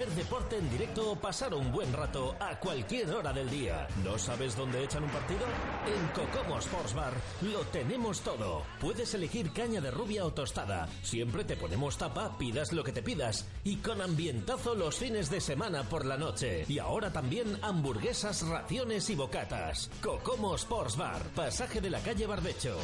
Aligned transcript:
Ver 0.00 0.10
deporte 0.10 0.56
en 0.56 0.70
directo 0.70 1.16
pasar 1.16 1.52
un 1.52 1.72
buen 1.72 1.92
rato 1.92 2.36
a 2.38 2.60
cualquier 2.60 3.10
hora 3.10 3.32
del 3.32 3.50
día. 3.50 3.88
¿No 4.04 4.16
sabes 4.16 4.54
dónde 4.54 4.84
echan 4.84 5.02
un 5.02 5.10
partido? 5.10 5.40
En 5.88 6.06
Cocomo 6.10 6.58
Sports 6.58 6.94
Bar 6.94 7.12
lo 7.42 7.64
tenemos 7.72 8.20
todo. 8.20 8.62
Puedes 8.80 9.12
elegir 9.14 9.52
caña 9.52 9.80
de 9.80 9.90
rubia 9.90 10.24
o 10.24 10.32
tostada. 10.32 10.88
Siempre 11.02 11.42
te 11.42 11.56
ponemos 11.56 11.98
tapa, 11.98 12.38
pidas 12.38 12.72
lo 12.72 12.84
que 12.84 12.92
te 12.92 13.02
pidas. 13.02 13.48
Y 13.64 13.78
con 13.78 14.00
ambientazo 14.00 14.76
los 14.76 14.94
fines 14.94 15.30
de 15.30 15.40
semana 15.40 15.82
por 15.82 16.06
la 16.06 16.16
noche. 16.16 16.64
Y 16.68 16.78
ahora 16.78 17.12
también 17.12 17.58
hamburguesas, 17.62 18.46
raciones 18.46 19.10
y 19.10 19.16
bocatas. 19.16 19.90
Cocomo 20.00 20.54
Sports 20.54 20.96
Bar, 20.96 21.22
pasaje 21.34 21.80
de 21.80 21.90
la 21.90 21.98
calle 21.98 22.24
Barbecho. 22.24 22.78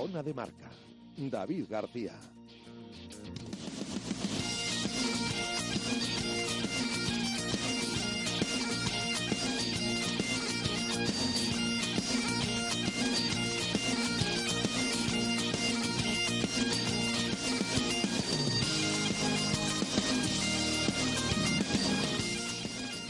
Zona 0.00 0.22
de 0.22 0.32
marca. 0.32 0.70
David 1.14 1.66
García. 1.68 2.14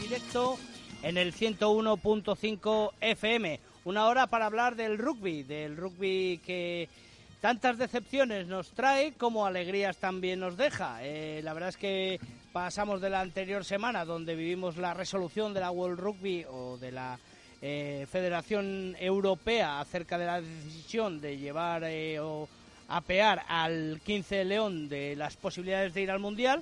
directo 0.01 0.57
en 1.03 1.17
el 1.17 1.33
101.5 1.33 2.91
FM. 2.99 3.70
Una 3.83 4.05
hora 4.05 4.27
para 4.27 4.45
hablar 4.45 4.75
del 4.75 4.99
rugby, 4.99 5.41
del 5.41 5.75
rugby 5.75 6.39
que 6.45 6.87
tantas 7.39 7.79
decepciones 7.79 8.45
nos 8.45 8.69
trae 8.71 9.13
como 9.13 9.43
alegrías 9.47 9.97
también 9.97 10.39
nos 10.39 10.55
deja. 10.55 10.99
Eh, 11.01 11.41
la 11.43 11.53
verdad 11.53 11.69
es 11.69 11.77
que 11.77 12.19
pasamos 12.53 13.01
de 13.01 13.09
la 13.09 13.21
anterior 13.21 13.65
semana 13.65 14.05
donde 14.05 14.35
vivimos 14.35 14.77
la 14.77 14.93
resolución 14.93 15.51
de 15.55 15.61
la 15.61 15.71
World 15.71 15.99
Rugby 15.99 16.45
o 16.47 16.77
de 16.77 16.91
la 16.91 17.17
eh, 17.63 18.05
Federación 18.11 18.95
Europea 18.99 19.79
acerca 19.79 20.19
de 20.19 20.25
la 20.27 20.41
decisión 20.41 21.19
de 21.19 21.39
llevar 21.39 21.83
eh, 21.83 22.19
o 22.19 22.47
apear 22.87 23.41
al 23.47 23.99
15 24.05 24.45
León 24.45 24.89
de 24.89 25.15
las 25.15 25.37
posibilidades 25.37 25.95
de 25.95 26.03
ir 26.03 26.11
al 26.11 26.19
Mundial 26.19 26.61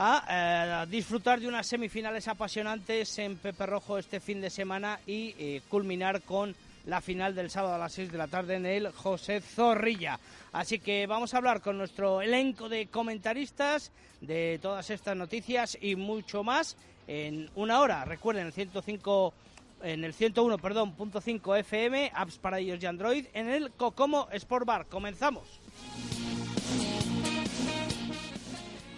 a 0.00 0.84
eh, 0.84 0.86
disfrutar 0.88 1.40
de 1.40 1.48
unas 1.48 1.66
semifinales 1.66 2.28
apasionantes 2.28 3.18
en 3.18 3.36
Pepe 3.36 3.66
Rojo 3.66 3.98
este 3.98 4.20
fin 4.20 4.40
de 4.40 4.48
semana 4.48 5.00
y 5.08 5.34
eh, 5.38 5.60
culminar 5.68 6.22
con 6.22 6.54
la 6.86 7.00
final 7.00 7.34
del 7.34 7.50
sábado 7.50 7.74
a 7.74 7.78
las 7.78 7.94
6 7.94 8.12
de 8.12 8.18
la 8.18 8.28
tarde 8.28 8.54
en 8.54 8.64
el 8.64 8.92
José 8.92 9.40
Zorrilla. 9.40 10.20
Así 10.52 10.78
que 10.78 11.08
vamos 11.08 11.34
a 11.34 11.38
hablar 11.38 11.60
con 11.60 11.76
nuestro 11.76 12.22
elenco 12.22 12.68
de 12.68 12.86
comentaristas 12.86 13.90
de 14.20 14.60
todas 14.62 14.88
estas 14.90 15.16
noticias 15.16 15.76
y 15.80 15.96
mucho 15.96 16.44
más 16.44 16.76
en 17.08 17.50
una 17.56 17.80
hora. 17.80 18.04
Recuerden 18.04 18.46
el 18.46 18.52
105 18.52 19.34
en 19.82 20.04
el 20.04 20.14
101, 20.14 20.58
perdón, 20.58 20.92
punto 20.92 21.20
5 21.20 21.56
FM, 21.56 22.12
apps 22.14 22.38
para 22.38 22.60
iOS 22.60 22.82
y 22.82 22.86
Android, 22.86 23.26
en 23.34 23.48
el 23.48 23.72
Cocomo 23.72 24.28
Sport 24.30 24.64
Bar. 24.64 24.86
Comenzamos. 24.86 25.58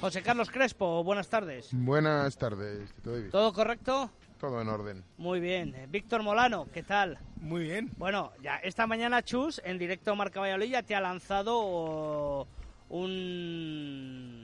José 0.01 0.23
Carlos 0.23 0.51
Crespo, 0.51 1.05
buenas 1.05 1.29
tardes. 1.29 1.69
Buenas 1.73 2.39
tardes, 2.39 2.95
David. 3.05 3.31
¿Todo 3.31 3.53
correcto? 3.53 4.11
Todo 4.39 4.63
en 4.63 4.69
orden. 4.69 5.05
Muy 5.19 5.41
bien. 5.41 5.75
Eh, 5.75 5.87
Víctor 5.91 6.23
Molano, 6.23 6.67
¿qué 6.73 6.83
tal? 6.83 7.19
Muy 7.37 7.65
bien. 7.65 7.91
Bueno, 7.99 8.33
ya 8.43 8.57
esta 8.57 8.87
mañana 8.87 9.23
Chus, 9.23 9.61
en 9.63 9.77
directo 9.77 10.13
a 10.13 10.15
Marca 10.15 10.41
Valladolid, 10.41 10.71
ya 10.71 10.83
te 10.83 10.95
ha 10.95 11.03
lanzado 11.03 12.49
un... 12.89 14.40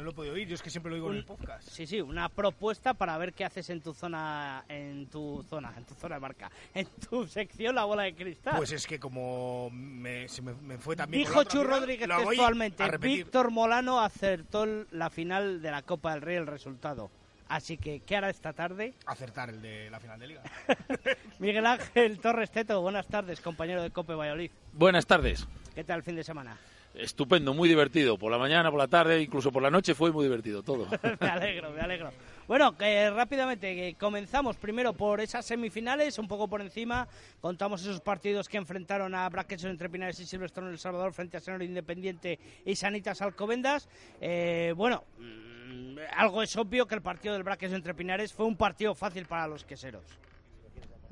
No 0.00 0.04
lo 0.04 0.10
he 0.12 0.14
podido 0.14 0.34
oír, 0.34 0.48
yo 0.48 0.54
es 0.54 0.62
que 0.62 0.70
siempre 0.70 0.88
lo 0.88 0.96
oigo 0.96 1.10
en 1.10 1.18
el 1.18 1.24
podcast. 1.26 1.68
Sí, 1.68 1.86
sí, 1.86 2.00
una 2.00 2.30
propuesta 2.30 2.94
para 2.94 3.18
ver 3.18 3.34
qué 3.34 3.44
haces 3.44 3.68
en 3.68 3.82
tu 3.82 3.92
zona, 3.92 4.64
en 4.66 5.06
tu 5.08 5.44
zona, 5.50 5.74
en 5.76 5.84
tu 5.84 5.92
zona 5.92 6.14
de 6.14 6.20
marca, 6.22 6.50
en 6.72 6.86
tu 6.86 7.26
sección 7.28 7.74
La 7.74 7.84
Bola 7.84 8.04
de 8.04 8.14
Cristal. 8.14 8.56
Pues 8.56 8.72
es 8.72 8.86
que 8.86 8.98
como 8.98 9.68
me, 9.70 10.26
se 10.26 10.40
me, 10.40 10.54
me 10.54 10.78
fue 10.78 10.96
también... 10.96 11.24
Dijo 11.26 11.44
Chus 11.44 11.66
Rodríguez 11.66 12.08
textualmente, 12.08 12.96
Víctor 12.96 13.50
Molano 13.50 14.00
acertó 14.00 14.64
la 14.90 15.10
final 15.10 15.60
de 15.60 15.70
la 15.70 15.82
Copa 15.82 16.14
del 16.14 16.22
Rey, 16.22 16.36
el 16.36 16.46
resultado. 16.46 17.10
Así 17.48 17.76
que, 17.76 18.00
¿qué 18.00 18.16
hará 18.16 18.30
esta 18.30 18.54
tarde? 18.54 18.94
Acertar 19.04 19.50
el 19.50 19.60
de 19.60 19.90
la 19.90 20.00
final 20.00 20.18
de 20.18 20.28
Liga. 20.28 20.42
Miguel 21.40 21.66
Ángel 21.66 22.18
Torres 22.20 22.50
Teto, 22.50 22.80
buenas 22.80 23.06
tardes, 23.06 23.42
compañero 23.42 23.82
de 23.82 23.90
Cope 23.90 24.14
Valladolid. 24.14 24.50
Buenas 24.72 25.04
tardes. 25.04 25.46
¿Qué 25.74 25.84
tal 25.84 25.98
el 25.98 26.02
fin 26.04 26.16
de 26.16 26.24
semana? 26.24 26.56
Estupendo, 26.94 27.54
muy 27.54 27.68
divertido. 27.68 28.18
Por 28.18 28.32
la 28.32 28.38
mañana, 28.38 28.70
por 28.70 28.78
la 28.78 28.88
tarde, 28.88 29.22
incluso 29.22 29.52
por 29.52 29.62
la 29.62 29.70
noche 29.70 29.94
fue 29.94 30.10
muy 30.10 30.24
divertido 30.24 30.62
todo. 30.62 30.86
me 31.20 31.28
alegro, 31.28 31.70
me 31.70 31.80
alegro. 31.80 32.10
Bueno, 32.48 32.76
que 32.76 33.08
rápidamente 33.10 33.94
comenzamos 33.98 34.56
primero 34.56 34.92
por 34.92 35.20
esas 35.20 35.46
semifinales, 35.46 36.18
un 36.18 36.26
poco 36.26 36.48
por 36.48 36.60
encima. 36.60 37.06
Contamos 37.40 37.82
esos 37.82 38.00
partidos 38.00 38.48
que 38.48 38.56
enfrentaron 38.56 39.14
a 39.14 39.28
Brackets 39.28 39.64
entre 39.64 39.88
Pinares 39.88 40.18
y 40.18 40.26
Silvestre 40.26 40.64
en 40.64 40.70
El 40.70 40.78
Salvador 40.78 41.12
frente 41.12 41.36
a 41.36 41.40
Senor 41.40 41.62
Independiente 41.62 42.40
y 42.64 42.74
Sanitas 42.74 43.22
Alcobendas. 43.22 43.88
Eh, 44.20 44.74
bueno, 44.76 45.04
mmm, 45.18 45.96
algo 46.16 46.42
es 46.42 46.56
obvio 46.56 46.88
que 46.88 46.96
el 46.96 47.02
partido 47.02 47.34
del 47.34 47.44
Brackets 47.44 47.72
entre 47.72 47.94
Pinares 47.94 48.32
fue 48.32 48.46
un 48.46 48.56
partido 48.56 48.96
fácil 48.96 49.26
para 49.26 49.46
los 49.46 49.64
queseros. 49.64 50.02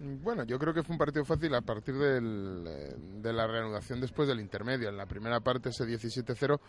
Bueno, 0.00 0.44
yo 0.44 0.60
creo 0.60 0.72
que 0.72 0.84
fue 0.84 0.94
un 0.94 0.98
partido 0.98 1.25
fácil 1.25 1.53
a 1.56 1.60
partir 1.60 1.97
del, 1.97 2.64
eh, 2.69 2.94
de 3.20 3.32
la 3.32 3.48
reanudación 3.48 4.00
después 4.00 4.28
del 4.28 4.38
intermedio. 4.38 4.88
En 4.88 4.97
la 4.97 5.06
primera 5.06 5.41
parte, 5.41 5.70
ese 5.70 5.84
17-0, 5.84 6.60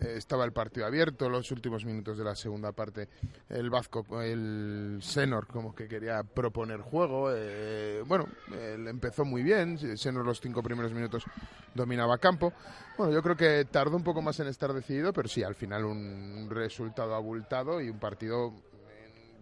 eh, 0.00 0.14
estaba 0.16 0.44
el 0.44 0.52
partido 0.52 0.84
abierto. 0.84 1.30
Los 1.30 1.50
últimos 1.52 1.86
minutos 1.86 2.18
de 2.18 2.24
la 2.24 2.34
segunda 2.34 2.72
parte, 2.72 3.08
el 3.48 3.70
Vasco, 3.70 4.04
el 4.20 4.98
Senor, 5.00 5.46
como 5.46 5.74
que 5.74 5.88
quería 5.88 6.22
proponer 6.22 6.82
juego. 6.82 7.30
Eh, 7.32 8.02
bueno, 8.06 8.26
él 8.52 8.86
empezó 8.88 9.24
muy 9.24 9.42
bien. 9.42 9.78
Senor, 9.96 10.26
los 10.26 10.42
cinco 10.42 10.62
primeros 10.62 10.92
minutos, 10.92 11.24
dominaba 11.74 12.18
campo. 12.18 12.52
Bueno, 12.98 13.10
yo 13.10 13.22
creo 13.22 13.36
que 13.36 13.64
tardó 13.70 13.96
un 13.96 14.04
poco 14.04 14.20
más 14.20 14.38
en 14.40 14.48
estar 14.48 14.74
decidido, 14.74 15.14
pero 15.14 15.28
sí, 15.28 15.42
al 15.42 15.54
final 15.54 15.86
un 15.86 16.48
resultado 16.50 17.14
abultado 17.14 17.80
y 17.80 17.88
un 17.88 17.98
partido 17.98 18.52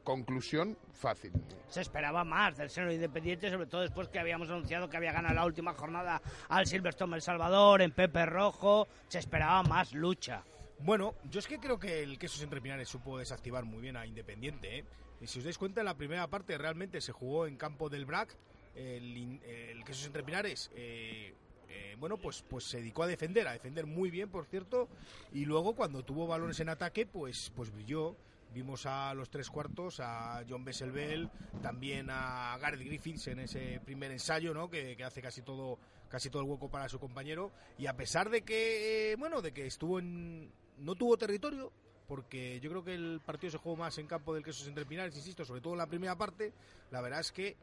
conclusión 0.04 0.78
fácil. 0.92 1.32
Se 1.68 1.80
esperaba 1.80 2.22
más 2.22 2.56
del 2.56 2.70
seno 2.70 2.92
independiente, 2.92 3.50
sobre 3.50 3.66
todo 3.66 3.80
después 3.80 4.08
que 4.08 4.18
habíamos 4.18 4.48
anunciado 4.48 4.88
que 4.88 4.96
había 4.96 5.12
ganado 5.12 5.34
la 5.34 5.44
última 5.44 5.74
jornada 5.74 6.22
al 6.48 6.66
Silverstone 6.66 7.16
El 7.16 7.22
Salvador, 7.22 7.82
en 7.82 7.90
Pepe 7.90 8.26
Rojo, 8.26 8.86
se 9.08 9.18
esperaba 9.18 9.62
más 9.62 9.92
lucha. 9.92 10.44
Bueno, 10.78 11.14
yo 11.30 11.40
es 11.40 11.46
que 11.46 11.58
creo 11.58 11.78
que 11.78 12.02
el 12.02 12.18
Quesos 12.18 12.42
Entre 12.42 12.60
Pinares 12.60 12.88
supo 12.88 13.18
desactivar 13.18 13.64
muy 13.64 13.80
bien 13.80 13.96
a 13.96 14.06
Independiente. 14.06 14.78
¿eh? 14.78 14.84
Y 15.20 15.26
si 15.26 15.38
os 15.38 15.44
dais 15.44 15.58
cuenta, 15.58 15.80
en 15.80 15.86
la 15.86 15.96
primera 15.96 16.26
parte 16.28 16.58
realmente 16.58 17.00
se 17.00 17.12
jugó 17.12 17.46
en 17.46 17.56
campo 17.56 17.88
del 17.88 18.04
BRAC. 18.04 18.36
El, 18.74 19.40
el 19.44 19.84
Quesos 19.84 20.06
Entre 20.06 20.22
Pinares 20.22 20.70
eh, 20.74 21.34
eh, 21.74 21.96
bueno, 21.98 22.16
pues, 22.18 22.44
pues 22.48 22.64
se 22.64 22.78
dedicó 22.78 23.02
a 23.02 23.06
defender, 23.06 23.48
a 23.48 23.52
defender 23.52 23.86
muy 23.86 24.10
bien, 24.10 24.28
por 24.28 24.46
cierto. 24.46 24.88
Y 25.32 25.44
luego, 25.44 25.74
cuando 25.74 26.04
tuvo 26.04 26.26
balones 26.26 26.60
en 26.60 26.68
ataque, 26.68 27.06
pues, 27.06 27.52
pues 27.54 27.72
brilló. 27.72 28.16
Vimos 28.54 28.86
a 28.86 29.12
los 29.14 29.30
tres 29.30 29.50
cuartos, 29.50 29.98
a 29.98 30.44
John 30.48 30.64
Besselbel, 30.64 31.28
también 31.60 32.08
a 32.08 32.56
Gareth 32.60 32.80
Griffiths 32.80 33.26
en 33.26 33.40
ese 33.40 33.80
primer 33.84 34.12
ensayo, 34.12 34.54
¿no? 34.54 34.70
Que, 34.70 34.96
que, 34.96 35.02
hace 35.02 35.20
casi 35.20 35.42
todo, 35.42 35.76
casi 36.08 36.30
todo 36.30 36.42
el 36.42 36.48
hueco 36.48 36.70
para 36.70 36.88
su 36.88 37.00
compañero. 37.00 37.50
Y 37.78 37.86
a 37.86 37.96
pesar 37.96 38.30
de 38.30 38.42
que, 38.42 39.12
eh, 39.12 39.16
bueno, 39.16 39.42
de 39.42 39.52
que 39.52 39.66
estuvo 39.66 39.98
en, 39.98 40.52
no 40.78 40.94
tuvo 40.94 41.16
territorio, 41.16 41.72
porque 42.06 42.60
yo 42.60 42.70
creo 42.70 42.84
que 42.84 42.94
el 42.94 43.20
partido 43.24 43.50
se 43.50 43.58
jugó 43.58 43.76
más 43.76 43.98
en 43.98 44.06
campo 44.06 44.32
del 44.34 44.44
Quesos 44.44 44.68
Entre 44.68 44.86
Pinares, 44.86 45.16
insisto, 45.16 45.44
sobre 45.44 45.60
todo 45.60 45.72
en 45.74 45.78
la 45.78 45.86
primera 45.86 46.16
parte. 46.16 46.52
La 46.92 47.00
verdad 47.00 47.20
es 47.20 47.32
que 47.32 47.56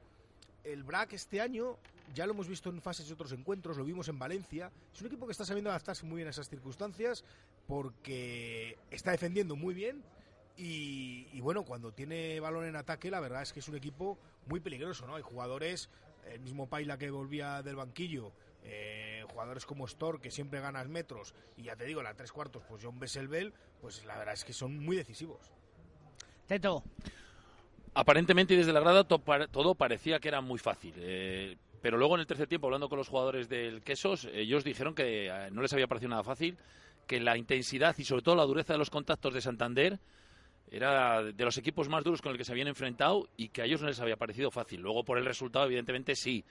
el 0.63 0.83
BRAC 0.83 1.13
este 1.13 1.39
año, 1.39 1.77
ya 2.13 2.25
lo 2.25 2.33
hemos 2.33 2.47
visto 2.47 2.69
en 2.69 2.81
fases 2.81 3.07
de 3.07 3.13
otros 3.13 3.31
encuentros, 3.31 3.77
lo 3.77 3.85
vimos 3.85 4.09
en 4.09 4.19
Valencia, 4.19 4.71
es 4.94 4.99
un 5.01 5.07
equipo 5.07 5.25
que 5.25 5.31
está 5.31 5.45
sabiendo 5.45 5.69
adaptarse 5.69 6.05
muy 6.05 6.17
bien 6.17 6.27
a 6.27 6.31
esas 6.31 6.49
circunstancias 6.49 7.23
porque 7.67 8.77
está 8.89 9.11
defendiendo 9.11 9.55
muy 9.55 9.73
bien 9.73 10.03
y, 10.57 11.27
y, 11.33 11.42
bueno, 11.42 11.63
cuando 11.63 11.92
tiene 11.92 12.39
balón 12.39 12.65
en 12.65 12.75
ataque, 12.75 13.09
la 13.09 13.19
verdad 13.19 13.42
es 13.42 13.53
que 13.53 13.59
es 13.59 13.68
un 13.68 13.75
equipo 13.75 14.18
muy 14.48 14.59
peligroso, 14.59 15.07
¿no? 15.07 15.15
Hay 15.15 15.21
jugadores, 15.21 15.89
el 16.31 16.39
mismo 16.42 16.68
Paila 16.68 16.98
que 16.98 17.09
volvía 17.09 17.62
del 17.62 17.75
banquillo, 17.75 18.31
eh, 18.63 19.24
jugadores 19.30 19.65
como 19.65 19.88
Stor, 19.88 20.21
que 20.21 20.31
siempre 20.31 20.59
ganas 20.59 20.88
metros, 20.88 21.33
y 21.57 21.63
ya 21.63 21.75
te 21.75 21.86
digo, 21.86 22.03
la 22.03 22.13
tres 22.13 22.31
cuartos, 22.31 22.63
pues 22.68 22.83
John 22.83 23.00
Besselbel, 23.00 23.53
pues 23.81 24.06
la 24.06 24.18
verdad 24.18 24.33
es 24.33 24.45
que 24.45 24.53
son 24.53 24.77
muy 24.77 24.95
decisivos. 24.95 25.51
Teto. 26.48 26.83
Aparentemente, 27.94 28.56
desde 28.56 28.71
la 28.71 28.80
grada, 28.80 29.04
todo 29.04 29.75
parecía 29.75 30.19
que 30.19 30.27
era 30.27 30.42
muy 30.42 30.59
fácil. 30.59 30.94
Eh, 30.97 31.57
pero 31.81 31.97
luego 31.97 32.15
en 32.15 32.21
el 32.21 32.27
tercer 32.27 32.47
tiempo, 32.47 32.68
hablando 32.68 32.88
con 32.88 32.97
los 32.97 33.09
jugadores 33.09 33.50
del 33.50 33.81
Quesos, 33.81 34.25
ellos 34.33 34.63
dijeron 34.63 34.94
que 34.94 35.27
eh, 35.27 35.51
no 35.51 35.62
les 35.62 35.74
había 35.74 35.88
parecido 35.88 36.09
nada 36.09 36.24
fácil, 36.24 36.57
que 37.07 37.19
la 37.19 37.38
intensidad 37.38 37.95
y 37.97 38.06
sobre 38.06 38.21
todo 38.21 38.36
la 38.36 38.45
dureza 38.45 38.74
de 38.74 38.80
los 38.80 38.89
contactos 38.89 39.33
de 39.33 39.42
Santander 39.42 40.00
era 40.69 41.23
de 41.23 41.45
los 41.45 41.57
equipos 41.57 41.89
más 41.89 42.03
duros 42.03 42.21
con 42.21 42.31
el 42.31 42.37
que 42.37 42.45
se 42.45 42.51
habían 42.51 42.67
enfrentado 42.67 43.27
y 43.37 43.49
que 43.49 43.61
a 43.61 43.65
ellos 43.65 43.81
no 43.81 43.87
les 43.87 43.99
había 43.99 44.15
parecido 44.15 44.51
fácil. 44.51 44.81
Luego 44.81 45.03
por 45.03 45.17
el 45.17 45.25
resultado, 45.25 45.65
evidentemente, 45.65 46.15
sí. 46.15 46.43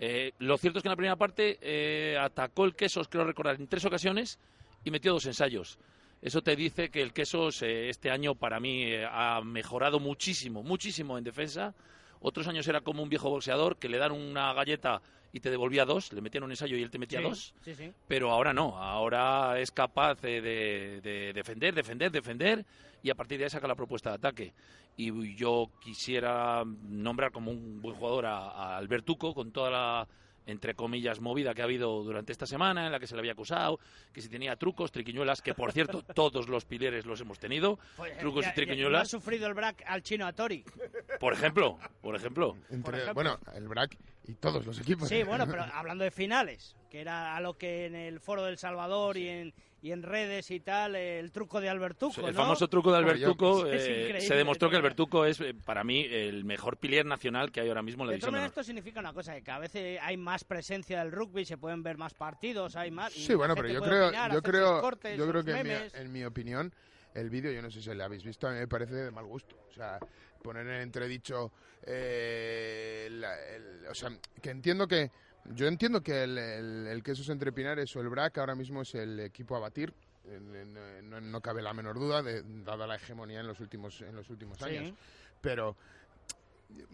Eh, 0.00 0.32
lo 0.38 0.56
cierto 0.58 0.78
es 0.78 0.82
que 0.82 0.88
en 0.88 0.92
la 0.92 0.96
primera 0.96 1.16
parte 1.16 1.58
eh, 1.60 2.16
atacó 2.18 2.64
el 2.64 2.74
Quesos, 2.74 3.08
creo 3.08 3.24
recordar, 3.24 3.56
en 3.56 3.68
tres 3.68 3.84
ocasiones 3.84 4.38
y 4.84 4.90
metió 4.90 5.12
dos 5.12 5.26
ensayos. 5.26 5.78
Eso 6.20 6.42
te 6.42 6.56
dice 6.56 6.88
que 6.90 7.02
el 7.02 7.12
Quesos 7.12 7.62
eh, 7.62 7.88
este 7.88 8.10
año 8.10 8.34
para 8.34 8.58
mí 8.58 8.92
ha 9.08 9.40
mejorado 9.42 10.00
muchísimo, 10.00 10.62
muchísimo 10.62 11.18
en 11.18 11.24
defensa. 11.24 11.74
Otros 12.20 12.48
años 12.48 12.66
era 12.66 12.80
como 12.80 13.02
un 13.02 13.08
viejo 13.08 13.30
boxeador 13.30 13.76
que 13.76 13.88
le 13.88 13.98
dan 13.98 14.10
una 14.10 14.52
galleta 14.52 15.00
y 15.32 15.40
te 15.40 15.50
devolvía 15.50 15.84
dos, 15.84 16.12
le 16.12 16.20
metían 16.20 16.44
un 16.44 16.50
ensayo 16.50 16.76
y 16.76 16.82
él 16.82 16.90
te 16.90 16.98
metía 16.98 17.18
Sí, 17.20 17.24
dos. 17.24 17.54
sí, 17.64 17.74
sí. 17.74 17.92
Pero 18.06 18.30
ahora 18.30 18.52
no, 18.54 18.76
ahora 18.78 19.58
es 19.60 19.70
capaz 19.70 20.20
de, 20.22 20.40
de- 20.40 21.00
de 21.02 21.32
defender, 21.32 21.74
defender, 21.74 22.10
defender 22.10 22.64
y 23.02 23.10
a 23.10 23.14
partir 23.14 23.38
de 23.38 23.44
ahí 23.44 23.50
saca 23.50 23.68
la 23.68 23.74
propuesta 23.74 24.10
de 24.10 24.16
ataque. 24.16 24.52
Y 24.96 25.36
yo 25.36 25.70
quisiera 25.80 26.64
nombrar 26.64 27.30
como 27.30 27.50
un 27.50 27.80
buen 27.80 27.94
jugador 27.96 28.26
a, 28.26 28.38
a 28.50 28.76
Albertuco 28.78 29.34
con 29.34 29.52
toda 29.52 29.70
la 29.70 30.08
entre 30.48 30.74
comillas, 30.74 31.20
movida 31.20 31.54
que 31.54 31.60
ha 31.60 31.64
habido 31.66 32.02
durante 32.02 32.32
esta 32.32 32.46
semana, 32.46 32.86
en 32.86 32.90
la 32.92 32.98
que 32.98 33.06
se 33.06 33.14
le 33.14 33.20
había 33.20 33.32
acusado, 33.32 33.78
que 34.12 34.20
si 34.22 34.28
tenía 34.28 34.56
trucos, 34.56 34.90
triquiñuelas, 34.90 35.42
que 35.42 35.54
por 35.54 35.72
cierto 35.72 36.02
todos 36.14 36.48
los 36.48 36.64
pileres 36.64 37.04
los 37.06 37.20
hemos 37.20 37.38
tenido, 37.38 37.78
Pues, 37.96 38.16
trucos 38.18 38.44
ya- 38.44 38.48
y 38.48 38.50
ya- 38.50 38.50
no 38.50 38.50
ha 38.50 38.54
triquiñuelas, 38.54 39.08
sufrido 39.08 39.46
el 39.46 39.54
brack 39.54 39.84
al 39.86 40.02
chino 40.02 40.26
Atori. 40.26 40.64
por 41.20 41.34
ejemplo, 41.34 41.78
por 42.00 42.16
ejemplo. 42.16 42.56
Entre- 42.70 42.94
ejemplo. 43.02 43.14
bueno, 43.14 43.38
el 43.54 43.68
BRAC 43.68 43.96
y 44.26 44.34
todos 44.34 44.64
los 44.66 44.80
equipos. 44.80 45.08
Sí, 45.08 45.22
bueno, 45.22 45.46
pero 45.50 45.62
hablando 45.74 46.02
de 46.04 46.10
finales, 46.10 46.74
que 46.90 47.00
era 47.02 47.36
a 47.36 47.40
lo 47.40 47.58
que 47.58 47.84
en 47.86 47.94
el 47.94 48.18
foro 48.18 48.42
del 48.42 48.56
Salvador 48.58 49.18
y 49.18 49.28
en 49.28 49.54
y 49.80 49.92
en 49.92 50.02
redes 50.02 50.50
y 50.50 50.58
tal, 50.60 50.96
el 50.96 51.30
truco 51.30 51.60
de 51.60 51.68
Albertuco, 51.68 52.20
El 52.26 52.34
¿no? 52.34 52.42
famoso 52.42 52.66
truco 52.68 52.90
de 52.92 53.00
yo- 53.00 53.06
Albertuco 53.08 53.66
eh, 53.66 54.20
se 54.20 54.34
demostró 54.34 54.68
que. 54.70 54.76
Albertuco 54.76 55.24
es 55.24 55.40
eh, 55.40 55.54
para 55.54 55.84
mí 55.84 56.04
el 56.10 56.44
mejor 56.44 56.76
pilier 56.78 57.06
nacional 57.06 57.52
que 57.52 57.60
hay 57.60 57.68
ahora 57.68 57.82
mismo 57.82 58.02
en 58.02 58.08
la 58.08 58.12
división 58.14 58.34
honor. 58.34 58.46
esto 58.48 58.64
significa 58.64 58.98
una 59.00 59.12
cosa, 59.12 59.34
que 59.34 59.42
cada 59.42 59.60
vez 59.60 59.74
eh, 59.76 59.98
hay 60.02 60.16
más 60.16 60.42
presencia 60.44 60.98
del 60.98 61.12
rugby, 61.12 61.44
se 61.44 61.58
pueden 61.58 61.82
ver 61.82 61.96
más 61.96 62.14
partidos, 62.14 62.74
hay 62.76 62.90
más... 62.90 63.12
Sí, 63.12 63.34
bueno, 63.34 63.54
pero 63.54 63.68
yo 63.68 63.80
creo, 63.80 64.06
opinar, 64.08 64.32
yo 64.32 64.42
creo, 64.42 64.80
cortes, 64.80 65.16
yo 65.16 65.28
creo 65.28 65.44
que 65.44 65.52
en 65.52 65.66
mi, 65.66 65.72
en 65.94 66.12
mi 66.12 66.24
opinión 66.24 66.74
el 67.14 67.30
vídeo, 67.30 67.50
yo 67.52 67.62
no 67.62 67.70
sé 67.70 67.80
si 67.80 67.94
le 67.94 68.02
habéis 68.02 68.22
visto, 68.24 68.46
a 68.48 68.52
mí 68.52 68.58
me 68.58 68.68
parece 68.68 68.94
de 68.94 69.10
mal 69.10 69.24
gusto. 69.26 69.56
O 69.68 69.72
sea, 69.72 69.98
poner 70.42 70.66
en 70.66 70.82
entredicho, 70.82 71.52
eh, 72.12 73.08
la- 73.10 73.38
el- 73.54 73.86
o 73.90 73.94
sea, 73.94 74.10
que 74.40 74.50
entiendo 74.50 74.86
que, 74.86 75.10
yo 75.54 75.66
entiendo 75.66 76.02
que 76.02 76.24
el, 76.24 76.36
el, 76.38 76.86
el 76.88 77.02
Quesos 77.02 77.28
Entre 77.28 77.52
Pinares 77.52 77.94
o 77.96 78.00
el 78.00 78.08
BRAC 78.08 78.38
ahora 78.38 78.54
mismo 78.54 78.82
es 78.82 78.94
el 78.94 79.20
equipo 79.20 79.56
a 79.56 79.60
batir. 79.60 79.92
No, 80.24 81.02
no- 81.02 81.20
no 81.22 81.40
cabe 81.40 81.62
la 81.62 81.72
menor 81.72 81.98
duda, 81.98 82.22
de, 82.22 82.42
dada 82.64 82.86
la 82.86 82.96
hegemonía 82.96 83.40
en 83.40 83.46
los 83.46 83.60
últimos, 83.60 84.02
en 84.02 84.14
los 84.14 84.28
últimos 84.28 84.58
Sí. 84.58 84.64
años. 84.64 84.92
Pero 85.40 85.74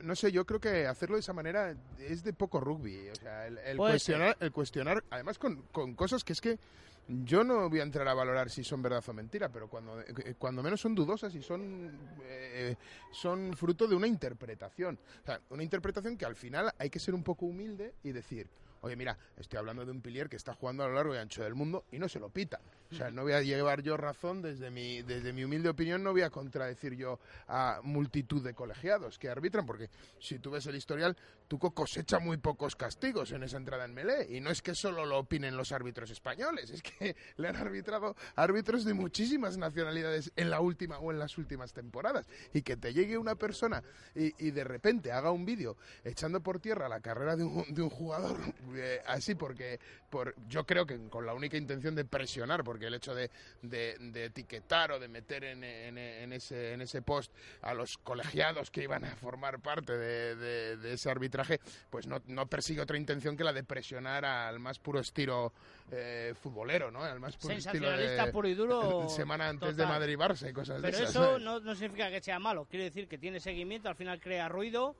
no 0.03 0.15
sé, 0.15 0.31
yo 0.31 0.45
creo 0.45 0.61
que 0.61 0.87
hacerlo 0.87 1.17
de 1.17 1.21
esa 1.21 1.33
manera 1.33 1.75
es 1.99 2.23
de 2.23 2.33
poco 2.33 2.61
rugby. 2.61 3.09
O 3.09 3.15
sea, 3.15 3.47
el, 3.47 3.77
cuestionar, 3.77 4.37
el 4.41 4.53
cuestionar, 4.53 5.05
además 5.11 5.39
con, 5.39 5.63
con 5.73 5.95
cosas 5.95 6.23
que 6.25 6.33
es 6.33 6.41
que 6.41 6.59
yo 7.07 7.45
no 7.45 7.69
voy 7.69 7.81
a 7.81 7.83
entrar 7.83 8.09
a 8.09 8.15
valorar 8.15 8.49
si 8.49 8.65
son 8.65 8.81
verdad 8.81 9.05
o 9.07 9.13
mentira, 9.13 9.51
pero 9.51 9.69
cuando, 9.69 10.01
eh, 10.01 10.35
cuando 10.39 10.63
menos 10.63 10.81
son 10.81 10.95
dudosas 10.95 11.35
y 11.35 11.43
son, 11.43 11.93
eh, 12.23 12.77
son 13.13 13.55
fruto 13.55 13.87
de 13.87 13.95
una 13.95 14.07
interpretación. 14.07 14.99
O 15.23 15.27
sea, 15.27 15.41
una 15.51 15.63
interpretación 15.63 16.17
que 16.17 16.25
al 16.25 16.37
final 16.37 16.73
hay 16.79 16.89
que 16.89 16.99
ser 16.99 17.15
un 17.15 17.23
poco 17.23 17.47
humilde 17.47 17.95
y 18.03 18.13
decir, 18.13 18.49
oye, 18.85 18.97
mira, 18.97 19.17
estoy 19.39 19.59
hablando 19.59 19.85
de 19.87 19.91
un 19.91 20.03
pilier 20.03 20.29
que 20.29 20.37
está 20.37 20.53
jugando 20.53 20.85
a 20.85 20.89
lo 20.89 20.95
largo 20.95 21.15
y 21.15 21.19
ancho 21.19 21.43
del 21.43 21.55
mundo 21.55 21.85
y 21.91 21.99
no 21.99 22.07
se 22.07 22.21
lo 22.21 22.29
pita. 22.29 22.61
O 22.93 22.95
sea, 22.95 23.11
no 23.11 23.23
voy 23.23 23.33
a 23.33 23.41
llevar 23.41 23.83
yo 23.83 23.97
razón 23.97 24.43
desde 24.43 24.71
mi, 24.71 25.01
desde 25.03 25.33
mi 25.33 25.43
humilde 25.43 25.71
opinión, 25.71 26.03
no 26.05 26.13
voy 26.13 26.21
a 26.21 26.29
contradecir 26.29 26.95
yo 26.95 27.19
a 27.49 27.81
multitud 27.83 28.45
de 28.45 28.53
colegiados 28.53 29.19
que 29.19 29.31
arbitran, 29.31 29.65
porque 29.65 29.89
si 30.21 30.39
tú 30.39 30.51
ves 30.51 30.67
el 30.67 30.77
historial, 30.77 31.17
Tuco 31.49 31.73
cosecha 31.73 32.19
muy 32.19 32.39
pocos 32.39 32.75
castigos 32.75 33.33
en 33.33 33.43
esa 33.43 33.57
entrada 33.57 33.85
en 33.85 33.95
Melé. 33.95 34.27
Y 34.31 34.41
no 34.41 34.51
es 34.51 34.63
que 34.63 34.75
solo 34.75 35.05
lo 35.05 35.19
opinen 35.19 35.57
los 35.57 35.73
árbitros 35.73 36.11
españoles, 36.11 36.71
es 36.71 36.83
que 36.83 37.17
le 37.37 37.49
han 37.49 37.57
arbitrado 37.57 38.17
árbitros 38.37 38.85
de 38.85 38.95
muchísimas 38.95 39.57
nacionalidades 39.57 40.33
en 40.37 40.51
la 40.51 40.61
última 40.61 40.99
o 40.99 41.13
en 41.13 41.19
las 41.19 41.39
últimas 41.39 41.73
temporadas. 41.73 42.27
Y 42.53 42.63
que 42.63 42.77
te 42.77 42.93
llegue 42.93 43.19
una 43.19 43.35
persona 43.35 43.83
y, 44.15 44.51
de 44.51 44.65
repente 44.65 45.11
haga 45.11 45.33
un 45.33 45.45
vídeo 45.45 45.77
echando 46.05 46.41
por 46.41 46.61
tierra 46.61 46.89
la 46.89 47.01
carrera 47.01 47.37
de 47.37 47.45
un, 47.45 47.75
de 47.75 47.83
un 47.83 47.91
jugador 47.91 48.37
eh, 48.77 49.03
así, 49.07 49.35
porque 49.35 49.81
por, 50.15 50.33
yo 50.49 50.65
creo 50.65 50.87
que 50.87 51.09
con 51.09 51.27
la 51.27 51.35
única 51.35 51.57
intención 51.57 51.97
de 51.97 52.05
presionar, 52.05 52.63
porque 52.63 52.87
el 52.87 52.95
hecho 52.95 53.17
de, 53.17 53.33
de- 53.63 53.97
de 53.99 54.27
etiquetar 54.27 54.93
o 54.93 55.01
de 55.01 55.09
meter 55.09 55.43
en, 55.43 55.65
en- 55.65 55.99
en 55.99 56.33
ese, 56.33 56.73
en 56.73 56.83
ese 56.83 57.03
post 57.03 57.33
a 57.63 57.75
los 57.75 57.99
colegiados 57.99 58.71
que 58.71 58.85
iban 58.85 59.05
a 59.05 59.17
formar 59.17 59.59
parte 59.59 59.93
de, 59.99 60.37
de- 60.37 60.77
de 60.77 60.93
ese 60.93 61.11
arbitraje, 61.11 61.59
pues 61.91 62.07
no, 62.07 62.23
no 62.29 62.47
persigue 62.47 62.81
otra 62.81 62.97
intención 62.97 63.37
que 63.37 63.43
la 63.43 63.53
de 63.53 63.65
presionar 63.65 64.25
al 64.25 64.61
más 64.61 64.79
puro 64.79 65.01
estilo 65.01 65.53
eh, 65.91 66.33
futbolero, 66.41 66.93
¿no? 66.93 67.03
Al 67.03 67.19
más 67.19 67.37
puro 67.37 67.53
estilo 67.55 67.73
Sensacionalista 67.73 68.27
de 68.27 68.33
puro 68.33 68.47
y 68.49 68.55
duro, 68.55 69.09
semana 69.09 69.49
antes 69.49 69.77
de. 69.77 69.85
Madrid-Barça 69.85 70.49
y 70.49 70.53
cosas 70.53 70.81
Pero 70.81 70.97
de 70.97 71.03
esas. 71.05 71.11
eso 71.11 71.25
¿sabes? 71.25 71.43
no, 71.43 71.59
no 71.59 71.75
significa 71.75 72.09
que 72.09 72.21
sea 72.21 72.39
malo, 72.39 72.67
quiere 72.67 72.85
decir 72.85 73.09
que 73.09 73.19
tiene 73.19 73.41
seguimiento, 73.41 73.89
al 73.89 73.97
final 73.97 74.21
crea 74.21 74.49
ruido, 74.49 74.95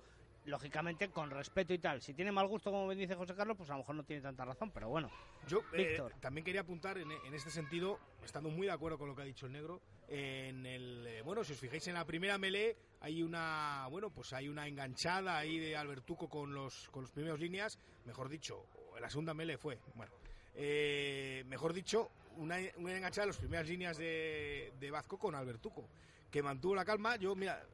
lógicamente 0.47 1.11
con 1.11 1.31
respeto 1.31 1.73
y 1.73 1.79
tal. 1.79 2.01
Si 2.01 2.15
tiene 2.15 2.33
mal 2.33 2.47
gusto, 2.47 2.71
como 2.71 2.87
bien 2.87 2.99
dice 2.99 3.15
José 3.15 3.35
Carlos, 3.35 3.57
pues 3.57 3.71
a 3.71 3.75
lo 3.75 3.79
mejor 3.79 3.95
no 3.95 4.05
tiene 4.05 4.23
tanta 4.23 4.45
razón, 4.45 4.71
pero 4.71 4.89
bueno. 4.89 5.11
Yo 5.49 5.61
eh, 5.73 6.01
también 6.21 6.45
quería 6.45 6.63
apuntar 6.63 6.99
en, 6.99 7.11
en 7.11 7.35
este 7.35 7.51
sentido, 7.51 7.99
estando 8.23 8.51
muy 8.51 8.67
de 8.67 8.73
acuerdo 8.73 8.99
con 8.99 9.09
lo 9.09 9.17
que 9.17 9.23
ha 9.23 9.27
dicho 9.27 9.47
el 9.47 9.53
negro, 9.53 9.81
en 10.09 10.67
el 10.67 11.07
eh, 11.07 11.23
bueno, 11.23 11.45
si 11.45 11.53
os 11.53 11.59
fijáis 11.59 11.87
en 11.89 11.95
la 11.95 12.05
primera 12.05 12.37
melee 12.39 12.77
hay 13.01 13.23
una 13.23 13.87
bueno, 13.91 14.11
pues 14.11 14.33
hay 14.33 14.49
una 14.49 14.67
enganchada 14.67 15.39
ahí 15.39 15.59
de 15.59 15.77
Albertuco 15.77 16.29
con 16.29 16.53
los 16.55 16.89
con 16.91 17.03
los 17.03 17.11
primeros 17.11 17.41
líneas, 17.41 17.79
mejor 18.05 18.29
dicho, 18.29 18.67
la 19.01 19.09
segunda 19.09 19.35
melee 19.35 19.57
fue, 19.57 19.79
bueno, 19.95 20.13
eh, 20.55 21.43
mejor 21.47 21.73
dicho, 21.73 22.11
una, 22.37 22.59
una 22.77 22.97
enganchada 22.97 23.23
de 23.23 23.29
las 23.29 23.39
primeras 23.39 23.69
líneas 23.69 23.97
de, 23.97 24.73
de 24.79 24.91
Vazco 24.91 25.19
con 25.19 25.35
Albertuco, 25.35 25.89
que 26.31 26.43
mantuvo 26.43 26.75
la 26.75 26.85
calma. 26.85 27.17
Yo, 27.17 27.35
mira, 27.35 27.65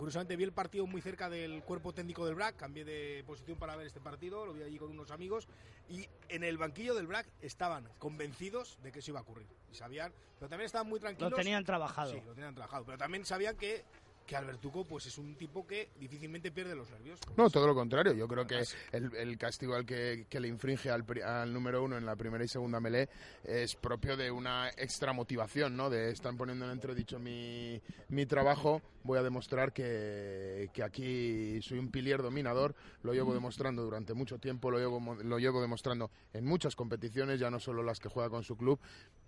curiosamente 0.00 0.34
vi 0.34 0.44
el 0.44 0.52
partido 0.52 0.86
muy 0.86 1.02
cerca 1.02 1.28
del 1.28 1.62
cuerpo 1.62 1.92
técnico 1.92 2.24
del 2.24 2.34
BRAC, 2.34 2.56
cambié 2.56 2.86
de 2.86 3.22
posición 3.26 3.58
para 3.58 3.76
ver 3.76 3.86
este 3.86 4.00
partido, 4.00 4.46
lo 4.46 4.54
vi 4.54 4.62
allí 4.62 4.78
con 4.78 4.90
unos 4.90 5.10
amigos, 5.10 5.46
y 5.90 6.08
en 6.30 6.42
el 6.42 6.56
banquillo 6.56 6.94
del 6.94 7.06
BRAC 7.06 7.26
estaban 7.42 7.86
convencidos 7.98 8.78
de 8.82 8.92
que 8.92 9.00
eso 9.00 9.10
iba 9.10 9.18
a 9.18 9.22
ocurrir. 9.22 9.46
Y 9.70 9.74
sabían, 9.74 10.10
pero 10.38 10.48
también 10.48 10.64
estaban 10.64 10.88
muy 10.88 11.00
tranquilos. 11.00 11.30
Lo 11.30 11.36
tenían 11.36 11.64
trabajado. 11.66 12.12
Sí, 12.12 12.22
lo 12.24 12.32
tenían 12.32 12.54
trabajado, 12.54 12.86
pero 12.86 12.96
también 12.96 13.26
sabían 13.26 13.58
que, 13.58 13.84
que 14.30 14.36
Albertuco 14.36 14.84
pues 14.84 15.06
es 15.06 15.18
un 15.18 15.34
tipo 15.34 15.66
que 15.66 15.88
difícilmente 15.98 16.52
pierde 16.52 16.76
los 16.76 16.88
nervios. 16.88 17.18
No, 17.36 17.50
todo 17.50 17.66
lo 17.66 17.74
contrario. 17.74 18.12
Yo 18.12 18.28
creo 18.28 18.46
que 18.46 18.62
el, 18.92 19.12
el 19.16 19.36
castigo 19.36 19.74
al 19.74 19.84
que, 19.84 20.26
que 20.30 20.38
le 20.38 20.46
infringe 20.46 20.88
al, 20.88 21.04
al 21.24 21.52
número 21.52 21.82
uno 21.82 21.98
en 21.98 22.06
la 22.06 22.14
primera 22.14 22.44
y 22.44 22.46
segunda 22.46 22.78
melee 22.78 23.08
es 23.42 23.74
propio 23.74 24.16
de 24.16 24.30
una 24.30 24.68
extra 24.76 25.12
motivación, 25.12 25.76
¿no? 25.76 25.90
De 25.90 26.12
están 26.12 26.36
poniendo 26.36 26.64
en 26.64 26.70
entredicho 26.70 27.18
mi, 27.18 27.82
mi 28.08 28.24
trabajo, 28.24 28.80
voy 29.02 29.18
a 29.18 29.24
demostrar 29.24 29.72
que, 29.72 30.70
que 30.72 30.84
aquí 30.84 31.60
soy 31.60 31.80
un 31.80 31.90
pilier 31.90 32.22
dominador, 32.22 32.76
lo 33.02 33.12
llevo 33.12 33.34
demostrando 33.34 33.82
durante 33.82 34.14
mucho 34.14 34.38
tiempo, 34.38 34.70
lo 34.70 34.78
llevo, 34.78 35.00
lo 35.24 35.38
llevo 35.40 35.60
demostrando 35.60 36.08
en 36.32 36.44
muchas 36.44 36.76
competiciones, 36.76 37.40
ya 37.40 37.50
no 37.50 37.58
solo 37.58 37.82
las 37.82 37.98
que 37.98 38.08
juega 38.08 38.30
con 38.30 38.44
su 38.44 38.56
club. 38.56 38.78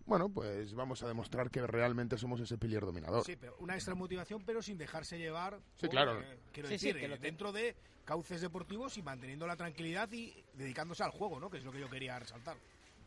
Bueno, 0.05 0.29
pues 0.29 0.75
vamos 0.75 1.03
a 1.03 1.09
demostrar 1.09 1.51
que 1.51 1.65
realmente 1.65 2.19
somos 2.19 2.41
ese 2.41 2.59
pilier 2.59 2.85
dominador. 2.85 3.25
Sí, 3.25 3.37
pero 3.37 3.57
una 3.61 3.75
extra 3.75 3.95
motivación, 3.95 4.43
pero 4.45 4.61
sin 4.61 4.77
dejarse 4.93 5.19
llevar. 5.19 5.59
Sí, 5.77 5.87
por, 5.87 5.91
claro. 5.91 6.21
eh, 6.21 6.39
quiero 6.53 6.69
Sí, 6.69 6.79
sí, 6.79 6.87
decir, 6.89 7.01
que 7.01 7.09
lo 7.09 7.15
que- 7.17 7.23
dentro 7.23 7.51
de 7.53 7.75
cauces 8.05 8.41
deportivos 8.43 8.99
y 8.99 9.03
manteniendo 9.03 9.47
la 9.47 9.57
tranquilidad 9.57 10.11
y 10.13 10.35
dedicándose 10.55 11.03
al 11.03 11.11
juego, 11.13 11.41
¿no? 11.41 11.49
Que 11.49 11.59
es 11.59 11.65
lo 11.65 11.73
que 11.73 11.81
yo 11.81 11.89
quería 11.89 12.19
resaltar. 12.19 12.57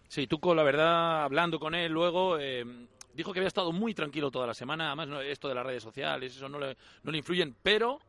Sí, 0.07 0.25
Tuco, 0.27 0.55
la 0.55 0.63
verdad, 0.63 1.23
hablando 1.23 1.59
con 1.59 1.75
él 1.75 1.91
luego, 1.91 2.37
eh, 2.39 2.65
dijo 3.13 3.31
que 3.33 3.39
había 3.39 3.47
estado 3.47 3.71
muy 3.71 3.93
tranquilo 3.93 4.31
toda 4.31 4.47
la 4.47 4.53
semana. 4.55 4.87
Además, 4.87 5.07
no- 5.09 5.21
esto 5.21 5.47
de 5.47 5.55
las 5.55 5.65
redes 5.65 5.83
sociales, 5.83 6.35
eso 6.35 6.49
no 6.49 6.57
le, 6.59 6.75
no 7.03 7.11
le 7.11 7.17
influyen, 7.19 7.55
pero 7.61 7.99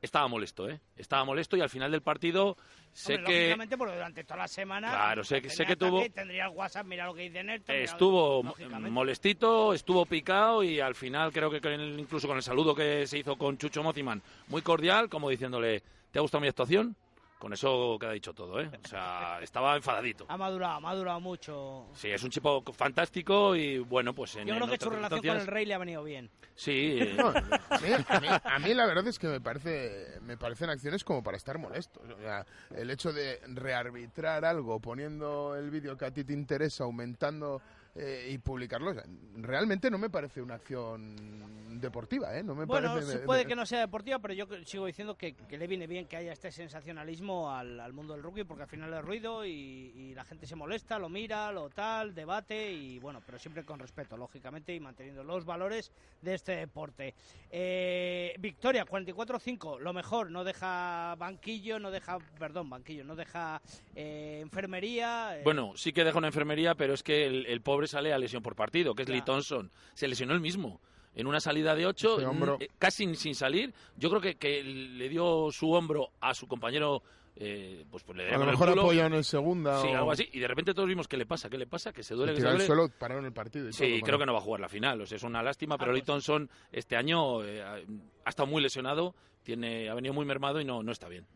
estaba 0.00 0.28
molesto, 0.28 0.68
¿eh? 0.68 0.80
Estaba 0.96 1.24
molesto 1.24 1.56
y 1.56 1.60
al 1.60 1.68
final 1.70 1.90
del 1.90 2.02
partido 2.02 2.56
sé 2.92 3.16
Hombre, 3.16 3.26
que 3.32 3.38
Lógicamente, 3.40 3.78
porque 3.78 3.94
durante 3.94 4.24
toda 4.24 4.36
la 4.38 4.48
semana... 4.48 4.90
Claro, 4.90 5.24
sé 5.24 5.42
que- 5.42 5.50
sé 5.50 5.66
que 5.66 5.76
tuvo- 5.76 6.08
Tendría 6.12 6.44
el 6.46 6.50
WhatsApp, 6.50 6.86
mira 6.86 7.06
lo 7.06 7.14
que 7.14 7.22
dice 7.22 7.42
Néstor. 7.44 7.74
estuvo 7.76 8.42
molestito, 8.90 9.72
estuvo 9.74 10.06
picado 10.06 10.62
y 10.62 10.80
al 10.80 10.94
final 10.94 11.32
creo 11.32 11.50
que 11.50 11.60
con 11.60 11.72
el- 11.72 11.98
incluso 12.00 12.26
con 12.28 12.36
el 12.36 12.42
saludo 12.42 12.74
que 12.74 13.06
se 13.06 13.18
hizo 13.18 13.36
con 13.36 13.58
Chucho 13.58 13.82
Mociman, 13.82 14.22
muy 14.48 14.62
cordial, 14.62 15.08
como 15.08 15.30
diciéndole, 15.30 15.82
¿te 16.10 16.18
ha 16.18 16.22
gustado 16.22 16.40
mi 16.42 16.48
actuación? 16.48 16.94
Con 17.38 17.52
eso 17.52 17.96
queda 18.00 18.10
dicho 18.12 18.34
todo, 18.34 18.60
¿eh? 18.60 18.68
O 18.84 18.88
sea, 18.88 19.38
estaba 19.42 19.76
enfadadito. 19.76 20.26
Ha 20.28 20.36
madurado, 20.36 20.74
ha 20.74 20.80
madurado 20.80 21.20
mucho. 21.20 21.86
Sí, 21.94 22.08
es 22.10 22.22
un 22.24 22.30
chico 22.30 22.64
fantástico 22.72 23.54
y 23.54 23.78
bueno, 23.78 24.12
pues 24.12 24.34
en 24.36 24.48
Yo 24.48 24.54
creo 24.56 24.64
en 24.66 24.70
que 24.76 24.84
su 24.84 24.90
relación 24.90 25.20
con 25.20 25.36
el 25.36 25.46
rey 25.46 25.64
le 25.64 25.74
ha 25.74 25.78
venido 25.78 26.02
bien. 26.02 26.28
Sí, 26.56 26.98
eh, 27.00 27.14
No, 27.16 27.28
a, 27.28 27.32
mí, 27.78 27.88
a 28.08 28.20
mí- 28.20 28.28
a 28.42 28.58
mí 28.58 28.74
la 28.74 28.86
verdad 28.86 29.06
es 29.06 29.20
que 29.20 29.28
me 29.28 29.40
parece 29.40 30.18
me 30.22 30.36
parecen 30.36 30.68
acciones 30.70 31.04
como 31.04 31.22
para 31.22 31.36
estar 31.36 31.58
molestos. 31.58 32.02
O 32.10 32.18
sea, 32.20 32.44
el 32.74 32.90
hecho 32.90 33.12
de 33.12 33.40
rearbitrar 33.46 34.44
algo 34.44 34.80
poniendo 34.80 35.54
el 35.54 35.70
vídeo 35.70 35.96
que 35.96 36.06
a 36.06 36.10
ti 36.10 36.24
te 36.24 36.32
interesa, 36.32 36.82
aumentando 36.84 37.62
eh, 37.98 38.28
y 38.30 38.38
publicarlo, 38.38 38.92
realmente 39.36 39.90
no 39.90 39.98
me 39.98 40.08
parece 40.10 40.40
una 40.40 40.54
acción 40.54 41.16
deportiva, 41.80 42.36
¿eh? 42.36 42.42
No 42.42 42.54
me 42.54 42.64
Bueno, 42.64 42.88
parece. 42.94 43.12
sí 43.12 43.18
me- 43.18 43.24
puede 43.24 43.42
me- 43.44 43.48
que 43.48 43.56
no 43.56 43.66
sea 43.66 43.80
deportiva, 43.80 44.18
pero 44.18 44.34
yo 44.34 44.48
que- 44.48 44.64
sigo 44.64 44.86
diciendo 44.86 45.16
que, 45.16 45.34
que 45.34 45.58
le 45.58 45.66
viene 45.66 45.86
bien 45.86 46.06
que 46.06 46.16
haya 46.16 46.32
este 46.32 46.50
sensacionalismo 46.50 47.52
al, 47.52 47.78
al 47.78 47.92
mundo 47.92 48.14
del 48.14 48.22
rugby, 48.22 48.44
porque 48.44 48.62
al 48.64 48.68
final 48.68 48.92
es 48.94 49.04
ruido 49.04 49.44
y, 49.44 49.50
y 49.50 50.14
la 50.14 50.24
gente 50.24 50.46
se 50.46 50.56
molesta, 50.56 50.98
lo 50.98 51.08
mira, 51.08 51.52
lo 51.52 51.70
tal, 51.70 52.14
debate, 52.14 52.72
y 52.72 52.98
bueno, 52.98 53.20
pero 53.24 53.38
siempre 53.38 53.64
con 53.64 53.78
respeto, 53.78 54.16
lógicamente, 54.16 54.74
y 54.74 54.80
manteniendo 54.80 55.22
los 55.24 55.44
valores 55.44 55.92
de 56.22 56.34
este 56.34 56.52
deporte. 56.56 57.14
Eh, 57.50 58.34
Victoria, 58.38 58.84
44-5, 58.84 59.78
lo 59.80 59.92
mejor, 59.92 60.30
no 60.30 60.44
deja 60.44 61.14
banquillo, 61.16 61.78
no 61.78 61.90
deja, 61.90 62.18
perdón, 62.38 62.70
banquillo, 62.70 63.04
no 63.04 63.16
deja 63.16 63.60
eh, 63.94 64.38
enfermería. 64.42 65.38
eh, 65.38 65.42
Bueno, 65.44 65.72
sí 65.76 65.92
que 65.92 66.04
deja 66.04 66.18
una 66.18 66.28
enfermería, 66.28 66.74
pero 66.74 66.94
es 66.94 67.02
que 67.02 67.26
el, 67.26 67.46
el 67.46 67.60
pobre 67.60 67.87
sale 67.88 68.12
a 68.12 68.18
lesión 68.18 68.42
por 68.42 68.54
partido, 68.54 68.94
que 68.94 69.02
es 69.02 69.08
Lee 69.08 69.16
Claro. 69.22 69.32
Thompson. 69.42 69.70
Se 69.94 70.06
lesionó 70.06 70.34
el 70.34 70.40
mismo. 70.40 70.80
En 71.14 71.26
una 71.26 71.40
salida 71.40 71.74
de 71.74 71.86
ocho, 71.86 72.14
Este 72.14 72.26
hombro. 72.26 72.58
eh, 72.60 72.68
casi 72.78 73.12
sin 73.16 73.34
salir. 73.34 73.74
Yo 73.96 74.08
creo 74.10 74.20
que, 74.20 74.36
que 74.36 74.62
le 74.62 75.08
dio 75.08 75.50
su 75.50 75.72
hombro 75.72 76.10
a 76.20 76.32
su 76.34 76.46
compañero, 76.46 77.02
eh, 77.34 77.84
pues, 77.90 78.04
pues 78.04 78.18
le 78.18 78.28
A 78.32 78.36
lo 78.36 78.44
el 78.44 78.50
mejor 78.50 78.68
apoyado 78.68 79.16
en 79.16 79.24
segunda 79.24 79.80
Sí, 79.82 79.88
o 79.88 79.96
algo 79.96 80.12
así. 80.12 80.28
Y 80.32 80.38
de 80.38 80.46
repente 80.46 80.74
todos 80.74 80.88
vimos, 80.88 81.08
¿qué 81.08 81.16
le 81.16 81.26
pasa? 81.26 81.48
¿Qué 81.50 81.58
le 81.58 81.66
pasa? 81.66 81.92
Que 81.92 82.04
se 82.04 82.14
duele, 82.14 82.34
que 82.34 82.40
se 82.40 82.46
duele. 82.46 82.66
suelo, 82.66 82.88
pararon 82.96 83.24
el 83.24 83.32
partido. 83.32 83.68
Y 83.68 83.72
Sí, 83.72 83.78
todo, 83.78 83.88
creo 83.88 84.00
bueno. 84.02 84.18
que 84.18 84.26
no 84.26 84.32
va 84.34 84.38
a 84.38 84.42
jugar 84.42 84.60
la 84.60 84.68
final. 84.68 85.00
O 85.00 85.06
sea, 85.06 85.16
es 85.16 85.22
una 85.24 85.42
lástima, 85.42 85.76
pero 85.76 85.90
Ah, 85.90 85.94
Lee 85.94 86.02
pues 86.02 86.22
sí. 86.24 86.26
Thompson 86.28 86.50
este 86.70 86.94
año 86.96 87.42
eh, 87.42 87.62
ha 87.62 87.78
ha 88.26 88.28
estado 88.28 88.46
muy 88.46 88.62
lesionado, 88.62 89.14
tiene, 89.42 89.88
ha 89.88 89.94
venido 89.94 90.12
muy 90.14 90.26
mermado 90.26 90.60
y 90.60 90.64
no, 90.64 90.82
no 90.84 90.92
está 90.92 91.08
bien. 91.08 91.26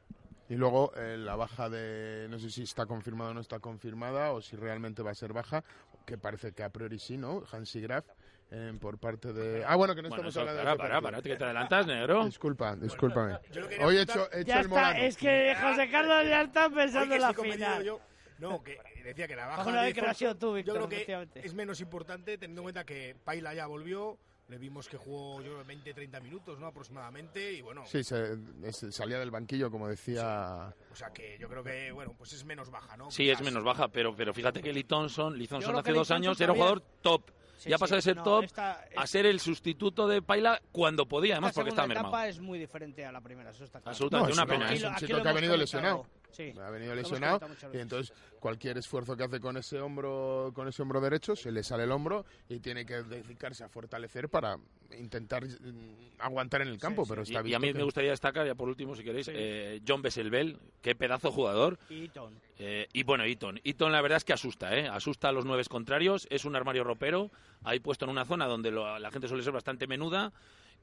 Y 0.49 0.55
luego 0.57 0.93
eh, 0.97 1.17
la 1.17 1.35
baja 1.35 1.71
de, 1.71 2.27
no 2.29 2.39
sé 2.39 2.51
si 2.51 2.63
está 2.65 2.85
confirmada 2.85 3.31
o 3.31 3.35
no 3.35 3.41
está 3.41 3.59
confirmada, 3.59 4.33
o 4.33 4.43
si 4.43 4.55
realmente 4.55 5.03
va 5.03 5.11
a 5.13 5.15
ser 5.15 5.33
baja, 5.33 5.65
que 6.05 6.19
parece 6.19 6.53
que 6.53 6.63
a 6.63 6.71
priori 6.71 6.99
sí, 6.99 7.17
¿no? 7.17 7.43
Hansi 7.51 7.81
Graf, 7.81 8.05
eh, 8.51 8.73
por 8.81 8.99
parte 8.99 9.33
de... 9.33 9.65
Ah, 9.67 9.77
bueno, 9.77 9.95
que 9.95 10.03
no 10.03 10.09
Bueno, 10.11 10.29
estamos 10.29 10.37
hablando 10.49 10.61
para, 10.63 10.73
de... 10.73 10.79
para, 10.79 11.01
para, 11.01 11.23
que 11.23 11.37
te 11.37 11.45
adelantas, 11.45 11.87
negro. 11.87 12.25
Disculpa, 12.25 12.77
discúlpame. 12.77 13.39
yo 13.51 13.61
lo 13.63 13.69
quería 13.69 13.87
Hoy 13.87 13.97
he 13.97 14.03
hecho, 14.03 14.31
he 14.33 14.41
hecho 14.41 14.49
ya 14.49 14.55
el 14.57 14.67
está, 14.67 14.69
morano. 14.75 14.99
es 15.01 15.17
que 15.17 15.57
José 15.61 15.91
Carlos 15.91 16.25
ya 16.29 16.43
está 16.43 16.71
pensando 16.71 17.15
en 17.15 17.21
la 17.21 17.33
final. 17.35 17.83
yo- 17.85 18.01
no, 18.39 18.63
que 18.63 18.79
decía 19.05 19.29
que 19.29 19.37
la 19.37 19.47
baja 19.47 19.63
Una 19.71 19.83
de 19.83 19.95
Thompson, 19.95 20.15
sido 20.17 20.37
tú, 20.37 20.55
Víctor, 20.55 20.75
yo 20.81 20.87
creo 20.89 21.29
que 21.33 21.41
es 21.41 21.55
menos 21.55 21.81
importante 21.81 22.37
teniendo 22.39 22.63
en 22.63 22.65
cuenta 22.65 22.85
que 22.85 23.15
Paila 23.25 23.55
ya 23.55 23.67
volvió, 23.67 24.19
le 24.53 24.59
vimos 24.59 24.87
que 24.87 24.99
jugó 24.99 25.41
yo 25.41 25.53
creo, 25.53 25.65
20-30 25.65 26.21
minutos 26.21 26.59
¿no? 26.61 26.67
aproximadamente 26.67 27.55
y 27.55 27.63
bueno, 27.63 27.85
Sí, 27.87 28.05
se- 28.05 28.37
es- 28.63 28.87
salía 28.91 29.19
del 29.19 29.31
banquillo, 29.31 29.71
como 29.71 29.89
decía... 29.89 30.75
o 30.93 30.95
sea 30.95 31.11
que 31.11 31.39
yo 31.41 31.49
creo 31.49 31.65
que 31.65 31.91
bueno, 31.91 32.15
pues 32.19 32.35
es 32.35 32.45
menos 32.45 32.71
baja, 32.71 32.97
¿no? 32.99 33.11
Sí, 33.11 33.31
es 33.31 33.41
menos 33.41 33.65
baja, 33.65 33.89
pero, 33.89 34.15
pero 34.15 34.35
fíjate 34.35 34.61
que 34.61 34.71
Lee 34.73 34.85
Thompson, 34.85 35.39
Lee 35.39 35.47
Thompson 35.49 35.75
hace 35.77 35.91
Lee 35.93 35.97
dos 35.99 36.11
años 36.11 36.37
Thompson 36.37 36.45
era 36.45 36.53
un 36.53 36.59
jugador 36.59 36.81
también- 36.81 37.01
top. 37.03 37.31
Sí, 37.57 37.71
ya 37.71 37.77
sí, 37.77 37.81
pasó 37.81 37.95
de 37.95 38.03
ser 38.03 38.17
no, 38.17 38.25
top 38.25 38.45
esta- 38.45 38.85
a 38.97 39.05
es- 39.05 39.11
ser 39.11 39.25
el 39.25 39.39
sustituto 39.41 40.07
de 40.09 40.21
Paila 40.21 40.61
cuando 40.73 41.07
podía, 41.07 41.35
además 41.35 41.53
la 41.53 41.55
porque 41.55 41.69
estaba 41.71 41.87
mermado. 41.89 42.09
etapa 42.09 42.29
es 42.29 42.41
muy 42.41 42.59
diferente 42.59 43.07
a 43.07 43.13
la 43.13 43.21
primera, 43.21 43.51
eso 43.51 43.65
está 43.65 43.79
claro. 43.81 43.91
Absolutamente, 43.93 44.35
No, 44.37 44.43
una 44.43 44.43
es 44.43 44.49
una- 44.49 44.59
pena. 44.67 44.75
es 44.75 44.83
¿eh? 44.83 44.87
un 44.87 44.93
Aquí 44.95 45.07
chico 45.07 45.17
lo 45.19 45.23
que 45.23 45.29
ha 45.29 45.33
venido 45.33 45.53
comentado. 45.55 45.81
lesionado. 45.81 46.07
Sí. 46.33 46.53
Ha 46.61 46.71
venido 46.71 46.95
lesionado 46.95 47.41
y 47.73 47.79
entonces 47.79 48.12
cualquier 48.41 48.79
esfuerzo 48.79 49.17
que 49.17 49.23
hace 49.25 49.39
con 49.41 49.57
ese 49.57 49.81
hombro 49.81 50.51
con 50.55 50.67
ese 50.67 50.83
hombro 50.83 51.01
derecho 51.01 51.37
se 51.37 51.53
le 51.53 51.62
sale 51.62 51.85
el 51.85 51.93
hombro 51.93 52.25
y 52.49 52.59
tiene 52.61 52.85
que 52.85 53.03
dedicarse 53.03 53.62
a 53.65 53.69
fortalecer 53.69 54.29
para 54.29 54.57
intentar 54.99 55.45
mm, 55.45 56.21
aguantar 56.21 56.62
en 56.62 56.69
el 56.69 56.79
campo, 56.79 57.05
pero 57.09 57.23
está 57.23 57.43
Y, 57.47 57.51
y 57.51 57.55
a 57.55 57.59
mí 57.59 57.69
que- 57.69 57.75
me 57.75 57.83
gustaría 57.85 58.11
destacar, 58.11 58.47
ya 58.47 58.55
por 58.55 58.69
último, 58.69 58.95
si 58.97 59.05
queréis, 59.05 59.27
Sí. 59.27 59.33
eh, 59.35 59.81
John 59.87 60.03
Besselbel, 60.03 60.59
qué 60.83 60.95
pedazo 60.95 61.31
jugador. 61.33 61.79
Y. 61.89 62.11
Eh, 62.59 62.89
y 62.93 63.03
bueno, 63.03 63.25
Eaton. 63.25 63.61
Eaton 63.65 63.91
la 63.93 64.01
verdad 64.03 64.19
es 64.19 64.25
que 64.25 64.33
asusta, 64.33 64.77
¿eh? 64.77 64.89
Asusta 64.89 65.29
a 65.29 65.33
los 65.33 65.45
nueve 65.45 65.65
contrarios. 65.69 66.27
Es 66.31 66.45
un 66.45 66.55
armario 66.57 66.85
ropero, 66.85 67.31
ahí 67.65 67.81
puesto 67.81 68.05
en 68.05 68.11
una 68.11 68.25
zona 68.25 68.47
donde 68.47 68.71
lo- 68.71 68.99
la 68.99 69.11
gente 69.11 69.29
suele 69.29 69.43
ser 69.43 69.53
bastante 69.53 69.87
menuda. 69.87 70.33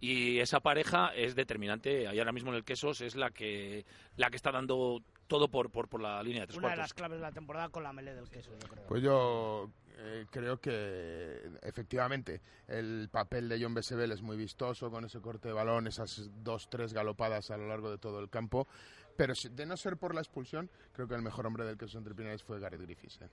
Y 0.01 0.39
esa 0.39 0.62
pareja 0.62 1.12
es 1.15 1.36
determinante. 1.36 2.08
Ahí 2.08 2.20
ahora 2.20 2.32
mismo 2.32 2.50
en 2.51 2.56
el 2.58 2.63
Quesos 2.63 3.01
es 3.01 3.15
la 3.15 3.32
que 3.32 3.86
la 4.15 4.29
que 4.29 4.38
está 4.38 4.51
dando 4.51 5.01
todo 5.29 5.48
por, 5.48 5.69
por, 5.71 5.88
por 5.88 6.01
la 6.01 6.21
línea 6.21 6.41
de 6.41 6.48
tres 6.48 6.57
Una 6.57 6.71
de 6.71 6.75
las 6.77 6.93
claves 6.93 7.19
de 7.19 7.21
la 7.21 7.31
temporada 7.31 7.69
con 7.69 7.83
la 7.83 7.93
melé 7.93 8.13
del 8.13 8.27
queso, 8.29 8.51
yo 8.51 8.67
creo. 8.67 8.86
Pues 8.88 9.01
yo 9.01 9.69
eh, 9.98 10.25
creo 10.31 10.59
que 10.59 11.50
efectivamente 11.62 12.41
el 12.67 13.07
papel 13.12 13.48
de 13.48 13.62
John 13.62 13.74
Besebel 13.74 14.12
es 14.12 14.21
muy 14.21 14.36
vistoso 14.36 14.89
con 14.91 15.05
ese 15.05 15.21
corte 15.21 15.48
de 15.48 15.53
balón, 15.53 15.88
esas 15.88 16.29
dos, 16.43 16.69
tres 16.69 16.91
galopadas 16.93 17.51
a 17.51 17.57
lo 17.57 17.67
largo 17.67 17.89
de 17.91 17.98
todo 17.98 18.19
el 18.19 18.29
campo. 18.29 18.67
Pero 19.15 19.36
si- 19.36 19.50
de 19.50 19.65
no 19.65 19.77
ser 19.77 19.98
por 19.98 20.15
la 20.15 20.21
expulsión, 20.21 20.69
creo 20.93 21.07
que 21.07 21.15
el 21.15 21.21
mejor 21.21 21.45
hombre 21.45 21.63
del 21.65 21.77
queso 21.77 21.98
entre 21.98 22.15
Pinares 22.15 22.41
fue 22.43 22.59
Gareth 22.59 22.81
Griffiths. 22.81 23.21
¿eh? 23.21 23.29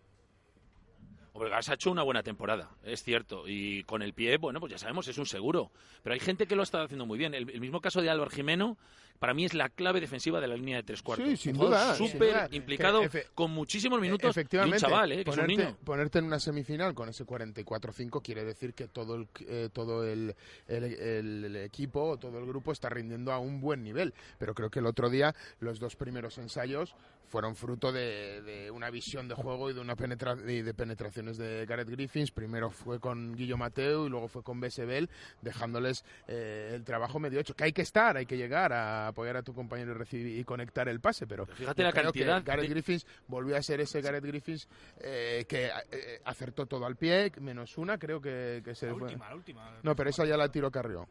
Hombre, 1.37 1.51
Gas 1.51 1.69
ha 1.69 1.75
hecho 1.75 1.91
una 1.91 2.03
buena 2.03 2.23
temporada, 2.23 2.71
es 2.83 3.03
cierto. 3.03 3.47
Y 3.47 3.83
con 3.85 4.01
el 4.01 4.15
pie, 4.15 4.39
bueno, 4.39 4.59
pues 4.59 4.73
ya 4.73 4.79
sabemos, 4.79 5.07
es 5.07 5.19
un 5.19 5.27
seguro. 5.27 5.71
Pero 6.03 6.15
hay 6.15 6.21
gente 6.21 6.47
que 6.47 6.57
lo 6.57 6.63
ha 6.63 6.65
estado 6.65 6.85
haciendo 6.85 7.05
muy 7.05 7.19
bien. 7.19 7.35
El, 7.35 7.51
el 7.51 7.61
mismo 7.61 7.83
caso 7.83 8.01
de 8.01 8.09
Álvaro 8.09 8.31
Jimeno, 8.31 8.79
para 9.19 9.35
mí 9.35 9.45
es 9.45 9.53
la 9.53 9.69
clave 9.69 10.01
defensiva 10.01 10.41
de 10.41 10.49
la 10.49 10.57
línea 10.57 10.77
de 10.79 10.83
tres 10.83 11.03
cuartos. 11.03 11.29
Sí, 11.29 11.37
sin 11.37 11.59
duda, 11.59 11.95
Súper 11.95 12.49
implicado, 12.53 13.03
Que 13.11 13.25
con 13.35 13.51
muchísimos 13.51 14.01
minutos. 14.01 14.31
Efectivamente, 14.31 14.77
Y 14.77 14.85
un 14.85 14.91
chaval, 14.91 15.13
¿eh? 15.13 15.25
Que 15.25 15.31
es 15.31 15.37
un 15.37 15.43
ponerte, 15.43 15.63
niño. 15.65 15.77
ponerte 15.85 16.19
en 16.21 16.25
una 16.25 16.41
semifinal 16.41 16.95
con 16.95 17.11
ese 17.11 17.27
44-5 17.27 18.23
quiere 18.23 18.43
decir 18.45 18.73
que 18.73 18.89
todo 18.89 19.15
el, 19.17 19.29
eh, 19.47 19.69
todo 19.73 20.05
el, 20.11 20.35
el- 20.69 20.85
el- 20.85 21.45
el 21.45 21.57
equipo 21.57 22.03
o 22.03 22.17
todo 22.19 22.39
el 22.39 22.47
grupo 22.47 22.73
está 22.73 22.89
rindiendo 22.89 23.31
a 23.33 23.39
un 23.39 23.61
buen 23.61 23.83
nivel. 23.83 24.15
Pero 24.39 24.55
creo 24.55 24.71
que 24.71 24.79
el 24.79 24.87
otro 24.87 25.11
día 25.11 25.35
los 25.61 25.81
dos 25.81 25.97
primeros 25.97 26.39
ensayos 26.39 26.95
fueron 27.29 27.57
fruto 27.57 27.93
de, 27.93 28.43
de 28.43 28.71
una 28.71 28.91
visión 28.91 29.29
de 29.29 29.35
juego 29.35 29.71
y 29.71 29.75
de 29.75 29.81
una 29.81 29.97
penetra 29.97 30.37
y 30.47 30.63
de 30.63 30.75
penetraciones 30.75 31.37
de 31.39 31.67
Gareth 31.67 31.89
Griffins. 31.89 32.31
Primero 32.31 32.71
fue 32.71 33.01
con 33.01 33.35
Guillo 33.35 33.57
Mateo 33.57 34.07
y 34.07 34.11
luego 34.11 34.29
fue 34.29 34.43
con 34.43 34.61
Besebel, 34.61 35.11
dejándoles 35.43 36.05
eh, 36.29 36.73
el 36.75 36.85
trabajo 36.85 37.19
medio 37.19 37.41
hecho. 37.41 37.55
Que 37.55 37.65
hay 37.65 37.73
que 37.73 37.83
estar, 37.83 38.17
hay 38.17 38.27
que 38.27 38.37
llegar 38.37 38.73
a 38.73 39.09
apoyar 39.09 39.37
a 39.37 39.43
tu 39.43 39.55
compañero 39.55 39.93
y, 39.93 39.95
recibir, 39.95 40.39
y 40.39 40.45
conectar 40.45 40.89
el 40.89 41.01
pase. 41.01 41.27
Pero 41.27 41.47
fíjate 41.47 41.83
la 41.83 41.91
creo 41.93 42.13
que 42.13 42.21
cantidad 42.21 42.43
Gareth 42.45 42.71
Griffiths 42.71 43.07
volvió 43.29 43.57
a 43.57 43.63
ser 43.63 43.81
ese 43.81 44.01
Gareth 44.01 44.25
Griffiths 44.25 44.69
eh, 45.01 45.45
que 45.49 45.67
eh, 45.67 46.21
acertó 46.25 46.67
todo 46.67 46.87
al 46.87 46.97
pie, 46.97 47.33
menos 47.41 47.77
una, 47.79 47.99
creo 47.99 48.21
que, 48.21 48.63
que 48.65 48.75
se 48.75 48.87
La 48.87 48.93
fue. 48.95 49.03
última, 49.03 49.29
la 49.29 49.35
última. 49.35 49.79
No, 49.83 49.95
pero 49.97 50.11
esa 50.11 50.25
ya 50.25 50.37
la 50.37 50.49
tiró 50.51 50.71
Carrió. 50.71 51.09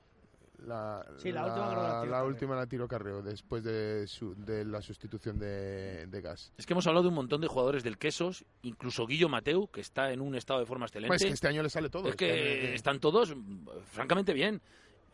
La, 0.66 1.06
Sí, 1.18 1.32
la 1.32 1.46
última 1.46 1.68
la 1.76 2.02
tiró 2.02 2.12
la 2.12 2.24
última 2.24 2.56
la 2.56 2.66
tiró 2.68 2.88
Carrió 2.88 3.22
después 3.22 3.64
de, 3.64 4.08
su- 4.08 4.36
de 4.36 4.66
la 4.66 4.82
sustitución 4.82 5.38
de, 5.38 6.08
de 6.08 6.22
Gas. 6.22 6.52
Es 6.58 6.66
que 6.66 6.74
hemos 6.74 6.88
hablado 6.88 7.04
de 7.04 7.10
un 7.10 7.16
montón 7.16 7.42
de 7.42 7.48
jugadores 7.48 7.84
del 7.84 7.98
Quesos, 7.98 8.46
incluso 8.64 9.06
Guillo 9.06 9.30
Mateu, 9.30 9.68
que 9.70 9.82
está 9.82 10.12
en 10.12 10.22
un 10.22 10.36
estado 10.36 10.60
de 10.62 10.66
forma 10.66 10.86
excelente. 10.86 11.10
Pues 11.10 11.24
que 11.24 11.30
este 11.30 11.48
año 11.48 11.62
le 11.64 11.70
sale 11.70 11.90
todo. 11.90 12.08
es 12.10 12.16
que 12.16 12.54
Este 12.54 12.68
año- 12.68 12.76
están 12.76 13.00
todos, 13.00 13.36
francamente, 13.92 14.34
bien. 14.34 14.62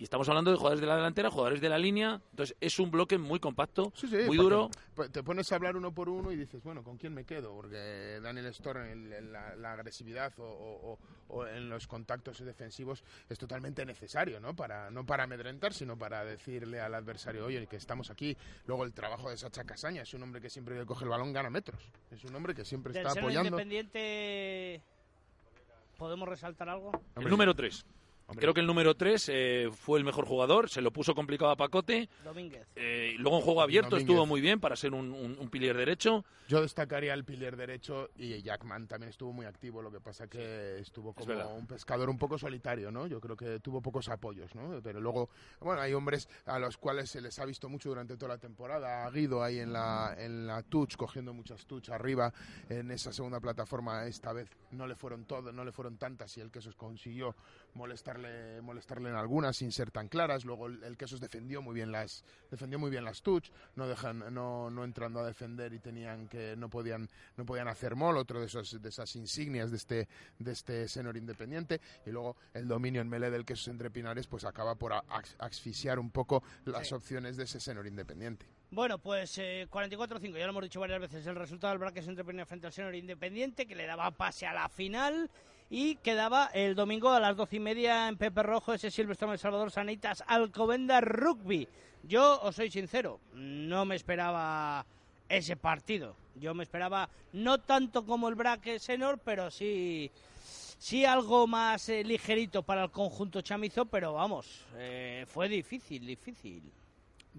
Y 0.02 0.04
estamos 0.06 0.28
hablando 0.30 0.50
de 0.50 0.58
jugadores 0.58 0.82
de 0.82 0.88
la 0.88 0.96
delantera, 0.96 1.30
jugadores 1.30 1.62
de 1.62 1.70
la 1.70 1.78
línea. 1.78 2.20
Entonces, 2.32 2.58
es 2.60 2.80
un 2.80 2.90
bloque 2.90 3.20
muy 3.20 3.40
compacto, 3.40 3.94
Sí, 3.96 4.08
sí, 4.08 4.18
muy 4.26 4.36
duro. 4.36 4.72
pues, 4.96 5.12
Te 5.12 5.22
pones 5.22 5.52
a 5.52 5.56
hablar 5.58 5.78
uno 5.78 5.94
por 5.94 6.10
uno 6.10 6.32
y 6.32 6.36
dices, 6.36 6.64
bueno, 6.64 6.84
¿con 6.84 6.98
quién 6.98 7.14
me 7.14 7.24
quedo? 7.24 7.54
Porque 7.54 8.20
Daniel 8.20 8.48
Storr 8.48 8.78
en, 8.88 9.32
la, 9.32 9.56
la 9.56 9.74
agresividad 9.74 10.34
o, 10.40 10.44
o- 10.44 10.94
o- 10.94 11.00
o 11.28 11.46
en 11.46 11.70
los 11.70 11.86
contactos 11.86 12.40
defensivos 12.44 13.04
es 13.30 13.38
totalmente 13.38 13.86
necesario, 13.86 14.40
¿no? 14.40 14.56
Para, 14.56 14.90
no 14.90 15.06
para 15.06 15.26
amedrentar, 15.26 15.72
sino 15.72 15.96
para 15.96 16.26
decirle 16.26 16.82
al 16.82 16.96
adversario, 16.96 17.46
oye, 17.46 17.68
que 17.68 17.76
estamos 17.76 18.10
aquí. 18.10 18.36
Luego 18.66 18.86
el 18.86 18.94
trabajo 18.94 19.30
de 19.30 19.38
Sacha 19.38 19.66
Casaña, 19.66 20.02
es 20.02 20.12
un 20.16 20.24
hombre 20.24 20.42
que 20.42 20.50
siempre 20.50 20.80
que 20.80 20.86
coge 20.88 21.04
el 21.04 21.12
balón 21.12 21.32
gana 21.32 21.52
metros. 21.52 21.80
Es 22.10 22.24
un 22.26 22.34
hombre 22.36 22.56
que 22.56 22.66
siempre 22.66 22.92
Del 22.92 23.06
está 23.06 23.20
apoyando. 23.20 23.50
Independiente, 23.50 24.82
¿podemos 25.96 26.28
resaltar 26.28 26.70
algo? 26.70 26.92
El 27.16 27.30
número 27.30 27.54
3. 27.54 27.86
Hombre, 28.32 28.42
Creo 28.42 28.54
que 28.54 28.62
el 28.62 28.68
número 28.68 28.96
3 28.96 29.32
fue 29.72 30.00
el 30.00 30.06
mejor 30.06 30.26
jugador, 30.26 30.70
se 30.70 30.82
lo 30.82 30.92
puso 30.92 31.14
complicado 31.16 31.52
a 31.52 31.56
Pacote. 31.56 32.10
Domínguez. 32.24 32.68
eh, 32.76 33.14
luego 33.18 33.38
en 33.38 33.44
juego 33.44 33.62
abierto 33.62 33.92
Domínguez. 33.92 34.10
estuvo 34.10 34.26
muy 34.26 34.42
bien 34.42 34.60
para 34.60 34.76
ser 34.76 34.94
un, 34.94 35.12
un, 35.12 35.38
un 35.40 35.50
pilier 35.50 35.78
derecho. 35.78 36.26
Yo 36.48 36.62
destacaría 36.62 37.14
el 37.14 37.24
pilier 37.24 37.56
derecho 37.56 38.10
y 38.18 38.42
Jackman 38.42 38.88
también 38.88 39.10
estuvo 39.10 39.32
muy 39.32 39.46
activo, 39.46 39.82
lo 39.82 39.92
que 39.92 40.02
pasa 40.02 40.28
que 40.28 40.80
estuvo 40.80 41.14
como 41.14 41.28
verdad. 41.28 41.56
un 41.56 41.66
pescador 41.66 42.10
un 42.10 42.18
poco 42.18 42.38
solitario, 42.38 42.92
¿no? 42.92 43.08
Yo 43.08 43.22
creo 43.22 43.38
que 43.38 43.60
tuvo 43.60 43.82
pocos 43.82 44.10
apoyos, 44.10 44.54
¿no? 44.56 44.82
Pero 44.84 45.00
luego, 45.00 45.30
bueno, 45.62 45.82
hay 45.82 45.94
hombres 45.94 46.28
a 46.46 46.60
los 46.60 46.78
cuales 46.78 47.10
se 47.10 47.22
les 47.22 47.40
ha 47.40 47.46
visto 47.46 47.70
mucho 47.70 47.90
durante 47.90 48.18
toda 48.18 48.36
la 48.36 48.38
temporada. 48.38 49.06
A 49.06 49.12
Guido 49.12 49.44
ahí 49.44 49.60
en 49.60 49.72
la, 49.72 50.14
en 50.18 50.46
la 50.48 50.62
touch, 50.64 50.96
cogiendo 50.98 51.34
muchas 51.34 51.66
touch 51.66 51.90
arriba 51.90 52.34
en 52.70 52.92
esa 52.92 53.14
segunda 53.14 53.40
plataforma. 53.40 54.06
Esta 54.06 54.34
vez 54.34 54.50
no 54.72 54.88
le 54.88 54.96
fueron 54.96 55.26
todo, 55.26 55.52
no 55.54 55.64
le 55.64 55.72
fueron 55.72 55.98
tantas 55.98 56.36
y 56.38 56.42
el 56.42 56.52
que 56.52 56.60
consiguió 56.76 57.36
molestarle 57.74 58.62
molestarle, 58.62 59.10
en 59.10 59.16
algunas 59.16 59.58
sin 59.58 59.72
ser 59.72 59.92
tan 59.92 60.08
claras. 60.08 60.46
Luego 60.46 60.68
el, 60.68 60.84
el 60.84 60.98
Quesos 60.98 61.20
defendió 61.20 61.62
muy 61.62 61.74
bien 61.76 61.92
las, 61.92 62.24
defendió 62.50 62.80
muy 62.80 62.90
bien 62.92 63.04
las 63.04 63.22
touch, 63.22 63.50
no 63.76 63.88
dejan, 63.88 64.34
no, 64.34 64.70
no 64.70 64.84
entrando 64.84 65.20
a 65.20 65.26
defender 65.26 65.74
y 65.74 65.80
tenían 65.80 66.28
que, 66.28 66.56
no 66.58 66.70
podían, 66.70 67.10
no 67.38 67.46
podían 67.46 67.68
hacer 67.68 67.96
mol, 67.96 68.18
otro 68.18 68.40
de 68.40 68.46
esos, 68.48 68.82
de 68.82 68.90
esas 68.90 69.16
insignias 69.16 69.72
de 69.72 69.78
este, 69.78 70.08
de 70.40 70.52
este 70.52 70.88
senor 70.88 71.18
independiente. 71.18 71.82
Y 72.06 72.12
luego 72.12 72.36
el 72.54 72.68
dominio 72.68 73.02
en 73.02 73.10
melee 73.10 73.30
del 73.32 73.46
Quesos 73.46 73.68
entre 73.70 73.90
Pinares, 73.92 74.28
pues 74.28 74.46
acaba 74.46 74.76
por 74.76 74.94
ax- 74.94 75.36
asfixiar 75.40 76.00
un 76.00 76.12
poco 76.12 76.44
las 76.66 76.88
Sí. 76.90 76.94
opciones 76.94 77.38
de 77.38 77.44
ese 77.44 77.60
senor 77.60 77.88
independiente. 77.88 78.46
Bueno, 78.72 79.00
pues 79.00 79.38
eh, 79.38 79.68
44-5, 79.70 80.32
ya 80.38 80.46
lo 80.46 80.52
hemos 80.52 80.64
dicho 80.64 80.80
varias 80.80 81.00
veces, 81.02 81.26
el 81.28 81.36
resultado 81.36 81.72
del 81.74 81.80
Braques 81.80 82.08
entre 82.08 82.24
Pinares 82.24 82.48
frente 82.48 82.68
al 82.68 82.74
Senior 82.74 82.96
Independiente, 82.96 83.66
que 83.68 83.76
le 83.76 83.86
daba 83.86 84.12
pase 84.12 84.46
a 84.48 84.54
la 84.54 84.70
final 84.70 85.30
y 85.74 85.96
quedaba 85.96 86.48
el 86.54 86.76
domingo 86.76 87.12
a 87.12 87.20
las 87.22 87.38
doce 87.38 87.56
y 87.56 87.60
media 87.62 88.10
en 88.10 88.18
Pepe 88.18 88.44
Rojo, 88.44 88.74
ese 88.74 88.92
Silverstone 88.92 89.32
El 89.34 89.40
Salvador 89.40 89.72
Sanitas 89.72 90.22
Alcobenda 90.28 91.00
Rugby. 91.00 91.66
Yo 92.04 92.42
os 92.42 92.58
soy 92.58 92.70
sincero, 92.70 93.22
no 93.34 93.86
me 93.86 93.96
esperaba 93.96 94.86
ese 95.30 95.56
partido. 95.56 96.14
Yo 96.36 96.54
me 96.54 96.64
esperaba 96.64 97.10
no 97.32 97.62
tanto 97.62 98.06
como 98.06 98.28
el 98.28 98.36
Braque 98.36 98.80
Senor, 98.80 99.20
pero 99.24 99.50
sí, 99.50 100.12
sí 100.78 101.06
algo 101.06 101.48
más 101.48 101.88
eh, 101.88 102.04
ligerito 102.04 102.64
para 102.64 102.84
el 102.84 102.92
conjunto 102.92 103.40
chamizo, 103.42 103.86
pero 103.86 104.12
vamos, 104.12 104.66
eh, 104.76 105.26
fue 105.26 105.48
difícil, 105.48 106.06
difícil. 106.06 106.64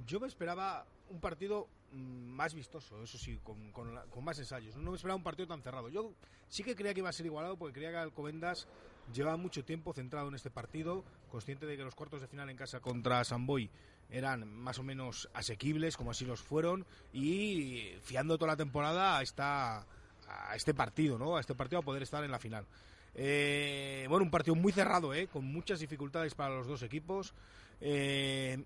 Yo 0.06 0.20
me 0.20 0.28
esperaba 0.28 0.86
un 1.10 1.20
partido 1.20 1.68
más 1.92 2.54
vistoso, 2.54 3.02
eso 3.02 3.18
sí, 3.18 3.38
con, 3.42 3.70
con 3.72 3.94
la- 3.94 4.04
con 4.04 4.25
más 4.25 4.38
ensayos. 4.38 4.76
No 4.76 4.90
me 4.90 4.96
esperaba 4.96 5.16
un 5.16 5.22
partido 5.22 5.46
tan 5.49 5.62
cerrado. 5.62 5.88
Yo 5.88 6.12
sí 6.49 6.62
que 6.62 6.75
creía 6.75 6.94
que 6.94 7.00
iba 7.00 7.08
a 7.08 7.12
ser 7.12 7.26
igualado 7.26 7.56
porque 7.56 7.75
creía 7.75 7.90
que 7.90 7.96
Alcobendas 7.99 8.66
llevaba 9.12 9.37
mucho 9.37 9.64
tiempo 9.64 9.92
centrado 9.92 10.28
en 10.28 10.34
este 10.34 10.50
partido, 10.50 11.04
consciente 11.30 11.66
de 11.66 11.76
que 11.76 11.84
los 11.84 11.94
cuartos 11.94 12.20
de 12.20 12.28
final 12.28 12.49
en 12.50 12.56
casa 12.56 12.80
contra 12.80 13.25
Samboy 13.25 13.68
eran 14.11 14.46
más 14.49 14.78
o 14.78 14.82
menos 14.82 15.28
asequibles, 15.34 15.96
como 15.96 16.11
así 16.11 16.25
los 16.25 16.40
fueron, 16.40 16.84
y 17.12 17.92
fiando 18.02 18.37
toda 18.38 18.52
la 18.52 18.56
temporada 18.56 19.18
a, 19.18 19.22
esta, 19.22 19.80
a 20.28 20.54
este 20.56 20.75
partido, 20.75 21.18
¿no? 21.18 21.37
A 21.37 21.40
este 21.40 21.54
partido 21.54 21.80
a 21.80 21.84
poder 21.84 22.02
estar 22.02 22.22
en 22.25 22.30
la 22.30 22.38
final. 22.38 22.66
Eh, 23.14 24.06
bueno, 24.08 24.25
un 24.25 24.30
partido 24.30 24.54
muy 24.54 24.72
cerrado, 24.72 25.12
¿eh? 25.14 25.26
Con 25.28 25.44
muchas 25.44 25.80
dificultades 25.80 26.34
para 26.34 26.54
los 26.54 26.66
dos 26.66 26.82
equipos. 26.82 27.34
Eh, 27.80 28.62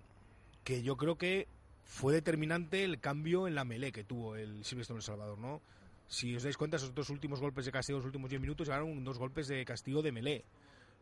que 0.63 0.83
yo 0.83 0.97
creo 0.97 1.17
que 1.17 1.47
fue 1.87 2.13
determinante 2.13 2.83
el 2.83 2.99
cambio 2.99 3.47
en 3.47 3.55
la 3.55 3.63
melee 3.63 3.91
que 3.91 4.03
tuvo 4.03 4.35
el 4.35 4.63
Silvestre 4.65 4.95
El 4.95 5.01
Salvador, 5.01 5.39
¿no? 5.39 5.61
Si 6.07 6.35
os 6.35 6.43
dais 6.43 6.57
cuenta, 6.57 6.77
esos 6.77 6.93
dos 6.93 7.09
últimos 7.09 7.39
golpes 7.39 7.65
de 7.65 7.71
castigo, 7.71 7.99
los 7.99 8.05
últimos 8.05 8.29
10 8.29 8.41
minutos, 8.41 8.67
llegaron 8.67 9.03
dos 9.03 9.17
golpes 9.17 9.47
de 9.47 9.63
castigo 9.65 10.01
de 10.01 10.11
melee. 10.11 10.45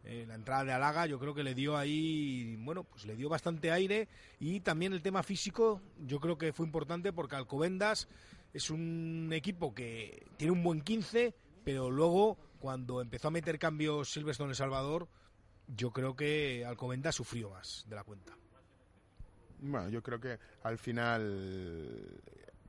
Eh, 0.04 0.26
la 0.28 0.36
entrada 0.36 0.64
de 0.64 0.72
Alaga 0.72 1.08
yo 1.08 1.20
creo 1.20 1.34
que 1.34 1.44
le 1.44 1.56
dio 1.56 1.76
ahí, 1.76 2.56
bueno, 2.60 2.84
pues 2.84 3.06
le 3.06 3.16
dio 3.16 3.28
bastante 3.28 3.72
aire 3.72 4.08
y 4.40 4.60
también 4.60 4.94
el 4.94 5.02
tema 5.02 5.24
físico 5.24 5.82
yo 6.06 6.20
creo 6.20 6.38
que 6.38 6.54
fue 6.54 6.68
importante 6.68 7.12
porque 7.12 7.36
Alcobendas 7.36 8.08
es 8.54 8.70
un 8.70 9.32
equipo 9.34 9.74
que 9.74 10.28
tiene 10.38 10.52
un 10.52 10.62
buen 10.62 10.82
15, 10.82 11.34
pero 11.64 11.90
luego 11.90 12.38
cuando 12.60 13.02
empezó 13.02 13.30
a 13.30 13.32
meter 13.32 13.58
cambios 13.58 14.12
Silverstone 14.12 14.52
El 14.52 14.56
Salvador, 14.56 15.08
yo 15.68 15.90
creo 15.90 16.16
que 16.16 16.64
Alcobendas 16.66 17.16
sufrió 17.16 17.50
más 17.50 17.86
de 17.90 17.96
la 17.96 18.04
cuenta. 18.04 18.38
Bueno, 19.68 19.90
yo 19.90 20.04
creo 20.04 20.20
que 20.20 20.38
al 20.64 20.78
final 20.78 22.22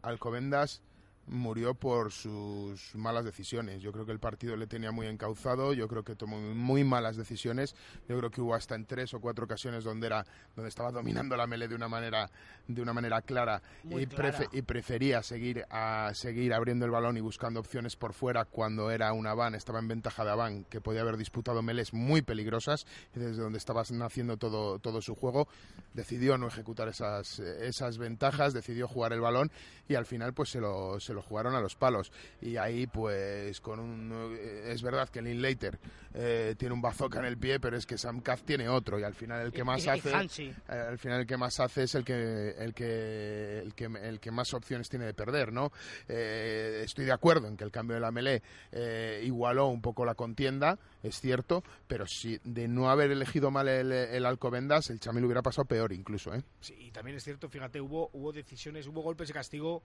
Alcobendas 0.03 0.83
murió 1.29 1.75
por 1.75 2.13
sus 2.13 2.95
malas 2.95 3.25
decisiones. 3.25 3.83
Yo 3.83 3.93
creo 3.93 4.07
que 4.07 4.13
el 4.13 4.21
partido 4.21 4.57
le 4.57 4.67
tenía 4.67 4.93
muy 4.93 5.07
encauzado, 5.07 5.73
yo 5.73 5.89
creo 5.89 6.05
que 6.05 6.15
tomó 6.15 6.39
muy 6.39 6.85
malas 6.85 7.17
decisiones. 7.17 7.75
Yo 8.09 8.17
creo 8.19 8.31
que 8.31 8.41
hubo 8.41 8.55
hasta 8.55 8.75
en 8.75 8.87
tres 8.87 9.13
o 9.15 9.21
cuatro 9.21 9.45
ocasiones 9.45 9.85
donde 9.85 10.07
era 10.07 10.25
donde 10.55 10.69
estaba 10.69 10.93
dominando 10.93 11.37
la 11.37 11.47
melee 11.47 11.69
de 11.69 11.75
una 11.75 11.89
manera 11.89 12.31
de 12.69 12.83
una 12.83 12.93
manera 12.93 13.23
clara 13.23 13.63
y, 13.85 14.07
clara. 14.07 14.47
y 14.53 14.63
prefería 14.63 15.23
seguir 15.23 15.65
a 15.71 16.11
seguir 16.15 16.53
abriendo 16.55 16.85
el 16.85 16.91
balón 16.91 17.17
y 17.17 17.21
buscando 17.21 17.61
opciones 17.61 17.97
por 17.97 18.13
fuera 18.13 18.45
cuando 18.45 18.91
era 18.91 19.13
una 19.13 19.35
van, 19.35 19.55
estaba 19.55 19.79
en 19.79 19.89
ventaja 19.89 20.25
de 20.25 20.31
Avan, 20.31 20.65
que 20.65 20.81
podía 20.81 21.03
haber 21.03 21.17
disputado 21.17 21.63
melees 21.63 21.93
muy 21.93 22.23
peligrosas 22.23 22.87
desde 23.15 23.43
donde 23.43 23.59
estaba 23.59 23.83
naciendo 23.91 24.37
todo 24.37 24.79
todo 24.79 25.03
su 25.03 25.15
juego, 25.15 25.49
decidió 25.95 26.39
no 26.39 26.47
ejecutar 26.47 26.89
esas 26.89 27.39
esas 27.39 27.99
ventajas, 27.99 28.53
decidió 28.53 28.89
jugar 28.89 29.13
el 29.13 29.21
balón 29.21 29.51
y 29.89 29.95
al 29.95 30.07
final 30.07 30.35
pues 30.35 30.51
se 30.51 30.61
lo, 30.61 30.99
se 31.01 31.16
lo 31.17 31.23
jugaron 31.23 31.55
a 31.57 31.61
los 31.61 31.75
palos. 31.75 32.13
Y 32.41 32.57
ahí 32.57 32.87
pues 32.87 33.61
con 33.61 33.81
un 33.81 34.37
eh, 34.39 34.71
es 34.73 34.83
verdad 34.83 35.09
que 35.09 35.21
Linklater 35.21 35.79
eh, 36.15 36.55
tiene 36.57 36.73
un 36.75 36.81
bazooka 36.81 37.19
en 37.19 37.25
el 37.27 37.37
pie 37.37 37.59
pero 37.59 37.77
es 37.77 37.85
que 37.85 37.99
Sam 37.99 38.21
Kaz 38.21 38.43
tiene 38.45 38.69
otro 38.69 38.99
y 38.99 39.03
al 39.03 39.15
final 39.15 39.45
el 39.45 39.53
que 39.53 39.61
Y- 39.61 39.65
más 39.65 39.85
y- 39.85 39.89
hace 39.89 40.11
eh, 40.11 40.55
al 40.69 40.99
final 40.99 41.21
el 41.21 41.27
que 41.27 41.37
más 41.37 41.59
hace 41.61 41.83
es 41.83 41.95
el 41.95 42.05
que 42.05 42.51
el 42.59 42.73
que 42.75 43.59
el 43.59 43.75
que, 43.75 43.85
el 43.85 44.21
que 44.21 44.31
más 44.31 44.55
opciones 44.55 44.89
tiene 44.89 45.05
de 45.07 45.15
perder 45.15 45.53
no 45.53 45.73
Eh, 46.09 46.83
estoy 46.85 47.05
de 47.05 47.13
acuerdo 47.13 47.49
en 47.49 47.57
que 47.57 47.65
el 47.65 47.71
cambio 47.71 47.95
de 47.95 48.01
la 48.01 48.11
melee 48.13 48.43
eh, 48.73 49.21
igualó 49.25 49.67
un 49.67 49.83
poco 49.83 50.05
la 50.05 50.15
contienda 50.15 50.79
es 51.03 51.21
cierto 51.21 51.63
pero 51.87 52.07
si 52.07 52.39
de 52.45 52.69
no 52.69 52.89
haber 52.91 53.11
elegido 53.11 53.51
mal 53.51 53.69
el, 53.69 53.91
el 53.93 54.25
Alcobendas 54.27 54.91
el 54.91 55.01
Chamil 55.01 55.25
hubiera 55.25 55.43
pasado 55.43 55.65
peor 55.67 55.93
incluso 55.93 56.33
¿eh? 56.35 56.43
Sí, 56.61 56.75
y 56.79 56.91
también 56.91 57.17
es 57.17 57.25
cierto, 57.25 57.49
fíjate, 57.49 57.81
hubo, 57.81 58.11
hubo 58.13 58.33
decisiones, 58.33 58.87
hubo 58.87 59.03
golpes 59.03 59.29
de 59.29 59.35
castigo, 59.35 59.83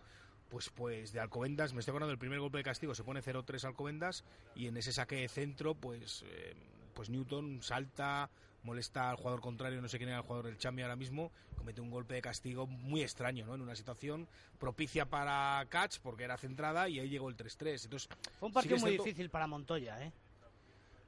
pues, 0.51 0.69
pues 0.69 1.11
de 1.13 1.19
Alcobendas, 1.19 1.73
me 1.73 1.79
estoy 1.79 1.93
acordando 1.93 2.09
del 2.11 2.19
primer 2.19 2.39
golpe 2.39 2.57
de 2.59 2.63
castigo, 2.63 2.93
se 2.93 3.03
pone 3.03 3.21
0-3 3.23 3.63
Alcobendas, 3.63 4.23
y 4.53 4.67
en 4.67 4.77
ese 4.77 4.91
saque 4.93 5.15
de 5.15 5.27
centro, 5.29 5.73
pues, 5.73 6.23
eh, 6.27 6.53
pues 6.93 7.09
Newton 7.09 7.63
salta, 7.63 8.29
molesta 8.63 9.09
al 9.09 9.15
jugador 9.15 9.39
contrario, 9.41 9.81
no 9.81 9.87
sé 9.87 9.97
quién 9.97 10.09
era 10.09 10.17
el 10.19 10.23
jugador 10.23 10.45
del 10.45 10.57
Chambi 10.57 10.81
ahora 10.83 10.95
mismo, 10.97 11.31
comete 11.57 11.79
un 11.81 11.89
golpe 11.89 12.13
de 12.15 12.21
castigo 12.21 12.67
muy 12.67 13.01
extraño, 13.01 13.45
¿no? 13.47 13.55
En 13.55 13.61
una 13.61 13.75
situación 13.75 14.27
propicia 14.59 15.05
para 15.05 15.65
Catch, 15.69 15.99
porque 16.03 16.25
era 16.25 16.37
centrada, 16.37 16.87
y 16.89 16.99
ahí 16.99 17.09
llegó 17.09 17.29
el 17.29 17.37
3-3. 17.37 17.85
Entonces, 17.85 18.09
Fue 18.39 18.47
un 18.47 18.53
partido 18.53 18.77
muy 18.77 18.89
cierto- 18.91 19.03
difícil 19.05 19.29
para 19.29 19.47
Montoya, 19.47 20.03
¿eh? 20.05 20.11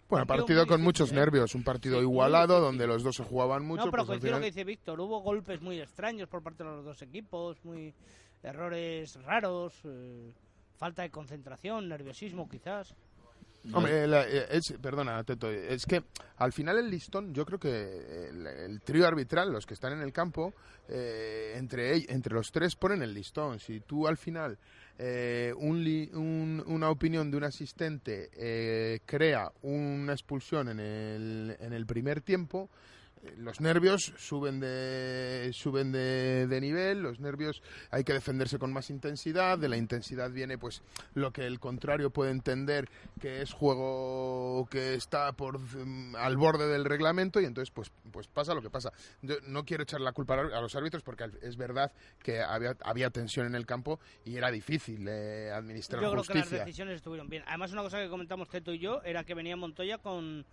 Bueno, 0.09 0.25
Partido 0.27 0.67
con 0.67 0.81
muchos 0.81 1.11
¿eh? 1.11 1.15
nervios, 1.15 1.55
un 1.55 1.63
partido 1.63 1.97
Sí, 1.97 2.03
igualado 2.03 2.59
donde 2.59 2.85
los 2.85 3.01
dos 3.03 3.15
se 3.15 3.23
jugaban 3.23 3.65
mucho. 3.65 3.85
no, 3.85 3.91
pero 3.91 4.05
pues 4.05 4.23
lo 4.23 4.39
que 4.39 4.45
dice 4.45 4.63
Víctor. 4.63 4.99
Hubo 4.99 5.19
golpes 5.21 5.59
muy 5.61 5.79
extraños 5.81 6.29
por 6.29 6.43
parte 6.43 6.63
de 6.63 6.69
los 6.69 6.85
dos 6.85 7.01
equipos, 7.01 7.57
muy 7.65 7.93
errores 8.43 9.15
raros, 9.23 9.73
eh, 9.85 10.33
falta 10.77 11.01
de 11.01 11.09
concentración, 11.09 11.87
nerviosismo 11.89 12.47
quizás. 12.49 12.93
Eh, 13.87 14.59
perdona, 14.81 15.23
Teto, 15.23 15.49
es 15.49 15.85
que 15.85 16.03
al 16.35 16.51
final 16.51 16.77
el 16.79 16.89
listón, 16.89 17.33
yo 17.33 17.45
creo 17.45 17.57
que 17.59 18.27
el, 18.27 18.81
trío 18.81 19.07
arbitral, 19.07 19.53
los 19.53 19.65
que 19.65 19.73
están 19.73 19.93
en 19.93 20.01
el 20.01 20.11
campo, 20.11 20.53
eh, 20.89 21.53
entre, 21.55 21.95
entre 22.11 22.33
los 22.33 22.51
tres 22.51 22.75
ponen 22.75 23.01
el 23.03 23.13
listón. 23.13 23.59
Si 23.61 23.79
tú 23.79 24.05
al 24.05 24.17
final 24.17 24.57
eh, 24.99 25.53
un 25.55 25.77
un- 26.13 26.63
una 26.67 26.89
opinión 26.89 27.31
de 27.31 27.37
un 27.37 27.45
asistente 27.45 28.29
eh, 28.35 28.99
crea 29.05 29.49
una 29.61 30.11
expulsión 30.11 30.67
en 30.67 30.81
el, 30.81 31.55
en 31.61 31.71
el 31.71 31.85
primer 31.85 32.19
tiempo, 32.19 32.69
los 33.37 33.61
nervios 33.61 34.13
suben 34.17 34.59
de 34.59 35.51
suben 35.53 35.91
de, 35.91 36.47
de 36.47 36.61
nivel, 36.61 37.01
los 37.01 37.19
nervios 37.19 37.61
hay 37.91 38.03
que 38.03 38.13
defenderse 38.13 38.59
con 38.59 38.73
más 38.73 38.89
intensidad, 38.89 39.57
de 39.57 39.69
la 39.69 39.77
intensidad 39.77 40.31
viene 40.31 40.57
pues 40.57 40.81
lo 41.13 41.31
que 41.31 41.45
el 41.45 41.59
contrario 41.59 42.09
puede 42.09 42.31
entender 42.31 42.89
que 43.19 43.41
es 43.41 43.53
juego 43.53 44.67
que 44.69 44.95
está 44.95 45.31
por 45.33 45.59
mm, 45.59 46.15
al 46.15 46.37
borde 46.37 46.67
del 46.67 46.85
reglamento 46.85 47.39
y 47.39 47.45
entonces 47.45 47.71
pues 47.71 47.91
pues 48.11 48.27
pasa 48.27 48.53
lo 48.53 48.61
que 48.61 48.69
pasa. 48.69 48.91
Yo 49.21 49.35
no 49.47 49.65
quiero 49.65 49.83
echar 49.83 50.01
la 50.01 50.11
culpa 50.11 50.35
a 50.35 50.61
los 50.61 50.75
árbitros 50.75 51.03
porque 51.03 51.25
es 51.41 51.57
verdad 51.57 51.91
que 52.21 52.41
había 52.41 52.75
había 52.81 53.09
tensión 53.09 53.47
en 53.47 53.55
el 53.55 53.65
campo 53.65 53.99
y 54.25 54.37
era 54.37 54.51
difícil 54.51 55.07
eh, 55.07 55.51
administrar 55.51 56.01
Yo 56.01 56.11
creo 56.11 56.23
que 56.23 56.33
las 56.35 56.49
decisiones 56.49 56.95
estuvieron 56.95 57.29
bien. 57.29 57.43
Además, 57.47 57.71
una 57.71 57.81
cosa 57.81 57.99
que 57.99 58.09
comentamos 58.09 58.49
Teto 58.49 58.73
y 58.73 58.79
yo 58.79 59.01
era 59.03 59.23
que 59.23 59.33
venía 59.33 59.55
Montoya 59.55 59.97
con 59.97 60.45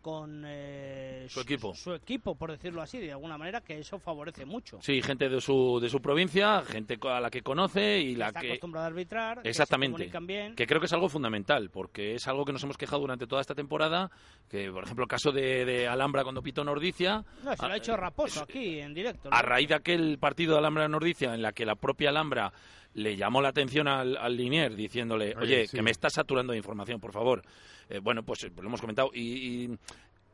con 0.00 0.44
eh, 0.46 1.26
Su 1.28 1.40
equipo. 1.40 1.74
su 1.74 1.92
equipo, 1.92 2.34
por 2.34 2.50
decirlo 2.50 2.80
así, 2.82 2.98
de 2.98 3.12
alguna 3.12 3.36
manera, 3.36 3.60
que 3.60 3.78
eso 3.78 3.98
favorece 3.98 4.44
mucho. 4.44 4.78
Sí, 4.80 5.02
gente 5.02 5.28
de 5.28 5.40
su, 5.40 5.78
de 5.80 5.88
su 5.88 6.00
provincia, 6.00 6.62
gente 6.62 6.98
a 7.02 7.20
la 7.20 7.30
que 7.30 7.42
conoce 7.42 8.00
y 8.00 8.12
Que 8.12 8.18
la 8.18 8.26
está 8.28 8.40
que... 8.40 8.46
acostumbrado 8.48 8.84
a 8.84 8.88
arbitrar, 8.88 9.42
que 9.42 9.48
Exactamente. 9.50 9.92
comunican 9.94 10.26
bien. 10.26 10.54
Que 10.54 10.66
creo 10.66 10.80
que 10.80 10.86
es 10.86 10.92
algo 10.92 11.08
fundamental, 11.08 11.70
porque 11.70 12.14
es 12.14 12.26
algo 12.28 12.44
que 12.44 12.52
nos 12.52 12.62
hemos 12.62 12.76
quejado 12.78 13.00
durante 13.02 13.26
toda 13.26 13.40
esta 13.40 13.54
temporada, 13.54 14.10
que 14.48 14.70
por 14.70 14.84
ejemplo 14.84 15.04
el 15.04 15.08
caso 15.08 15.32
de, 15.32 15.64
de 15.64 15.88
Alhambra 15.88 16.22
cuando 16.22 16.42
pitó 16.42 16.64
Nordicia, 16.64 17.24
No, 17.44 17.54
se 17.56 17.62
lo 17.62 17.68
a- 17.68 17.74
ha 17.74 17.76
hecho 17.76 17.96
Raposo 17.96 18.40
es- 18.40 18.42
aquí 18.48 18.80
en 18.80 18.94
directo. 18.94 19.28
a 19.32 19.42
¿no? 19.42 19.48
raíz 19.48 19.68
de 19.68 19.74
aquel 19.74 20.18
partido 20.18 20.52
de 20.54 20.58
Alhambra 20.58 20.88
Nordicia 20.88 21.34
en 21.34 21.42
la 21.42 21.52
que 21.52 21.66
la 21.66 21.74
propia 21.74 22.10
Alhambra 22.10 22.52
le 22.98 23.16
llamó 23.16 23.40
la 23.40 23.48
atención 23.48 23.88
al, 23.88 24.16
al 24.16 24.36
Linier 24.36 24.74
diciéndole, 24.76 25.34
Oye, 25.36 25.38
oye, 25.56 25.66
sí. 25.68 25.76
que 25.76 25.82
me 25.82 25.90
estás 25.90 26.12
saturando 26.14 26.52
de 26.52 26.58
información, 26.58 27.00
por 27.00 27.12
favor. 27.12 27.42
Eh, 27.88 28.00
bueno, 28.00 28.22
pues, 28.22 28.44
eh, 28.44 28.50
pues 28.50 28.62
lo 28.62 28.68
hemos 28.68 28.80
comentado. 28.80 29.10
Y, 29.14 29.22
y 29.64 29.78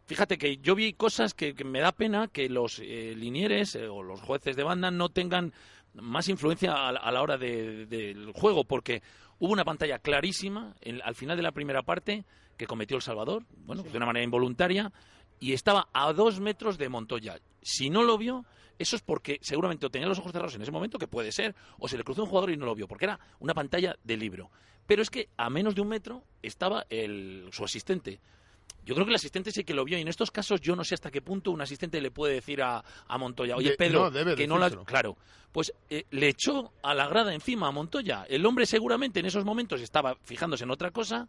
fíjate 0.07 0.37
que 0.39 0.57
yo 0.59 0.75
vi 0.75 0.93
cosas 0.95 1.35
que, 1.35 1.55
que 1.55 1.65
me 1.65 1.81
da 1.81 1.93
pena 1.93 2.29
que 2.29 2.49
los 2.49 2.81
eh, 2.81 3.15
linieres 3.17 3.75
eh, 3.77 3.87
o 3.89 4.03
los 4.03 4.21
jueces 4.21 4.57
de 4.57 4.63
banda 4.65 4.91
no 4.91 5.09
tengan 5.09 5.53
más 5.95 6.29
influencia 6.29 6.89
a, 6.89 6.93
la- 6.93 7.01
a 7.01 7.13
la 7.13 7.23
hora 7.23 7.39
de- 7.39 7.87
del 7.87 8.33
juego, 8.33 8.65
porque 8.65 9.03
hubo 9.39 9.53
una 9.53 9.65
pantalla 9.65 9.99
clarísima 10.01 10.75
en- 10.81 11.01
al 11.03 11.15
final 11.15 11.37
de 11.37 11.43
la 11.45 11.53
primera 11.53 11.83
parte 11.83 12.25
que 12.57 12.67
cometió 12.67 12.97
El 12.97 13.03
Salvador, 13.03 13.45
bueno, 13.65 13.83
de 13.83 13.97
una 13.97 14.07
manera 14.07 14.25
involuntaria, 14.25 14.93
y 15.41 15.53
estaba 15.53 15.89
a 15.93 16.13
dos 16.13 16.41
metros 16.41 16.79
de 16.79 16.89
Montoya. 16.89 17.39
Si 17.63 17.91
no 17.91 18.03
lo 18.03 18.17
vio, 18.19 18.45
eso 18.79 18.97
es 18.97 19.03
porque 19.03 19.39
seguramente 19.43 19.87
o 19.87 19.91
tenía 19.91 20.09
los 20.09 20.19
ojos 20.19 20.33
cerrados 20.33 20.55
en 20.55 20.63
ese 20.63 20.71
momento, 20.73 20.99
que 20.99 21.07
puede 21.09 21.33
ser, 21.33 21.55
o 21.79 21.89
se 21.89 21.97
le 21.97 22.05
cruzó 22.05 22.23
un 22.25 22.29
jugador 22.29 22.51
y 22.51 22.57
no 22.57 22.67
lo 22.67 22.75
vio, 22.75 22.87
porque 22.89 23.05
era 23.07 23.19
una 23.41 23.55
pantalla 23.55 23.97
de 24.05 24.17
libro. 24.17 24.51
Pero 24.87 25.03
es 25.03 25.11
que 25.11 25.29
a 25.37 25.49
menos 25.51 25.75
de 25.75 25.81
un 25.81 25.89
metro 25.89 26.23
estaba 26.43 26.85
el, 26.91 27.49
su 27.53 27.65
asistente. 27.65 28.21
Yo 28.85 28.95
creo 28.95 29.07
que 29.07 29.11
el 29.13 29.17
asistente 29.17 29.51
sí 29.51 29.65
que 29.65 29.73
lo 29.73 29.85
vio 29.85 29.97
y 29.97 30.03
en 30.03 30.09
estos 30.09 30.31
casos 30.31 30.61
yo 30.61 30.77
no 30.77 30.85
sé 30.85 30.95
hasta 30.95 31.11
qué 31.11 31.23
punto 31.23 31.51
un 31.51 31.61
asistente 31.63 32.01
le 32.03 32.11
puede 32.11 32.35
decir 32.35 32.63
a, 32.63 32.85
a 33.09 33.19
Montoya, 33.19 33.57
oye 33.57 33.71
De- 33.71 33.77
Pedro, 33.77 34.11
no, 34.11 34.35
que 34.37 34.47
no 34.47 34.59
la... 34.59 34.69
Claro, 34.85 35.17
pues 35.53 35.73
eh, 35.89 36.05
le 36.11 36.29
echó 36.29 36.73
a 36.83 36.93
la 36.95 37.07
grada 37.09 37.33
encima 37.33 37.69
a 37.69 37.71
Montoya. 37.71 38.27
El 38.29 38.45
hombre 38.45 38.67
seguramente 38.67 39.21
en 39.21 39.27
esos 39.27 39.45
momentos 39.45 39.81
estaba 39.81 40.17
fijándose 40.23 40.65
en 40.65 40.71
otra 40.71 40.91
cosa, 40.91 41.29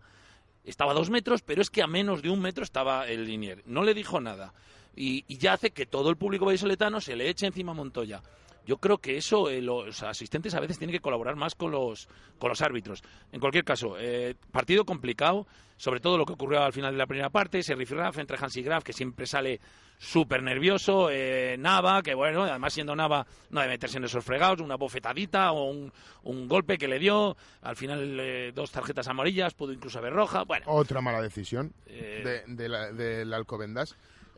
estaba 0.65 0.91
a 0.91 0.95
dos 0.95 1.09
metros, 1.09 1.41
pero 1.43 1.61
es 1.61 1.69
que 1.69 1.81
a 1.81 1.87
menos 1.87 2.21
de 2.21 2.29
un 2.29 2.41
metro 2.41 2.63
estaba 2.63 3.07
el 3.07 3.23
linier. 3.25 3.61
No 3.65 3.83
le 3.83 3.93
dijo 3.93 4.19
nada. 4.19 4.53
Y, 4.95 5.25
y 5.27 5.37
ya 5.37 5.53
hace 5.53 5.71
que 5.71 5.85
todo 5.85 6.09
el 6.09 6.17
público 6.17 6.45
vallisoletano 6.45 7.01
se 7.01 7.15
le 7.15 7.29
eche 7.29 7.45
encima 7.47 7.71
a 7.71 7.75
Montoya. 7.75 8.21
Yo 8.65 8.77
creo 8.77 8.97
que 8.97 9.15
eso, 9.17 9.47
eh, 9.49 9.61
los 9.61 10.01
asistentes 10.01 10.55
a 10.55 10.59
veces 10.59 10.79
tienen 10.79 10.95
que 10.95 10.99
colaborar 10.99 11.35
más 11.35 11.53
con 11.53 11.69
los, 11.71 12.07
con 12.39 12.49
los 12.49 12.61
árbitros. 12.61 13.03
En 13.31 13.39
cualquier 13.39 13.63
caso, 13.63 13.95
eh, 13.99 14.33
partido 14.51 14.85
complicado, 14.85 15.45
sobre 15.77 15.99
todo 15.99 16.17
lo 16.17 16.25
que 16.25 16.33
ocurrió 16.33 16.63
al 16.63 16.73
final 16.73 16.91
de 16.93 16.97
la 16.97 17.05
primera 17.05 17.29
parte, 17.29 17.59
ese 17.59 17.75
rifirraf 17.75 18.17
entre 18.17 18.37
Hans 18.41 18.57
y 18.57 18.63
Graf, 18.63 18.83
que 18.83 18.91
siempre 18.93 19.27
sale 19.27 19.59
súper 19.99 20.41
nervioso, 20.41 21.09
eh, 21.11 21.57
Nava, 21.59 22.01
que 22.01 22.15
bueno, 22.15 22.43
además 22.43 22.73
siendo 22.73 22.95
Nava 22.95 23.27
no 23.51 23.61
debe 23.61 23.73
meterse 23.73 23.97
en 23.97 24.05
esos 24.05 24.25
fregados, 24.25 24.61
una 24.61 24.77
bofetadita 24.77 25.51
o 25.51 25.69
un, 25.69 25.93
un 26.23 26.47
golpe 26.47 26.79
que 26.79 26.87
le 26.87 26.97
dio, 26.97 27.37
al 27.61 27.75
final 27.75 28.17
eh, 28.19 28.51
dos 28.53 28.71
tarjetas 28.71 29.07
amarillas, 29.07 29.53
pudo 29.53 29.73
incluso 29.73 29.99
haber 29.99 30.13
roja, 30.13 30.43
bueno, 30.43 30.65
Otra 30.67 31.01
mala 31.01 31.21
decisión 31.21 31.71
Eh, 31.85 32.43
de, 32.47 32.55
de 32.55 32.67
la- 32.69 32.91
del 32.91 33.31
Alcobendas. 33.31 33.95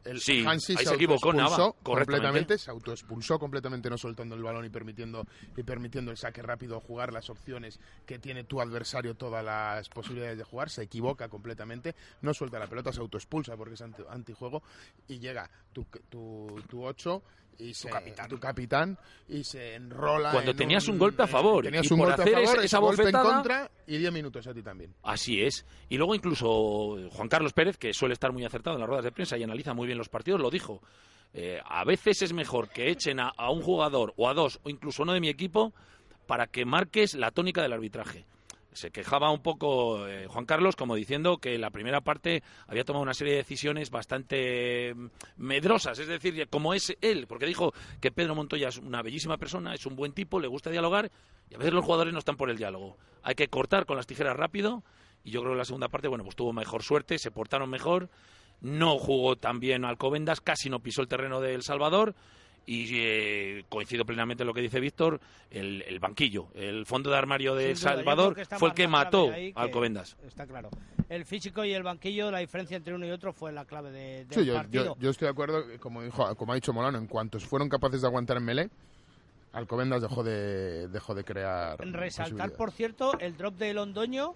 El 0.07 0.21
Sí, 0.21 0.43
Hansi 0.45 0.77
se 0.77 0.93
equivocó 0.95 1.33
Nava, 1.33 1.73
completamente, 1.83 2.57
se 2.57 2.71
autoexpulsó 2.71 3.37
completamente 3.37 3.89
no 3.89 3.97
soltando 3.97 4.35
el 4.35 4.43
balón 4.43 4.63
y 4.65 4.69
permitiendo 4.69 5.25
y 5.55 5.63
permitiendo 5.63 6.11
el 6.11 6.17
saque 6.17 6.41
rápido, 6.41 6.79
jugar 6.79 7.11
las 7.11 7.29
opciones 7.29 7.79
que 8.05 8.17
tiene 8.17 8.43
tu 8.45 8.61
adversario, 8.61 9.15
todas 9.15 9.43
las 9.43 9.89
posibilidades 9.89 10.37
de 10.37 10.43
jugar, 10.43 10.69
se 10.69 10.83
equivoca 10.83 11.27
completamente, 11.27 11.95
no 12.21 12.33
suelta 12.33 12.57
la 12.57 12.67
pelota, 12.67 12.93
se 12.93 13.01
autoexpulsa 13.01 13.57
porque 13.57 13.73
es 13.73 13.81
anti- 13.81 14.03
antijuego 14.09 14.63
y 15.07 15.19
llega 15.19 15.49
tu 15.73 15.85
tu, 16.09 16.55
tu 16.69 16.83
ocho 16.85 17.23
y 17.59 17.73
se, 17.73 17.89
capitán. 17.89 18.27
tu 18.29 18.39
capitán 18.39 18.97
y 19.27 19.43
se 19.43 19.75
enrola 19.75 20.31
Cuando 20.31 20.51
en 20.51 20.57
tenías 20.57 20.87
un 20.87 20.97
golpe 20.99 21.23
a 21.23 21.27
favor, 21.27 21.63
tenías 21.63 21.89
y 21.89 21.93
un 21.93 21.99
por 21.99 22.07
golpe 22.09 22.21
a 22.21 22.25
hacer 22.25 22.33
favor, 22.45 22.63
esa- 22.65 22.77
golpe 22.79 23.01
en 23.03 23.07
bofetada- 23.09 23.33
contra 23.35 23.71
y 23.87 23.97
10 23.97 24.11
minutos 24.11 24.45
a 24.47 24.53
ti 24.53 24.61
también 24.61 24.93
Así 25.03 25.41
es. 25.41 25.65
Y 25.89 25.97
luego 25.97 26.13
incluso 26.15 26.97
Juan 27.11 27.27
Carlos 27.29 27.53
Pérez, 27.53 27.77
que 27.77 27.93
suele 27.93 28.13
estar 28.13 28.31
muy 28.31 28.45
acertado 28.45 28.75
en 28.75 28.81
las 28.81 28.87
ruedas 28.89 29.05
de 29.05 29.11
prensa 29.11 29.37
y 29.37 29.43
analiza 29.43 29.73
muy 29.73 29.87
bien 29.87 29.97
los 29.97 30.09
partidos, 30.09 30.39
lo 30.39 30.49
dijo. 30.49 30.81
Eh, 31.33 31.59
a 31.65 31.83
veces 31.83 32.21
es 32.21 32.31
mejor 32.33 32.69
que 32.69 32.89
echen 32.89 33.19
a, 33.19 33.29
a 33.35 33.49
un 33.51 33.61
jugador 33.61 34.13
o 34.17 34.29
a 34.29 34.33
dos 34.33 34.59
o 34.63 34.69
incluso 34.69 35.03
uno 35.03 35.13
de 35.13 35.19
mi 35.19 35.29
equipo 35.29 35.73
para 36.25 36.47
que 36.47 36.63
marques 36.65 37.15
la 37.15 37.31
tónica 37.31 37.61
del 37.61 37.73
arbitraje. 37.73 38.25
Se 38.77 38.91
quejaba 38.91 39.31
un 39.31 39.41
poco 39.41 40.07
eh, 40.07 40.27
Juan 40.27 40.45
Carlos 40.45 40.75
como 40.75 40.93
diciendo 40.93 41.39
que 41.39 41.57
la 41.57 41.71
primera 41.71 42.01
parte 42.01 42.43
había 42.67 42.83
tomado 42.83 43.01
una 43.01 43.15
serie 43.15 43.33
de 43.33 43.39
decisiones 43.39 43.89
bastante 43.89 44.93
mm, 44.93 45.07
medrosas, 45.37 45.97
es 45.97 46.07
decir, 46.07 46.47
como 46.47 46.75
es 46.75 46.95
él, 47.01 47.25
porque 47.25 47.47
dijo 47.47 47.73
que 47.99 48.11
Pedro 48.11 48.35
Montoya 48.35 48.67
es 48.67 48.77
una 48.77 49.01
bellísima 49.01 49.37
persona, 49.37 49.73
es 49.73 49.87
un 49.87 49.95
buen 49.95 50.13
tipo, 50.13 50.39
le 50.39 50.47
gusta 50.47 50.69
dialogar 50.69 51.11
y 51.49 51.55
a 51.55 51.57
veces 51.57 51.73
los 51.73 51.83
jugadores 51.83 52.13
no 52.13 52.19
están 52.19 52.37
por 52.37 52.51
el 52.51 52.57
diálogo. 52.57 52.97
Hay 53.23 53.33
que 53.33 53.47
cortar 53.47 53.87
con 53.87 53.97
las 53.97 54.05
tijeras 54.05 54.37
rápido 54.37 54.83
y 55.23 55.31
yo 55.31 55.41
creo 55.41 55.53
que 55.53 55.57
la 55.57 55.65
segunda 55.65 55.87
parte, 55.87 56.07
bueno, 56.07 56.23
pues 56.23 56.35
tuvo 56.35 56.53
mejor 56.53 56.83
suerte, 56.83 57.17
se 57.17 57.31
portaron 57.31 57.71
mejor, 57.71 58.09
no 58.61 58.99
jugó 58.99 59.37
tan 59.37 59.59
bien 59.59 59.85
Alcobendas, 59.85 60.39
casi 60.39 60.69
no 60.69 60.81
pisó 60.81 61.01
el 61.01 61.07
terreno 61.07 61.41
de 61.41 61.55
El 61.55 61.63
Salvador 61.63 62.13
y 62.67 62.85
eh, 62.99 63.63
coincido 63.69 64.05
plenamente 64.05 64.43
en 64.43 64.47
lo 64.47 64.53
que 64.53 64.61
dice 64.61 64.79
Víctor, 64.79 65.19
el, 65.49 65.81
el 65.87 65.99
banquillo, 65.99 66.49
el 66.53 66.85
fondo 66.85 67.09
de 67.09 67.17
armario 67.17 67.55
de 67.55 67.69
duda, 67.69 67.75
Salvador 67.77 68.35
fue 68.57 68.67
el 68.69 68.75
que 68.75 68.87
mató 68.87 69.31
a 69.55 69.61
Alcobendas. 69.61 70.15
Está 70.27 70.45
claro. 70.45 70.69
El 71.09 71.23
físico 71.25 71.63
y 71.63 71.71
el 71.73 71.83
banquillo, 71.83 72.29
la 72.29 72.39
diferencia 72.39 72.75
entre 72.77 72.93
uno 72.93 73.05
y 73.07 73.11
otro 73.11 73.31
fue 73.31 73.53
la 73.53 73.63
clave 73.65 73.91
de, 73.91 74.25
del 74.25 74.39
Sí, 74.41 74.45
yo, 74.45 74.53
partido. 74.55 74.83
yo- 74.83 75.01
yo 75.01 75.09
estoy 75.09 75.27
de 75.27 75.31
acuerdo, 75.31 75.63
como, 75.79 76.03
dijo, 76.03 76.35
como 76.35 76.51
ha 76.51 76.55
dicho 76.55 76.73
Molano, 76.73 76.97
en 76.97 77.07
cuanto 77.07 77.39
fueron 77.39 77.69
capaces 77.69 78.01
de 78.01 78.07
aguantar 78.07 78.35
en 78.37 78.43
melee, 78.43 78.69
Alcobendas 79.53 80.01
dejó 80.01 80.23
de, 80.23 80.87
dejó 80.89 81.15
de 81.15 81.23
crear. 81.23 81.79
Resaltar, 81.79 82.51
por 82.51 82.71
cierto, 82.71 83.17
el 83.19 83.37
drop 83.37 83.55
de 83.55 83.73
Londoño 83.73 84.35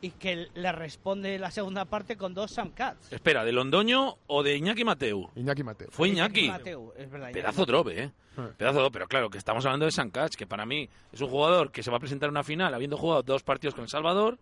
y 0.00 0.10
que 0.10 0.48
le 0.54 0.72
responde 0.72 1.38
la 1.38 1.50
segunda 1.50 1.84
parte 1.84 2.16
con 2.16 2.34
dos 2.34 2.52
Sam 2.52 2.70
Cats. 2.70 3.12
Espera, 3.12 3.44
¿de 3.44 3.52
Londoño 3.52 4.16
o 4.26 4.42
de 4.42 4.56
Iñaki 4.56 4.84
Mateu? 4.84 5.30
Iñaki 5.34 5.62
Mateo. 5.62 5.88
Fue 5.90 6.08
Iñaki. 6.08 6.48
Mateu, 6.48 6.92
es 6.96 7.10
verdad, 7.10 7.28
Iñaki 7.28 7.40
Pedazo 7.40 7.66
drop, 7.66 7.88
¿eh? 7.88 8.10
Sí. 8.36 8.42
Pedazo 8.56 8.78
drop, 8.80 8.92
pero 8.92 9.08
claro, 9.08 9.30
que 9.30 9.38
estamos 9.38 9.64
hablando 9.66 9.86
de 9.86 9.92
Sancach, 9.92 10.34
que 10.34 10.46
para 10.46 10.64
mí 10.66 10.88
es 11.12 11.20
un 11.20 11.28
jugador 11.28 11.72
que 11.72 11.82
se 11.82 11.90
va 11.90 11.96
a 11.96 12.00
presentar 12.00 12.28
en 12.28 12.32
una 12.32 12.44
final 12.44 12.72
habiendo 12.74 12.96
jugado 12.96 13.22
dos 13.22 13.42
partidos 13.42 13.74
con 13.74 13.82
El 13.84 13.90
Salvador 13.90 14.38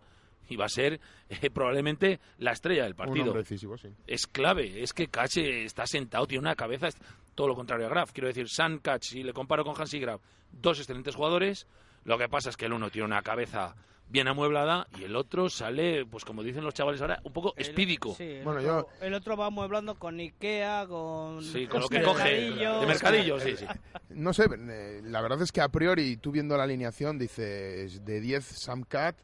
y 0.49 0.55
va 0.55 0.65
a 0.65 0.69
ser 0.69 0.99
eh, 1.29 1.49
probablemente 1.49 2.19
la 2.37 2.51
estrella 2.51 2.83
del 2.83 2.93
Un 2.93 2.97
partido. 2.97 3.25
hombre 3.25 3.41
decisivo, 3.41 3.77
sí. 3.77 3.89
es 4.05 4.27
clave. 4.27 4.81
Es 4.83 4.93
que 4.93 5.07
Cache 5.07 5.63
está 5.65 5.85
sentado, 5.87 6.25
tiene 6.27 6.41
una 6.41 6.55
cabeza, 6.55 6.87
es 6.87 6.95
todo 7.35 7.47
lo 7.47 7.55
contrario 7.55 7.87
a 7.87 7.89
Graf. 7.89 8.11
Quiero 8.13 8.27
decir, 8.27 8.47
San 8.49 8.77
Cach, 8.79 9.03
si 9.03 9.23
le 9.23 9.33
comparo 9.33 9.65
con 9.65 9.79
Hansi 9.79 9.99
Graf, 9.99 10.21
dos 10.51 10.77
excelentes 10.79 11.15
jugadores. 11.15 11.67
Lo 12.05 12.17
que 12.17 12.29
pasa 12.29 12.49
es 12.49 12.55
que 12.55 12.65
el 12.65 12.73
uno 12.73 12.89
tiene 12.89 13.05
una 13.07 13.21
cabeza 13.21 13.75
bien 14.09 14.27
amueblada 14.27 14.87
y 14.99 15.03
el 15.03 15.15
otro 15.15 15.49
sale, 15.49 16.05
pues 16.05 16.23
como 16.23 16.41
dicen 16.43 16.63
los 16.63 16.73
chavales 16.73 17.01
ahora, 17.01 17.19
un 17.23 17.33
poco 17.33 17.53
El- 17.57 17.63
espídico. 17.65 18.15
sí, 18.15 18.23
el, 18.23 18.43
Bueno, 18.43 18.59
otro, 18.61 18.87
el 19.01 19.13
otro 19.13 19.35
va 19.37 19.47
amueblando 19.47 19.95
con 19.95 20.19
Ikea, 20.19 20.85
con... 20.87 21.43
Sí, 21.43 21.67
con 21.67 21.81
lo 21.81 21.89
que 21.89 21.99
Mercadillo. 21.99 22.71
coge. 22.73 22.79
De 22.81 22.85
mercadillo, 22.87 23.39
sí, 23.39 23.55
sí. 23.57 23.65
No 24.09 24.33
sé, 24.33 24.45
eh, 24.51 25.01
la 25.03 25.21
verdad 25.21 25.41
es 25.41 25.51
que 25.51 25.61
a 25.61 25.69
priori, 25.69 26.17
tú 26.17 26.31
viendo 26.31 26.55
la 26.57 26.63
alineación, 26.63 27.17
dices 27.19 28.03
de 28.05 28.21
10 28.21 28.45
Sam 28.45 28.83
Cat, 28.83 29.17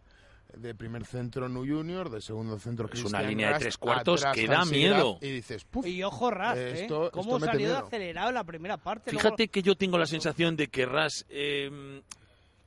de 0.56 0.76
primer 0.76 1.04
centro 1.06 1.50
Nu 1.50 1.62
Junior, 1.66 2.12
de 2.12 2.22
segundo 2.22 2.60
centro 2.60 2.88
Es 2.94 3.04
una 3.06 3.24
línea 3.24 3.54
de 3.54 3.60
tres 3.60 3.76
cuartos 3.78 4.22
atrás 4.22 4.36
que 4.36 4.46
da 4.48 4.66
miedo. 4.66 5.18
Y 5.20 5.32
dices, 5.32 5.64
puf, 5.66 5.88
Y 5.88 6.04
ojo 6.04 6.30
Ras, 6.30 6.56
¿eh? 6.58 6.82
Esto- 6.84 7.10
Cómo 7.12 7.24
esto 7.38 7.40
mete 7.40 7.46
salió 7.54 7.68
de 7.70 7.74
miedo. 7.74 7.88
acelerado 7.88 8.30
en 8.30 8.36
la 8.36 8.44
primera 8.44 8.78
parte. 8.78 9.12
luego- 9.12 9.30
Fíjate 9.30 9.48
que 9.48 9.64
yo 9.64 9.76
tengo 9.76 9.98
la 9.98 10.06
sensación 10.06 10.56
de 10.56 10.68
que 10.68 10.86
Ras 10.86 11.26
eh, 11.30 12.04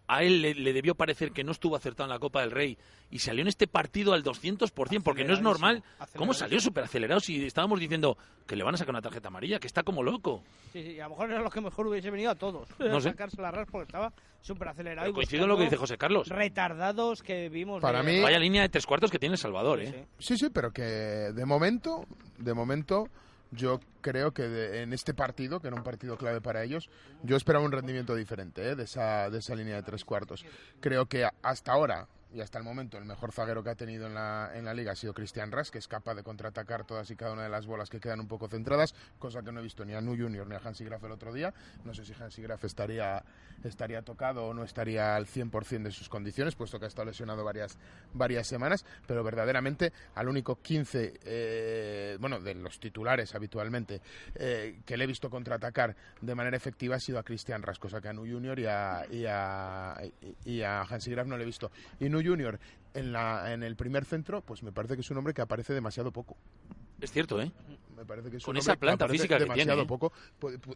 a 0.08 0.22
él 0.22 0.42
le, 0.42 0.54
le 0.54 0.72
debió 0.72 0.94
parecer 0.94 1.32
que 1.32 1.42
no 1.44 1.52
estuvo 1.52 1.74
acertado 1.76 2.04
en 2.08 2.10
la 2.14 2.18
Copa 2.18 2.40
del 2.40 2.50
Rey 2.50 2.78
y 3.10 3.18
salió 3.18 3.42
en 3.42 3.48
este 3.48 3.66
partido 3.66 4.12
al 4.14 4.22
200%, 4.24 5.02
porque 5.02 5.24
no 5.24 5.34
es 5.34 5.40
normal. 5.40 5.82
¿Cómo 6.16 6.32
salió 6.34 6.60
súper 6.60 6.84
acelerado 6.84 7.20
si 7.20 7.44
estábamos 7.44 7.78
diciendo 7.80 8.16
que 8.46 8.56
le 8.56 8.64
van 8.64 8.74
a 8.74 8.78
sacar 8.78 8.94
una 8.94 9.02
tarjeta 9.02 9.28
amarilla, 9.28 9.58
que 9.58 9.66
está 9.66 9.82
como 9.82 10.02
loco? 10.02 10.42
Sí, 10.72 10.82
sí, 10.82 11.00
a 11.00 11.04
lo 11.04 11.10
mejor 11.10 11.30
era 11.30 11.40
lo 11.42 11.50
que 11.50 11.60
mejor 11.60 11.86
hubiese 11.86 12.10
venido 12.10 12.30
a 12.30 12.34
todos. 12.34 12.68
No 12.78 13.00
sé. 13.00 13.10
Sacarse 13.10 13.40
la 13.40 13.50
Ras 13.50 13.68
porque 13.70 13.86
estaba 13.86 14.12
súper 14.42 14.68
acelerado. 14.68 15.12
Coincido 15.12 15.42
en 15.44 15.48
lo 15.48 15.56
que 15.56 15.64
dice 15.64 15.76
José 15.76 15.96
Carlos. 15.98 16.28
Retardados 16.28 17.22
que 17.22 17.48
vimos. 17.48 17.80
Para 17.82 18.02
de- 18.02 18.12
mí- 18.12 18.20
Vaya 18.22 18.38
línea 18.38 18.62
de 18.62 18.68
tres 18.68 18.86
cuartos 18.86 19.10
que 19.10 19.18
tiene 19.18 19.34
El 19.34 19.38
Salvador, 19.40 19.80
Sí, 19.80 19.86
¿eh? 19.86 20.06
sí. 20.18 20.34
Sí, 20.34 20.38
sí, 20.46 20.50
pero 20.52 20.70
que 20.72 20.82
de 20.82 21.44
momento, 21.44 22.04
de 22.38 22.54
momento, 22.54 23.08
yo 23.50 23.80
creo 24.00 24.32
que 24.32 24.42
de- 24.48 24.82
en 24.82 24.92
este 24.92 25.14
partido, 25.14 25.60
que 25.60 25.68
era 25.68 25.76
un 25.76 25.82
partido 25.84 26.16
clave 26.16 26.40
para 26.40 26.62
ellos, 26.64 26.90
yo 27.22 27.36
esperaba 27.36 27.64
un 27.64 27.72
rendimiento 27.72 28.14
diferente 28.14 28.70
¿eh? 28.70 28.76
de, 28.76 28.84
esa, 28.84 29.30
de 29.30 29.38
esa 29.38 29.54
línea 29.54 29.76
de 29.76 29.82
tres 29.82 30.04
cuartos. 30.04 30.44
Creo 30.80 31.06
que 31.06 31.28
hasta 31.42 31.72
ahora 31.72 32.08
y 32.36 32.40
hasta 32.42 32.58
el 32.58 32.64
momento 32.64 32.98
el 32.98 33.06
mejor 33.06 33.32
zaguero 33.32 33.64
que 33.64 33.70
ha 33.70 33.74
tenido 33.74 34.06
en 34.06 34.14
la, 34.14 34.50
en 34.54 34.66
la 34.66 34.74
liga 34.74 34.92
ha 34.92 34.94
sido 34.94 35.14
Cristian 35.14 35.50
Ras, 35.50 35.70
que 35.70 35.78
es 35.78 35.88
capaz 35.88 36.14
de 36.14 36.22
contraatacar 36.22 36.84
todas 36.84 37.10
y 37.10 37.16
cada 37.16 37.32
una 37.32 37.44
de 37.44 37.48
las 37.48 37.66
bolas 37.66 37.88
que 37.88 37.98
quedan 37.98 38.20
un 38.20 38.28
poco 38.28 38.46
centradas, 38.46 38.94
cosa 39.18 39.42
que 39.42 39.52
no 39.52 39.60
he 39.60 39.62
visto 39.62 39.86
ni 39.86 39.94
a 39.94 40.02
Nu 40.02 40.14
Junior 40.16 40.46
ni 40.46 40.54
a 40.54 40.60
Hansi 40.62 40.84
Graf 40.84 41.02
el 41.04 41.12
otro 41.12 41.32
día. 41.32 41.54
No 41.84 41.94
sé 41.94 42.04
si 42.04 42.12
Hansi 42.12 42.42
Graf 42.42 42.62
estaría, 42.64 43.24
estaría 43.64 44.02
tocado 44.02 44.44
o 44.44 44.52
no 44.52 44.64
estaría 44.64 45.16
al 45.16 45.26
100% 45.26 45.84
de 45.84 45.90
sus 45.90 46.10
condiciones, 46.10 46.54
puesto 46.54 46.78
que 46.78 46.84
ha 46.84 46.88
estado 46.88 47.06
lesionado 47.06 47.42
varias, 47.42 47.78
varias 48.12 48.46
semanas, 48.46 48.84
pero 49.06 49.24
verdaderamente 49.24 49.94
al 50.14 50.28
único 50.28 50.60
15, 50.60 51.20
eh, 51.24 52.16
bueno, 52.20 52.38
de 52.38 52.54
los 52.54 52.78
titulares 52.78 53.34
habitualmente, 53.34 54.02
eh, 54.34 54.80
que 54.84 54.98
le 54.98 55.04
he 55.04 55.06
visto 55.06 55.30
contraatacar 55.30 55.96
de 56.20 56.34
manera 56.34 56.56
efectiva 56.56 56.96
ha 56.96 57.00
sido 57.00 57.18
a 57.18 57.22
Cristian 57.22 57.62
Ras, 57.62 57.78
cosa 57.78 58.02
que 58.02 58.08
a 58.08 58.12
Nu 58.12 58.26
Junior 58.26 58.58
y 58.58 58.66
a, 58.66 59.06
y 59.10 59.24
a, 59.24 59.96
y 60.44 60.60
a 60.60 60.82
Hansi 60.82 61.10
Graf 61.12 61.26
no 61.26 61.38
le 61.38 61.44
he 61.44 61.46
visto. 61.46 61.70
Y 61.98 62.10
Nu 62.10 62.25
Junior 62.26 62.58
en, 62.94 63.12
la, 63.12 63.52
en 63.52 63.62
el 63.62 63.76
primer 63.76 64.04
centro, 64.04 64.40
pues 64.42 64.62
me 64.62 64.72
parece 64.72 64.94
que 64.94 65.00
es 65.02 65.10
un 65.10 65.18
hombre 65.18 65.34
que 65.34 65.42
aparece 65.42 65.72
demasiado 65.74 66.10
poco. 66.12 66.36
Es 67.00 67.12
cierto, 67.12 67.40
¿eh? 67.42 67.52
Me 67.94 68.06
parece 68.06 68.30
que 68.30 68.38
es 68.38 68.44
Con 68.44 68.56
un 68.56 68.60
esa 68.60 68.76
planta 68.76 69.06
física 69.06 69.36
que 69.36 69.44
demasiado 69.44 69.70
tiene, 69.70 69.82
¿eh? 69.82 69.86
poco, 69.86 70.12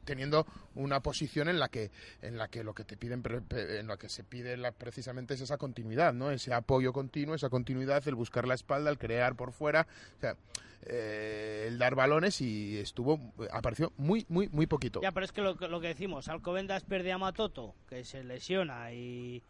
teniendo 0.05 0.47
una 0.75 1.01
posición 1.01 1.49
en 1.49 1.59
la 1.59 1.69
que 1.69 1.91
en 2.21 2.37
la 2.37 2.49
que 2.49 2.63
lo 2.63 2.75
que 2.75 2.85
te 2.85 2.97
piden 2.99 3.23
en 3.51 3.87
la 3.87 3.97
que 3.97 4.09
se 4.11 4.23
pide 4.25 4.57
la- 4.59 4.73
precisamente 4.73 5.33
es 5.35 5.41
esa 5.41 5.57
continuidad, 5.57 6.13
¿no? 6.13 6.31
Ese 6.31 6.53
apoyo 6.53 6.93
continuo, 6.93 7.35
esa 7.35 7.49
continuidad, 7.49 8.07
el 8.07 8.15
buscar 8.17 8.47
la 8.47 8.55
espalda, 8.55 8.91
el 8.91 8.99
crear 8.99 9.35
por 9.35 9.53
fuera, 9.53 9.87
o 10.17 10.21
sea, 10.21 10.37
eh, 10.83 11.67
el 11.69 11.79
dar 11.79 11.95
balones 11.95 12.41
y 12.41 12.79
estuvo 12.79 13.19
apareció 13.51 13.93
muy 13.97 14.25
muy 14.29 14.49
muy 14.49 14.67
poquito. 14.67 15.01
Ya, 15.03 15.13
pero 15.13 15.25
es 15.25 15.33
que 15.33 15.41
lo, 15.43 15.57
que- 15.57 15.69
lo 15.69 15.81
que 15.81 15.89
decimos, 15.89 16.29
Alcobendas 16.29 16.85
pierde 16.85 17.13
a 17.13 17.19
Matoto, 17.19 17.75
que 17.89 18.05
se 18.05 18.25
lesiona 18.25 18.93
y, 18.93 19.43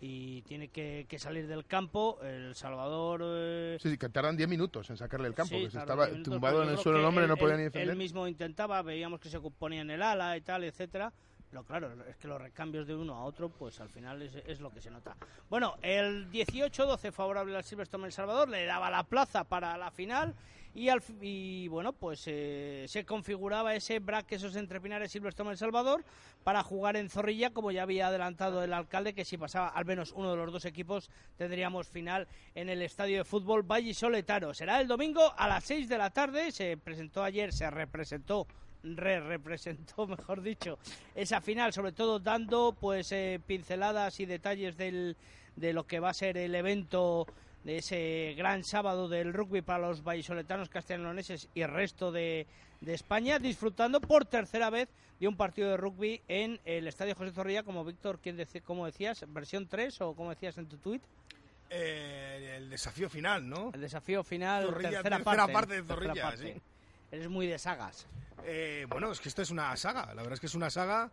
y 0.00 0.42
tiene 0.42 0.68
que, 0.68 1.06
que 1.08 1.18
salir 1.18 1.46
del 1.46 1.66
campo. 1.66 2.18
El 2.22 2.54
Salvador 2.54 3.20
eh, 3.24 3.78
Sí, 3.80 3.90
sí, 3.90 3.98
que 3.98 4.08
tardan 4.08 4.36
10 4.36 4.48
minutos 4.48 4.88
en 4.90 4.96
sacarle 4.96 5.28
el 5.28 5.34
campo, 5.34 5.56
Sí, 5.56 5.64
que 5.64 5.70
se 5.70 5.78
estaba 5.78 6.04
10 6.06 6.12
minutos, 6.18 6.32
tumbado 6.32 6.62
en 6.62 6.68
el 6.70 6.78
suelo 6.78 6.98
el 7.00 7.04
hombre, 7.04 7.24
él- 7.24 7.28
no 7.30 7.36
podía 7.36 7.54
él- 7.54 7.58
ni 7.58 7.64
defender. 7.64 7.88
Él 7.90 7.96
mismo 7.96 8.26
intentaba, 8.28 8.80
veíamos 8.82 9.20
que 9.20 9.28
se 9.28 9.40
ponía 9.40 9.80
en 9.80 9.90
el 9.90 10.02
ala 10.02 10.36
y 10.36 10.40
tal, 10.40 10.64
etcétera. 10.64 11.12
Pero 11.50 11.64
claro, 11.64 11.90
es 12.06 12.16
que 12.18 12.28
los 12.28 12.40
recambios 12.40 12.86
de 12.86 12.94
uno 12.94 13.14
a 13.14 13.24
otro, 13.24 13.48
pues 13.48 13.80
al 13.80 13.88
final 13.88 14.20
es, 14.20 14.34
es 14.46 14.60
lo 14.60 14.70
que 14.70 14.82
se 14.82 14.90
nota. 14.90 15.16
Bueno, 15.48 15.76
el 15.80 16.30
18-12 16.30 17.10
favorable 17.10 17.56
al 17.56 17.64
Silverstone 17.64 18.04
El 18.06 18.12
Salvador, 18.12 18.50
le 18.50 18.66
daba 18.66 18.90
la 18.90 19.02
plaza 19.04 19.44
para 19.44 19.76
la 19.78 19.90
final 19.90 20.34
y, 20.78 20.88
al, 20.88 21.02
y 21.20 21.66
bueno, 21.68 21.92
pues 21.92 22.22
eh, 22.26 22.84
se 22.86 23.04
configuraba 23.04 23.74
ese 23.74 23.98
braque, 23.98 24.36
esos 24.36 24.54
entrepinares 24.54 25.10
Silverstone 25.10 25.50
El 25.50 25.58
Salvador 25.58 26.04
para 26.44 26.62
jugar 26.62 26.96
en 26.96 27.10
Zorrilla, 27.10 27.50
como 27.50 27.72
ya 27.72 27.82
había 27.82 28.06
adelantado 28.06 28.62
el 28.62 28.72
alcalde, 28.72 29.12
que 29.12 29.24
si 29.24 29.36
pasaba 29.36 29.68
al 29.68 29.84
menos 29.84 30.12
uno 30.12 30.30
de 30.30 30.36
los 30.36 30.52
dos 30.52 30.64
equipos 30.64 31.10
tendríamos 31.36 31.88
final 31.88 32.28
en 32.54 32.68
el 32.68 32.82
estadio 32.82 33.18
de 33.18 33.24
fútbol 33.24 33.64
Valle 33.64 33.92
Soletano. 33.92 34.54
Será 34.54 34.80
el 34.80 34.86
domingo 34.86 35.34
a 35.36 35.48
las 35.48 35.64
6 35.64 35.88
de 35.88 35.98
la 35.98 36.10
tarde, 36.10 36.52
se 36.52 36.76
presentó 36.76 37.24
ayer, 37.24 37.52
se 37.52 37.68
representó 37.68 38.46
re 38.84 39.18
representó, 39.18 40.06
mejor 40.06 40.42
dicho, 40.42 40.78
esa 41.16 41.40
final, 41.40 41.72
sobre 41.72 41.90
todo 41.90 42.20
dando 42.20 42.76
pues 42.78 43.10
eh, 43.10 43.40
pinceladas 43.44 44.20
y 44.20 44.26
detalles 44.26 44.76
del, 44.76 45.16
de 45.56 45.72
lo 45.72 45.86
que 45.88 45.98
va 45.98 46.10
a 46.10 46.14
ser 46.14 46.36
el 46.36 46.54
evento 46.54 47.26
de 47.64 47.78
ese 47.78 48.34
gran 48.36 48.64
sábado 48.64 49.08
del 49.08 49.32
rugby 49.34 49.62
para 49.62 49.86
los 49.88 50.02
vallisoletanos, 50.02 50.68
castellanoneses 50.68 51.48
y 51.54 51.60
el 51.62 51.70
resto 51.70 52.12
de, 52.12 52.46
de 52.80 52.94
España, 52.94 53.38
disfrutando 53.38 54.00
por 54.00 54.24
tercera 54.24 54.70
vez 54.70 54.88
de 55.20 55.28
un 55.28 55.36
partido 55.36 55.70
de 55.70 55.76
rugby 55.76 56.22
en 56.28 56.60
el 56.64 56.86
Estadio 56.86 57.14
José 57.14 57.32
Zorrilla, 57.32 57.64
como 57.64 57.84
Víctor, 57.84 58.20
¿quién 58.22 58.38
deci- 58.38 58.62
¿cómo 58.62 58.86
decías? 58.86 59.24
¿Versión 59.28 59.66
3 59.66 60.00
o 60.02 60.14
como 60.14 60.30
decías 60.30 60.56
en 60.58 60.66
tu 60.66 60.76
tuit? 60.78 61.02
Eh, 61.70 62.54
el 62.56 62.70
desafío 62.70 63.10
final, 63.10 63.46
¿no? 63.48 63.70
El 63.74 63.80
desafío 63.82 64.22
final, 64.24 64.64
Zorrilla, 64.64 64.90
tercera, 65.02 65.16
tercera 65.16 65.24
parte. 65.36 65.52
parte 65.52 65.74
de 65.74 65.82
tercera 65.82 65.96
Zorrilla, 66.06 66.22
parte. 66.22 66.54
sí. 66.54 66.60
Eres 67.10 67.28
muy 67.28 67.46
de 67.46 67.58
sagas. 67.58 68.06
Eh, 68.44 68.86
bueno, 68.88 69.10
es 69.12 69.20
que 69.20 69.28
esta 69.28 69.42
es 69.42 69.50
una 69.50 69.76
saga, 69.76 70.06
la 70.14 70.22
verdad 70.22 70.34
es 70.34 70.40
que 70.40 70.46
es 70.46 70.54
una 70.54 70.70
saga 70.70 71.10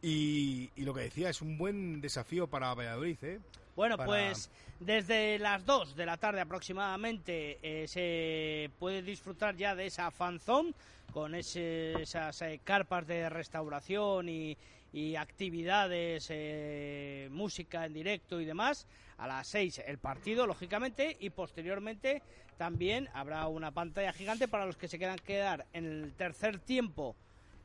y, 0.00 0.70
y 0.74 0.82
lo 0.82 0.94
que 0.94 1.02
decía, 1.02 1.28
es 1.28 1.42
un 1.42 1.58
buen 1.58 2.00
desafío 2.00 2.48
para 2.48 2.72
Valladolid, 2.74 3.18
¿eh? 3.22 3.40
Bueno, 3.74 3.96
para- 3.96 4.06
pues 4.06 4.50
desde 4.80 5.38
las 5.38 5.64
2 5.64 5.94
de 5.96 6.06
la 6.06 6.16
tarde 6.16 6.40
aproximadamente 6.40 7.58
eh, 7.62 7.86
se 7.88 8.70
puede 8.78 9.02
disfrutar 9.02 9.56
ya 9.56 9.74
de 9.74 9.86
esa 9.86 10.10
fanzón 10.10 10.74
con 11.12 11.34
ese- 11.34 12.02
esas 12.02 12.40
eh, 12.42 12.60
carpas 12.64 13.06
de 13.06 13.28
restauración 13.28 14.28
y, 14.28 14.56
y 14.92 15.16
actividades, 15.16 16.26
eh, 16.30 17.28
música 17.30 17.86
en 17.86 17.94
directo 17.94 18.40
y 18.40 18.44
demás. 18.44 18.86
A 19.18 19.26
las 19.26 19.46
6 19.46 19.80
el 19.86 19.98
partido, 19.98 20.46
lógicamente, 20.46 21.16
y 21.20 21.30
posteriormente 21.30 22.22
también 22.58 23.08
habrá 23.14 23.46
una 23.46 23.70
pantalla 23.70 24.12
gigante 24.12 24.48
para 24.48 24.66
los 24.66 24.76
que 24.76 24.88
se 24.88 24.98
quieran 24.98 25.18
quedar 25.18 25.66
en 25.72 25.84
el 25.86 26.12
tercer 26.14 26.58
tiempo 26.58 27.14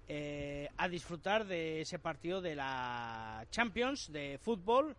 eh, 0.08 0.70
a 0.78 0.88
disfrutar 0.88 1.46
de 1.46 1.82
ese 1.82 2.00
partido 2.00 2.42
de 2.42 2.56
la 2.56 3.46
Champions 3.52 4.12
de 4.12 4.40
fútbol 4.42 4.96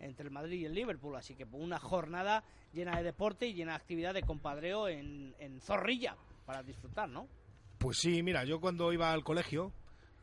entre 0.00 0.26
el 0.26 0.30
Madrid 0.30 0.60
y 0.60 0.64
el 0.64 0.74
Liverpool. 0.74 1.16
Así 1.16 1.34
que 1.34 1.44
una 1.44 1.78
jornada 1.78 2.44
llena 2.72 2.96
de 2.96 3.02
deporte 3.02 3.46
y 3.46 3.54
llena 3.54 3.72
de 3.72 3.76
actividad 3.76 4.14
de 4.14 4.22
compadreo 4.22 4.88
en, 4.88 5.34
en 5.38 5.60
Zorrilla 5.60 6.16
para 6.46 6.62
disfrutar, 6.62 7.08
¿no? 7.08 7.28
Pues 7.78 7.98
sí, 7.98 8.22
mira, 8.22 8.44
yo 8.44 8.60
cuando 8.60 8.92
iba 8.92 9.12
al 9.12 9.22
colegio 9.22 9.72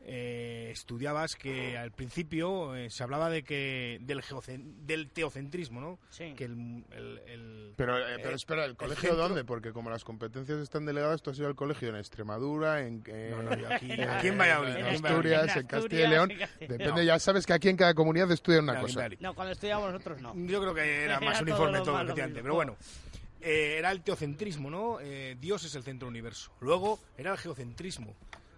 eh, 0.08 0.68
estudiabas 0.70 1.34
que 1.34 1.76
al 1.76 1.90
principio 1.90 2.76
eh, 2.76 2.90
se 2.90 3.02
hablaba 3.02 3.28
de 3.28 3.42
que 3.42 3.98
del, 4.02 4.22
geocen- 4.22 4.76
del 4.86 5.10
teocentrismo, 5.10 5.80
¿no? 5.80 5.98
Sí. 6.10 6.32
Que 6.36 6.44
el, 6.44 6.84
el- 6.92 7.18
el- 7.26 7.72
Pero, 7.76 7.98
eh, 7.98 8.18
pero 8.22 8.36
espera, 8.36 8.64
¿el 8.66 8.76
colegio 8.76 9.16
dónde? 9.16 9.44
Porque 9.44 9.72
como 9.72 9.90
las 9.90 10.04
competencias 10.04 10.58
están 10.60 10.86
delegadas, 10.86 11.22
tú 11.22 11.30
has 11.30 11.38
ido 11.38 11.48
al 11.48 11.56
colegio 11.56 11.88
en 11.88 11.96
Extremadura, 11.96 12.82
en, 12.86 13.02
No, 13.30 13.42
no, 13.42 13.56
yo 13.56 13.68
aquí- 13.68 13.90
en- 13.90 14.08
aquí 14.08 14.28
en 14.28 14.38
Valladolid, 14.38 14.76
en 14.76 14.86
aquí 14.86 14.96
en 14.96 15.06
Asturias, 15.06 15.56
en 15.56 15.66
Castilla 15.66 16.04
y 16.04 16.08
León. 16.08 16.28
Depende, 16.60 16.86
No. 16.86 17.02
ya 17.02 17.18
sabes 17.18 17.44
que 17.44 17.52
aquí 17.52 17.68
en 17.68 17.76
cada 17.76 17.94
comunidad 17.94 18.30
estudian 18.30 18.62
una 18.62 18.80
cosa. 18.80 19.08
No, 19.18 19.34
cuando 19.34 19.52
estudiábamos 19.54 19.92
nosotros 19.92 20.20
no. 20.22 20.34
Yo 20.46 20.60
creo 20.60 20.72
que 20.74 21.02
era 21.04 21.18
más 21.20 21.40
Era 21.40 21.42
uniforme 21.42 21.80
todo 21.80 22.00
efectivamente. 22.00 22.42
Pero 22.42 22.54
bueno, 22.54 22.76
eh, 23.40 23.76
era 23.78 23.90
el 23.92 24.02
teocentrismo, 24.02 24.70
¿no? 24.70 24.98
Eh, 25.00 25.36
Dios 25.40 25.64
es 25.64 25.74
el 25.74 25.82
centro 25.82 26.06
del 26.06 26.12
universo. 26.12 26.50
Luego 26.60 26.98
era 27.18 27.32
el 27.32 27.38
geocentrismo, 27.38 28.14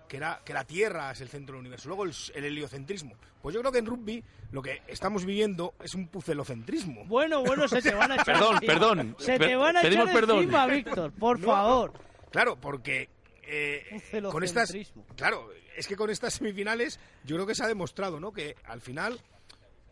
que 0.09 0.17
era 0.17 0.41
que 0.45 0.53
la 0.55 0.65
Tierra 0.65 1.11
es 1.13 1.21
el 1.21 1.29
centro 1.29 1.55
del 1.55 1.61
universo. 1.61 1.89
Luego 1.89 2.05
el, 2.05 2.13
el 2.35 2.45
heliocentrismo. 2.45 3.15
Pues 3.43 3.55
yo 3.55 3.61
creo 3.61 3.71
que 3.73 3.79
en 3.79 3.87
rugby 3.87 4.25
lo 4.51 4.63
que 4.63 4.83
estamos 4.89 5.25
viviendo 5.25 5.75
es 5.83 5.95
un 5.95 6.09
pucelocentrismo. 6.09 7.05
Bueno, 7.05 7.43
bueno, 7.45 7.69
se 7.69 7.81
te 7.83 7.95
van 7.95 8.11
a 8.13 8.15
echar 8.23 8.25
Perdón, 8.27 8.55
encima. 8.57 8.73
perdón. 8.73 9.17
Se 9.19 9.39
te 9.39 9.55
van 9.57 9.77
a 9.77 9.81
echar 9.81 9.91
pedimos 9.91 10.11
perdón. 10.11 10.39
encima, 10.39 10.67
Víctor, 10.67 11.13
por 11.13 11.39
No. 11.41 11.47
favor. 11.47 11.93
Claro, 12.31 12.57
porque 12.61 13.09
eh, 13.43 13.87
Un 13.93 14.31
con 14.31 14.43
estas, 14.45 14.69
celocentrismo. 14.71 15.07
claro, 15.17 15.49
es 15.77 15.87
que 15.87 15.97
con 15.97 16.11
estas 16.11 16.35
semifinales 16.35 16.99
yo 17.25 17.37
creo 17.37 17.47
que 17.47 17.55
se 17.55 17.63
ha 17.65 17.69
demostrado, 17.69 18.19
¿no? 18.21 18.33
Que 18.33 18.57
al 18.65 18.81
final 18.81 19.21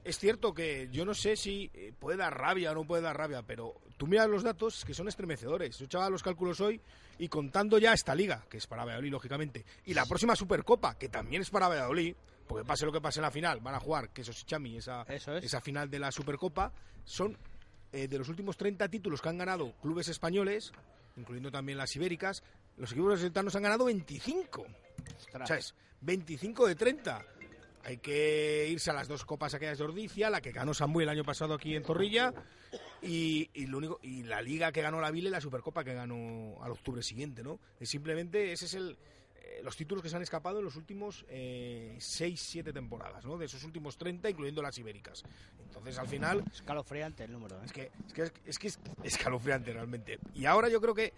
es 0.07 0.19
cierto 0.19 0.55
que 0.55 0.89
yo 0.93 1.05
no 1.05 1.15
sé 1.15 1.37
si 1.37 1.69
eh, 1.75 1.93
puede 1.99 2.17
dar 2.17 2.39
rabia 2.39 2.71
o 2.71 2.75
no 2.75 2.85
puede 2.85 3.03
dar 3.03 3.17
rabia, 3.17 3.43
pero 3.43 3.75
tú 3.97 4.07
miras 4.07 4.29
los 4.29 4.45
datos 4.45 4.85
que 4.85 4.95
son 4.95 5.09
estremecedores. 5.09 5.79
Yo 5.79 5.87
echaba 5.87 6.09
los 6.09 6.23
cálculos 6.23 6.61
hoy 6.61 6.81
y 7.19 7.29
contando 7.29 7.79
ya 7.79 7.93
esta 7.93 8.15
liga, 8.15 8.45
que 8.49 8.59
es 8.59 8.67
para 8.67 8.85
Valladolid, 8.85 9.11
lógicamente, 9.11 9.65
y 9.85 9.95
la 9.95 10.07
próxima 10.07 10.37
Supercopa, 10.37 10.97
que 10.97 11.09
también 11.09 11.43
es 11.43 11.51
para 11.51 11.67
Valladolid, 11.69 12.15
porque 12.47 12.65
pase 12.65 12.87
lo 12.87 12.93
que 12.93 13.01
pase 13.01 13.19
en 13.19 13.23
la 13.25 13.33
final, 13.33 13.59
van 13.61 13.75
a 13.75 13.81
jugar 13.81 14.11
Quesos 14.11 14.41
y 14.43 14.45
Chami 14.45 14.77
esa, 14.77 15.03
Eso 15.09 15.37
es. 15.37 15.45
esa 15.45 15.61
final 15.61 15.91
de 15.91 15.99
la 15.99 16.13
Supercopa, 16.13 16.73
son 17.05 17.37
eh, 17.93 18.07
de 18.07 18.19
los 18.19 18.29
últimos 18.29 18.57
30 18.57 18.89
títulos 18.89 19.21
que 19.21 19.29
han 19.29 19.39
ganado 19.39 19.73
clubes 19.83 20.07
españoles, 20.07 20.73
incluyendo 21.17 21.51
también 21.51 21.79
las 21.79 21.97
ibéricas, 21.97 22.45
los 22.77 22.93
equipos 22.93 23.19
sultanos 23.19 23.57
han 23.57 23.63
ganado 23.63 23.87
25. 23.87 24.67
Ostras. 25.19 25.49
¿Sabes? 25.49 25.75
25 26.03 26.69
de 26.69 26.75
30. 26.77 27.25
Hay 27.87 27.99
que 27.99 28.67
irse 28.69 28.91
a 28.91 28.95
las 28.95 29.07
dos 29.07 29.25
copas 29.25 29.55
aquellas 29.55 29.79
de 29.79 29.85
Ordicia, 29.85 30.29
la 30.29 30.41
que 30.41 30.51
ganó 30.51 30.75
Sambuy 30.75 31.05
el 31.05 31.09
año 31.09 31.23
pasado 31.23 31.55
aquí 31.55 31.77
en 31.77 31.85
Zorrilla, 31.85 32.35
y, 33.01 33.49
y 33.55 33.67
lo 33.67 33.79
único 33.79 34.01
y 34.03 34.25
la 34.25 34.43
liga 34.43 34.73
que 34.73 34.83
ganó 34.83 35.01
la 35.01 35.13
Vile, 35.13 35.31
la 35.31 35.41
Supercopa 35.41 35.85
que 35.85 35.95
ganó 35.95 36.57
al 36.63 36.73
octubre 36.73 37.01
siguiente, 37.01 37.45
¿no? 37.45 37.61
Es 37.79 37.89
simplemente 37.89 38.51
ese 38.51 38.65
es 38.65 38.75
el 38.75 38.99
eh, 39.37 39.61
los 39.63 39.77
títulos 39.77 40.03
que 40.03 40.09
se 40.09 40.17
han 40.17 40.23
escapado 40.23 40.59
en 40.59 40.65
los 40.65 40.75
últimos 40.75 41.25
6, 41.29 42.01
7 42.41 42.73
temporadas, 42.73 43.25
¿no? 43.25 43.39
De 43.39 43.47
esos 43.47 43.63
últimos 43.63 43.97
30, 43.97 44.31
incluyendo 44.31 44.63
las 44.63 44.77
ibéricas. 44.79 45.23
Entonces, 45.63 45.97
al 45.97 46.09
final, 46.09 46.43
Escalofriante 46.53 47.23
el 47.23 47.31
número, 47.31 47.57
¿eh? 47.63 47.67
es 47.67 47.73
que, 47.73 47.93
es 48.05 48.13
que 48.13 48.23
es, 48.23 48.33
es 48.47 48.59
que 48.59 48.67
es 48.67 48.81
escalofriante 49.05 49.73
realmente. 49.73 50.19
Y 50.35 50.47
ahora 50.47 50.69
yo 50.69 50.81
creo 50.81 50.93
que 50.93 51.13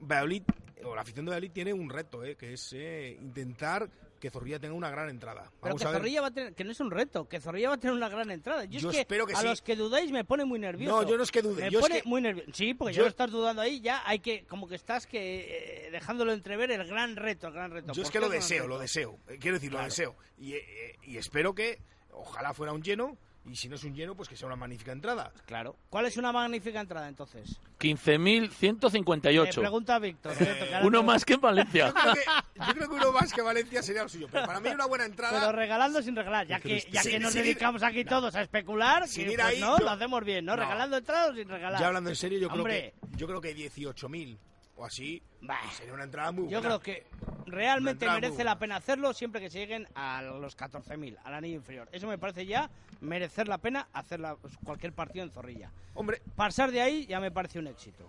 Valladolid, 0.00 0.42
o 0.84 0.96
la 0.96 1.02
afición 1.02 1.26
de 1.26 1.30
Valladolid 1.30 1.52
tiene 1.52 1.72
un 1.72 1.88
reto, 1.88 2.24
¿eh? 2.24 2.34
que 2.34 2.54
es 2.54 2.72
eh, 2.72 3.16
intentar 3.20 3.88
que 4.18 4.30
Zorrilla 4.30 4.58
tenga 4.58 4.74
una 4.74 4.90
gran 4.90 5.08
entrada. 5.10 5.44
Pero 5.60 5.74
Vamos 5.74 5.82
que 5.82 5.86
a 5.88 5.90
ver. 5.90 6.00
Zorrilla 6.00 6.20
va 6.20 6.26
a 6.28 6.30
tener, 6.30 6.54
que 6.54 6.64
no 6.64 6.72
es 6.72 6.80
un 6.80 6.90
reto, 6.90 7.28
que 7.28 7.40
Zorrilla 7.40 7.68
va 7.68 7.74
a 7.76 7.78
tener 7.78 7.94
una 7.94 8.08
gran 8.08 8.30
entrada. 8.30 8.64
Yo, 8.64 8.80
Yo 8.80 8.90
es 8.90 8.96
que, 8.96 9.00
espero 9.02 9.26
que 9.26 9.34
a 9.34 9.40
sí. 9.40 9.46
los 9.46 9.62
que 9.62 9.76
dudáis 9.76 10.10
me 10.10 10.24
pone 10.24 10.44
muy 10.44 10.58
nervioso. 10.58 11.02
No, 11.02 11.08
yo 11.08 11.16
no 11.16 11.22
es 11.22 11.30
que 11.30 11.42
dude, 11.42 11.62
Me 11.64 11.70
yo 11.70 11.78
es 11.78 11.84
pone 11.86 12.02
que- 12.02 12.08
muy 12.08 12.20
nervioso. 12.20 12.50
Sí, 12.54 12.74
porque 12.74 12.94
yo- 12.94 12.98
ya 12.98 13.02
lo 13.04 13.08
estás 13.08 13.30
dudando 13.30 13.62
ahí, 13.62 13.80
ya 13.80 14.02
hay 14.06 14.18
que, 14.18 14.44
como 14.46 14.68
que 14.68 14.74
estás 14.74 15.06
que 15.06 15.86
eh, 15.86 15.90
dejándolo 15.90 16.32
entrever 16.32 16.70
el 16.70 16.86
gran 16.86 17.16
reto, 17.16 17.46
el 17.48 17.52
gran 17.52 17.70
reto. 17.70 17.92
Yo 17.92 18.02
es 18.02 18.08
¿Por 18.08 18.12
que 18.12 18.20
lo 18.20 18.28
deseo, 18.28 18.66
lo 18.66 18.78
deseo. 18.78 19.18
Eh, 19.28 19.38
Quiero 19.40 19.56
decir, 19.56 19.70
lo 19.70 19.78
Claro. 19.78 19.90
deseo. 19.90 20.16
Y, 20.38 20.54
eh, 20.54 20.96
y 21.04 21.16
espero 21.16 21.54
que, 21.54 21.78
ojalá 22.10 22.54
fuera 22.54 22.72
un 22.72 22.82
lleno, 22.82 23.16
y 23.44 23.56
si 23.56 23.68
no 23.68 23.76
es 23.76 23.84
un 23.84 23.94
lleno, 23.94 24.14
pues 24.14 24.28
que 24.28 24.36
sea 24.36 24.46
una 24.46 24.56
magnífica 24.56 24.92
entrada. 24.92 25.32
Claro. 25.46 25.76
¿Cuál 25.90 26.06
es 26.06 26.16
una 26.16 26.32
magnífica 26.32 26.80
entrada 26.80 27.08
entonces? 27.08 27.58
15.158. 27.80 29.48
Eh, 29.48 29.54
pregunta 29.60 29.94
a 29.94 29.98
Víctor. 29.98 30.32
ahora 30.36 30.80
Uno 30.86 31.02
más 31.02 31.24
que 31.24 31.34
en 31.34 31.40
Valencia. 31.40 31.86
Yo 31.88 31.94
creo, 31.94 32.14
que, 32.14 32.20
yo 32.66 32.74
creo 32.74 32.88
que 32.88 32.94
uno 32.94 33.12
más 33.12 33.32
que 33.32 33.42
Valencia 33.42 33.82
sería 33.82 34.02
el 34.02 34.10
suyo. 34.10 34.28
Pero 34.30 34.46
para 34.46 34.60
mí 34.60 34.68
una 34.70 34.86
buena 34.86 35.04
entrada... 35.06 35.38
Pero 35.40 35.52
regalando 35.52 36.02
sin 36.02 36.14
regalar, 36.16 36.46
ya 36.46 36.60
que, 36.60 36.80
ya 36.90 37.02
Sin- 37.02 37.12
que 37.12 37.20
nos 37.20 37.34
ir- 37.34 37.42
dedicamos 37.42 37.82
aquí 37.82 38.04
todos 38.04 38.34
a 38.34 38.42
especular, 38.42 39.08
Sin 39.08 39.24
que, 39.26 39.32
ir 39.32 39.38
pues 39.38 39.48
ahí, 39.54 39.60
no, 39.60 39.78
yo- 39.78 39.84
lo 39.84 39.90
hacemos 39.90 40.24
bien, 40.24 40.44
¿no? 40.44 40.56
No. 40.56 40.62
Regalando 40.62 40.96
entradas 40.98 41.30
o 41.30 41.34
sin 41.34 41.48
regalar. 41.48 41.80
Ya 41.80 41.86
hablando 41.86 42.10
en 42.10 42.16
serio, 42.16 42.38
yo 42.38 42.48
creo 42.48 42.60
Hombre. 42.62 42.94
que 43.10 43.16
yo 43.16 43.26
creo 43.26 43.40
que 43.40 43.56
18.000 43.56 44.38
o 44.78 44.84
así 44.84 45.20
Bah. 45.42 45.58
sería 45.76 45.92
una 45.92 46.04
entrada 46.04 46.30
muy 46.32 46.44
Yo 46.44 46.60
buena. 46.60 46.78
creo 46.78 46.80
que 46.80 47.06
realmente 47.46 48.08
merece 48.08 48.44
la 48.44 48.58
pena 48.58 48.76
hacerlo 48.76 49.12
siempre 49.12 49.40
que 49.40 49.50
se 49.50 49.58
lleguen 49.58 49.86
a 49.94 50.22
los 50.22 50.56
14.000, 50.56 51.16
al 51.24 51.34
anillo 51.34 51.56
inferior. 51.56 51.88
Eso 51.92 52.06
me 52.06 52.16
parece 52.18 52.46
ya 52.46 52.70
merecer 53.00 53.48
la 53.48 53.58
pena 53.58 53.88
hacer 53.92 54.20
la- 54.20 54.36
cualquier 54.64 54.92
partido 54.92 55.24
en 55.24 55.30
Zorrilla. 55.30 55.70
Hombre, 55.94 56.22
Pasar 56.36 56.70
de 56.70 56.80
ahí 56.80 57.06
ya 57.06 57.20
me 57.20 57.30
parece 57.30 57.58
un 57.58 57.66
éxito. 57.66 58.08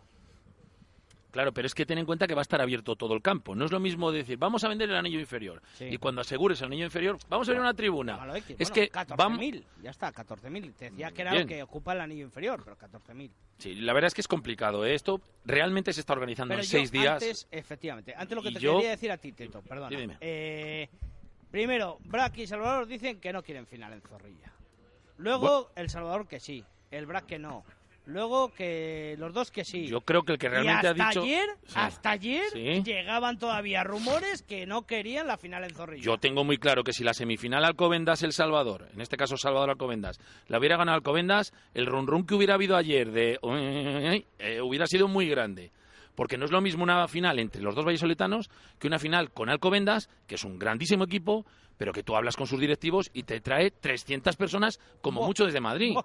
Claro, 1.32 1.54
pero 1.54 1.68
es 1.68 1.76
que 1.76 1.86
ten 1.86 1.98
en 2.00 2.06
cuenta 2.06 2.26
que 2.28 2.34
va 2.34 2.42
a 2.42 2.44
estar 2.44 2.60
abierto 2.62 2.96
todo 2.96 3.14
el 3.14 3.22
campo. 3.22 3.54
No 3.56 3.66
es 3.66 3.72
lo 3.72 3.80
mismo 3.80 4.12
decir, 4.12 4.38
vamos 4.38 4.64
a 4.64 4.68
vender 4.68 4.90
el 4.90 4.96
anillo 4.96 5.20
inferior. 5.20 5.62
Sí. 5.76 5.86
Y 5.86 5.98
cuando 5.98 6.22
asegures 6.22 6.60
el 6.62 6.68
anillo 6.68 6.86
inferior, 6.86 7.18
vamos 7.30 7.48
a 7.48 7.52
abrir 7.52 7.62
una 7.62 7.74
tribuna. 7.74 8.20
Es 8.58 8.72
que 8.72 8.92
14.000, 8.92 9.64
ya 9.84 9.92
está, 9.92 10.12
14.000. 10.12 10.74
Te 10.74 10.90
decía 10.90 11.12
que 11.12 11.22
era 11.22 11.32
Bien. 11.32 11.44
lo 11.44 11.48
que 11.48 11.62
ocupa 11.64 11.94
el 11.94 12.02
anillo 12.02 12.24
inferior, 12.26 12.62
pero 12.64 12.78
14.000. 12.78 13.30
Sí, 13.60 13.76
la 13.76 13.94
verdad 13.94 14.08
es 14.08 14.14
que 14.16 14.22
es 14.22 14.28
complicado. 14.28 14.86
¿eh? 14.86 14.96
Esto 14.96 15.22
realmente 15.46 15.94
se 15.94 16.00
está 16.00 16.14
organizando 16.14 16.54
Pero 16.54 16.64
en 16.64 16.68
yo 16.68 16.72
seis 16.72 16.92
días. 16.92 17.14
Antes, 17.22 17.48
efectivamente, 17.52 18.14
antes 18.18 18.36
lo 18.36 18.42
que 18.42 18.52
te 18.52 18.60
yo- 18.60 18.78
quería 18.78 18.92
decir 18.92 19.12
a 19.12 19.18
ti, 19.18 19.32
Tito, 19.32 19.62
perdona. 19.62 19.96
Dime. 19.96 20.18
Eh, 20.22 20.90
primero, 21.52 21.98
Brack 22.06 22.40
y 22.40 22.48
Salvador 22.48 22.88
dicen 22.88 23.20
que 23.20 23.32
no 23.34 23.44
quieren 23.44 23.68
final 23.68 23.94
en 23.94 24.02
Zorrilla. 24.02 24.52
Luego, 25.18 25.72
El 25.76 25.90
Salvador 25.90 26.28
que 26.28 26.40
sí, 26.40 26.64
el 26.92 27.06
Brack 27.06 27.26
que 27.26 27.40
no. 27.40 27.64
Luego 28.10 28.52
que 28.54 29.16
los 29.18 29.34
dos 29.34 29.52
que 29.52 29.64
sí. 29.64 29.88
Yo 29.88 30.02
creo 30.02 30.24
que 30.24 30.34
el 30.34 30.38
que 30.38 30.48
y 30.48 30.50
realmente 30.50 30.88
hasta 30.88 31.04
ha 31.04 31.08
dicho... 31.10 31.22
ayer, 31.22 31.48
Sí. 31.66 31.74
hasta 31.76 32.10
ayer 32.12 32.44
Sí. 32.52 32.84
llegaban 32.84 33.38
todavía 33.40 33.84
rumores 33.84 34.42
que 34.44 34.66
no 34.66 34.86
querían 34.86 35.28
la 35.28 35.38
final 35.38 35.64
en 35.64 35.72
Zorrilla. 35.76 36.04
Yo 36.04 36.18
tengo 36.18 36.44
muy 36.44 36.58
claro 36.58 36.84
que 36.84 36.94
si 36.94 37.04
la 37.04 37.14
semifinal 37.14 37.64
Alcobendas 37.64 38.24
El 38.24 38.34
Salvador, 38.34 38.88
en 38.94 39.02
este 39.02 39.18
caso 39.18 39.38
Salvador 39.38 39.70
Alcobendas, 39.70 40.20
la 40.48 40.60
hubiera 40.60 40.78
ganado 40.78 40.96
Alcobendas, 40.98 41.54
el 41.74 41.86
run 41.86 42.08
run 42.08 42.26
que 42.26 42.36
hubiera 42.36 42.56
habido 42.56 42.76
ayer 42.76 43.12
de 43.12 43.40
eh, 44.40 44.62
hubiera 44.62 44.88
sido 44.88 45.08
muy 45.08 45.28
grande. 45.30 45.72
Porque 46.16 46.38
no 46.38 46.44
es 46.44 46.52
lo 46.52 46.60
mismo 46.60 46.84
una 46.84 47.08
final 47.08 47.40
entre 47.40 47.62
los 47.62 47.76
dos 47.76 47.86
vallisoletanos 47.86 48.50
que 48.78 48.88
una 48.88 49.00
final 49.00 49.32
con 49.32 49.50
Alcobendas, 49.50 50.10
que 50.28 50.36
es 50.36 50.44
un 50.44 50.60
grandísimo 50.60 51.06
equipo, 51.06 51.46
pero 51.78 51.94
que 51.94 52.04
tú 52.04 52.14
hablas 52.14 52.36
con 52.36 52.46
sus 52.46 52.60
directivos 52.60 53.10
y 53.14 53.24
te 53.24 53.40
trae 53.40 53.72
300 53.72 54.36
personas 54.36 54.82
como 55.00 55.26
mucho 55.26 55.46
desde 55.46 55.62
Madrid. 55.62 55.96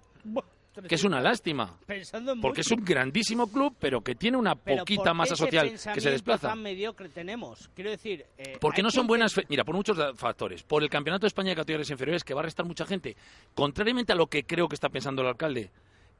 Que 0.88 0.94
es 0.96 1.04
una 1.04 1.20
lástima. 1.20 1.78
Porque 2.42 2.62
es 2.62 2.70
un 2.70 2.84
grandísimo 2.84 3.50
club, 3.50 3.76
pero 3.78 4.00
que 4.00 4.14
tiene 4.14 4.36
una 4.36 4.54
Pero 4.56 4.78
poquita 4.78 5.02
¿por 5.02 5.12
qué 5.12 5.14
masa 5.14 5.36
social 5.36 5.70
que 5.70 6.00
se 6.00 6.10
desplaza. 6.10 6.48
tan 6.48 6.62
mediocre 6.62 7.08
tenemos? 7.08 7.68
Quiero 7.74 7.90
decir... 7.90 8.26
eh, 8.38 8.56
Porque 8.60 8.82
no 8.82 8.90
son 8.90 9.06
buenas. 9.06 9.32
fe- 9.34 9.46
Mira, 9.48 9.64
por 9.64 9.74
muchos 9.74 9.96
factores. 10.16 10.62
Por 10.62 10.82
el 10.82 10.90
Campeonato 10.90 11.22
de 11.22 11.28
España 11.28 11.50
de 11.50 11.56
categorías 11.56 11.90
inferiores, 11.90 12.24
que 12.24 12.34
va 12.34 12.40
a 12.40 12.44
restar 12.44 12.66
mucha 12.66 12.86
gente. 12.86 13.16
Contrariamente 13.54 14.12
a 14.12 14.16
lo 14.16 14.26
que 14.26 14.44
creo 14.44 14.68
que 14.68 14.74
está 14.74 14.88
pensando 14.88 15.22
el 15.22 15.28
alcalde, 15.28 15.70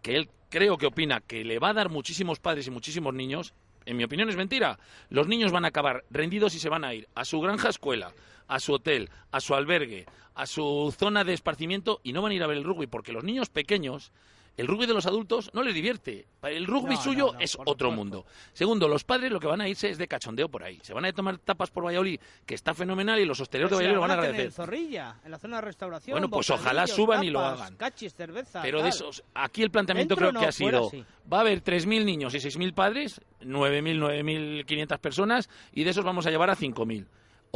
que 0.03 0.17
él 0.17 0.29
creo 0.51 0.77
que 0.79 0.87
opina 0.87 1.21
que 1.21 1.45
le 1.45 1.59
va 1.59 1.71
a 1.71 1.75
dar 1.75 1.89
muchísimos 1.91 2.39
padres 2.39 2.67
y 2.67 2.71
muchísimos 2.71 3.13
niños, 3.15 3.55
en 3.87 3.97
mi 3.97 4.05
opinión 4.05 4.29
es 4.29 4.37
mentira. 4.37 4.79
Los 5.09 5.27
niños 5.27 5.51
van 5.53 5.65
a 5.65 5.69
acabar 5.69 6.05
rendidos 6.11 6.55
y 6.55 6.59
se 6.59 6.69
van 6.69 6.85
a 6.85 6.95
ir 6.95 7.09
a 7.15 7.25
su 7.25 7.41
granja 7.41 7.69
escuela, 7.71 8.13
a 8.47 8.61
su 8.61 8.73
hotel, 8.75 9.11
a 9.33 9.41
su 9.41 9.55
albergue, 9.55 10.07
a 10.35 10.47
su 10.47 10.95
zona 10.99 11.25
de 11.25 11.33
esparcimiento 11.33 12.01
y 12.03 12.13
no 12.13 12.23
van 12.23 12.33
a 12.33 12.35
ir 12.35 12.43
a 12.43 12.47
ver 12.47 12.57
el 12.59 12.65
rugby, 12.65 12.87
porque 12.87 13.13
los 13.13 13.25
niños 13.25 13.49
pequeños. 13.51 14.13
El 14.57 14.69
rugby 14.69 14.87
de 14.87 14.95
los 14.95 15.07
adultos 15.07 15.51
no 15.53 15.63
les 15.63 15.75
divierte. 15.75 16.29
El 16.43 16.67
rugby 16.67 16.95
No, 16.95 17.03
suyo 17.03 17.27
no, 17.27 17.33
no, 17.33 17.41
es 17.41 17.59
otro 17.65 17.91
mundo. 17.91 18.25
Segundo, 18.53 18.87
los 18.87 19.03
padres 19.03 19.33
lo 19.33 19.41
que 19.41 19.49
van 19.49 19.61
a 19.61 19.69
irse 19.69 19.89
es 19.91 19.99
de 19.99 20.07
cachondeo 20.07 20.49
por 20.49 20.63
ahí. 20.63 20.79
Se 20.83 20.95
van 20.95 21.05
a 21.05 21.13
tomar 21.13 21.39
tapas 21.39 21.71
por 21.71 21.85
Valladolid, 21.85 22.21
que 22.47 22.55
está 22.55 22.73
fenomenal, 22.73 23.19
y 23.19 23.25
los 23.25 23.41
hosteleros 23.41 23.71
de 23.71 23.77
Pues 23.77 23.87
Valladolid 23.87 23.97
lo 23.97 24.01
van 24.01 24.11
a 24.11 24.15
tener 24.15 24.29
en 24.29 24.35
agradecer. 24.37 24.65
Zorrilla, 24.65 25.17
en 25.25 25.31
la 25.31 25.39
zona 25.39 25.57
de 25.57 25.63
restauración. 25.63 26.15
Bueno, 26.15 26.31
pues 26.31 26.51
ojalá 26.51 26.87
suban 26.87 27.25
y 27.25 27.31
lo 27.31 27.41
hagan. 27.41 27.77
Cachis, 27.77 28.15
cerveza. 28.15 28.63
Pero 28.63 28.83
de 28.83 28.91
esos, 28.91 29.25
aquí 29.35 29.63
el 29.63 29.71
planteamiento 29.71 30.15
Dentro 30.15 30.31
creo 30.31 30.41
que 30.41 30.47
ha 30.47 30.53
sido, 30.53 30.91
sí. 30.91 31.05
va 31.33 31.39
a 31.39 31.41
haber 31.41 31.63
3.000 31.65 32.05
niños 32.05 32.35
y 32.35 32.39
6.000 32.39 32.75
padres, 32.75 33.21
9.000, 33.43 34.65
9.500 34.65 34.99
personas, 34.99 35.51
y 35.73 35.83
de 35.85 35.91
esos 35.91 36.05
vamos 36.05 36.27
a 36.27 36.31
llevar 36.31 36.51
a 36.51 36.57
5.000. 36.57 37.07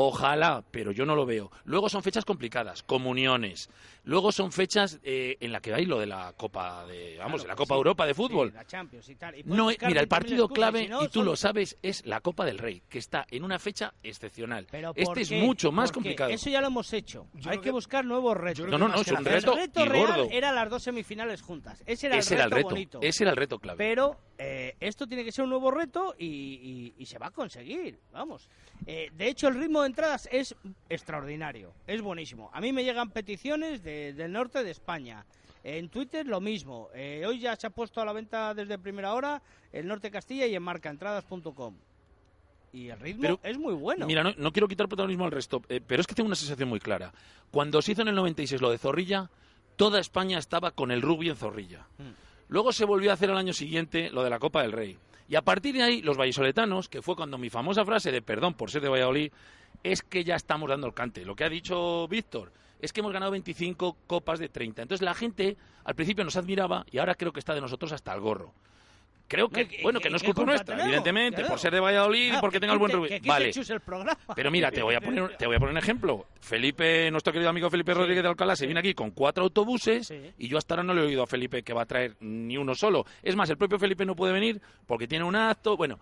Ojalá, 0.00 0.62
pero 0.70 0.92
yo 0.92 1.04
no 1.04 1.16
lo 1.16 1.26
veo. 1.26 1.50
Luego 1.64 1.88
son 1.88 2.04
fechas 2.04 2.24
complicadas, 2.24 2.84
comuniones. 2.84 3.68
Luego 4.08 4.32
son 4.32 4.50
fechas 4.52 4.98
eh, 5.02 5.36
en 5.38 5.52
la 5.52 5.60
que 5.60 5.74
hay 5.74 5.84
lo 5.84 6.00
de 6.00 6.06
la 6.06 6.32
Copa 6.34 6.86
de, 6.86 7.16
vamos, 7.18 7.42
Claro, 7.42 7.42
de 7.42 7.48
la 7.48 7.56
Copa 7.56 7.74
sí, 7.74 7.76
Europa 7.78 8.06
de 8.06 8.14
sí, 8.14 8.16
fútbol. 8.16 8.52
la 8.54 8.64
Champions 8.66 9.06
y 9.10 9.14
tal. 9.16 9.34
Y 9.38 9.42
No, 9.44 9.66
mira, 9.66 9.86
el 9.88 9.94
20.000 9.94 10.08
partido 10.08 10.48
clave, 10.48 10.82
si 10.84 10.88
no, 10.88 11.02
y 11.04 11.08
tú 11.08 11.18
son- 11.20 11.26
lo 11.26 11.36
sabes, 11.36 11.76
es 11.82 12.06
la 12.06 12.20
Copa 12.22 12.46
del 12.46 12.56
Rey, 12.56 12.82
que 12.88 12.98
está 12.98 13.26
en 13.30 13.44
una 13.44 13.58
fecha 13.58 13.92
excepcional. 14.02 14.66
Pero 14.70 14.94
¿por 14.94 15.18
este 15.18 15.36
es 15.36 15.42
mucho 15.42 15.70
más 15.72 15.92
complicado. 15.92 16.30
Eso 16.30 16.48
ya 16.48 16.62
lo 16.62 16.68
hemos 16.68 16.90
hecho. 16.94 17.26
Yo 17.34 17.50
Hay 17.50 17.58
que 17.58 17.64
que- 17.64 17.70
buscar 17.70 18.04
nuevos 18.06 18.34
retos. 18.34 18.66
No, 18.66 18.78
no, 18.78 18.88
no, 18.88 19.00
es 19.02 19.08
un 19.12 19.24
reto 19.24 19.52
el 19.52 19.58
reto 19.58 19.84
y 19.84 19.88
real 19.88 20.06
gordo. 20.06 20.28
era 20.30 20.52
las 20.52 20.70
dos 20.70 20.82
semifinales 20.82 21.42
juntas. 21.42 21.82
Ese 21.86 22.06
era 22.06 22.16
Ese 22.16 22.34
el 22.34 22.40
era 22.40 22.44
reto, 22.46 22.56
el 22.56 22.62
reto, 22.62 22.68
bonito. 22.74 23.00
ese 23.02 23.24
era 23.24 23.30
el 23.32 23.36
reto 23.36 23.58
clave. 23.58 23.76
Pero 23.76 24.16
eh, 24.38 24.74
esto 24.80 25.06
tiene 25.06 25.22
que 25.22 25.32
ser 25.32 25.44
un 25.44 25.50
nuevo 25.50 25.70
reto 25.70 26.14
y, 26.18 26.24
y- 26.26 26.94
y 26.96 27.04
se 27.06 27.18
va 27.18 27.26
a 27.26 27.30
conseguir, 27.30 27.98
vamos. 28.12 28.48
Eh, 28.86 29.10
de 29.12 29.28
hecho, 29.28 29.48
el 29.48 29.56
ritmo 29.56 29.82
de 29.82 29.88
entradas 29.88 30.28
es 30.32 30.54
extraordinario, 30.88 31.74
es 31.86 32.00
buenísimo. 32.00 32.48
A 32.54 32.60
mí 32.60 32.72
me 32.72 32.84
llegan 32.84 33.10
peticiones 33.10 33.82
de- 33.82 33.97
del 34.16 34.32
norte 34.32 34.64
de 34.64 34.70
España. 34.70 35.24
En 35.64 35.88
Twitter 35.88 36.26
lo 36.26 36.40
mismo. 36.40 36.88
Eh, 36.94 37.24
hoy 37.26 37.40
ya 37.40 37.56
se 37.56 37.66
ha 37.66 37.70
puesto 37.70 38.00
a 38.00 38.04
la 38.04 38.12
venta 38.12 38.54
desde 38.54 38.78
primera 38.78 39.14
hora 39.14 39.42
el 39.72 39.86
norte 39.86 40.10
Castilla 40.10 40.46
y 40.46 40.54
en 40.54 40.62
marcaentradas.com. 40.62 41.74
Y 42.72 42.88
el 42.88 43.00
ritmo 43.00 43.22
Pero, 43.22 43.40
es 43.42 43.58
muy 43.58 43.74
bueno. 43.74 44.06
Mira, 44.06 44.22
no, 44.22 44.32
no 44.36 44.52
quiero 44.52 44.68
quitar 44.68 44.88
protagonismo 44.88 45.24
al 45.24 45.30
resto, 45.30 45.62
eh, 45.68 45.80
pero 45.84 46.00
es 46.00 46.06
que 46.06 46.14
tengo 46.14 46.26
una 46.26 46.36
sensación 46.36 46.68
muy 46.68 46.80
clara. 46.80 47.12
Cuando 47.50 47.80
se 47.82 47.92
hizo 47.92 48.02
en 48.02 48.08
el 48.08 48.14
96 48.14 48.60
lo 48.60 48.70
de 48.70 48.78
Zorrilla, 48.78 49.30
toda 49.76 50.00
España 50.00 50.38
estaba 50.38 50.70
con 50.70 50.90
el 50.90 51.02
rugby 51.02 51.30
en 51.30 51.36
Zorrilla. 51.36 51.86
Mm. 51.98 52.10
Luego 52.48 52.72
se 52.72 52.84
volvió 52.84 53.10
a 53.10 53.14
hacer 53.14 53.30
al 53.30 53.38
año 53.38 53.52
siguiente 53.52 54.10
lo 54.10 54.22
de 54.22 54.30
la 54.30 54.38
Copa 54.38 54.62
del 54.62 54.72
Rey. 54.72 54.98
Y 55.28 55.36
a 55.36 55.42
partir 55.42 55.74
de 55.74 55.82
ahí, 55.82 56.02
los 56.02 56.16
vallisoletanos, 56.16 56.88
que 56.88 57.02
fue 57.02 57.14
cuando 57.14 57.36
mi 57.36 57.50
famosa 57.50 57.84
frase 57.84 58.10
de 58.10 58.22
perdón 58.22 58.54
por 58.54 58.70
ser 58.70 58.80
de 58.80 58.88
Valladolid, 58.88 59.30
es 59.82 60.02
que 60.02 60.24
ya 60.24 60.34
estamos 60.34 60.68
dando 60.70 60.86
el 60.86 60.94
cante. 60.94 61.24
Lo 61.24 61.36
que 61.36 61.44
ha 61.44 61.50
dicho 61.50 62.08
Víctor 62.08 62.52
es 62.80 62.92
que 62.92 63.00
hemos 63.00 63.12
ganado 63.12 63.32
25 63.32 63.96
copas 64.06 64.38
de 64.38 64.48
30. 64.48 64.82
Entonces 64.82 65.04
la 65.04 65.14
gente 65.14 65.56
al 65.84 65.94
principio 65.94 66.24
nos 66.24 66.36
admiraba 66.36 66.84
y 66.90 66.98
ahora 66.98 67.14
creo 67.14 67.32
que 67.32 67.40
está 67.40 67.54
de 67.54 67.60
nosotros 67.60 67.92
hasta 67.92 68.12
el 68.14 68.20
gorro. 68.20 68.52
Creo 69.30 69.50
que, 69.50 69.64
No, 69.66 69.70
¿y- 69.70 69.82
bueno, 69.82 70.00
que 70.00 70.08
no 70.08 70.16
es 70.16 70.22
culpa 70.22 70.42
nuestra, 70.42 70.64
tenemos? 70.74 70.86
evidentemente, 70.86 71.36
Claro. 71.42 71.48
por 71.50 71.58
ser 71.58 71.74
de 71.74 71.80
Valladolid 71.80 72.18
y 72.22 72.28
Claro, 72.28 72.40
porque 72.40 72.56
que 72.56 72.60
tenga 72.60 72.72
el 72.72 72.78
buen 72.78 72.92
quite 73.02 73.28
Vale. 73.28 73.50
Chus 73.52 73.68
el 73.68 73.80
programa. 73.80 74.18
Pero 74.34 74.50
mira, 74.50 74.70
te 74.70 74.80
voy 74.82 74.94
a 74.94 75.02
poner, 75.02 75.36
te 75.36 75.46
voy 75.46 75.56
a 75.56 75.58
poner 75.58 75.72
un 75.72 75.78
ejemplo. 75.78 76.24
Felipe, 76.40 77.10
nuestro 77.10 77.30
querido 77.34 77.50
amigo 77.50 77.68
Felipe 77.68 77.92
Sí, 77.92 77.98
Rodríguez 77.98 78.22
de 78.22 78.28
Alcalá, 78.30 78.56
se 78.56 78.60
sí. 78.60 78.66
viene 78.68 78.80
aquí 78.80 78.94
con 78.94 79.10
cuatro 79.10 79.44
autobuses 79.44 80.06
Sí. 80.06 80.32
y 80.38 80.48
yo 80.48 80.56
hasta 80.56 80.72
ahora 80.74 80.82
no 80.84 80.94
le 80.94 81.02
he 81.02 81.04
oído 81.04 81.22
a 81.24 81.26
Felipe 81.26 81.62
que 81.62 81.74
va 81.74 81.82
a 81.82 81.86
traer 81.86 82.16
ni 82.20 82.56
uno 82.56 82.74
solo. 82.74 83.04
Es 83.22 83.36
más, 83.36 83.50
el 83.50 83.58
propio 83.58 83.78
Felipe 83.78 84.06
no 84.06 84.16
puede 84.16 84.32
venir 84.32 84.62
porque 84.86 85.06
tiene 85.06 85.26
un 85.26 85.36
acto. 85.36 85.76
Bueno, 85.76 85.98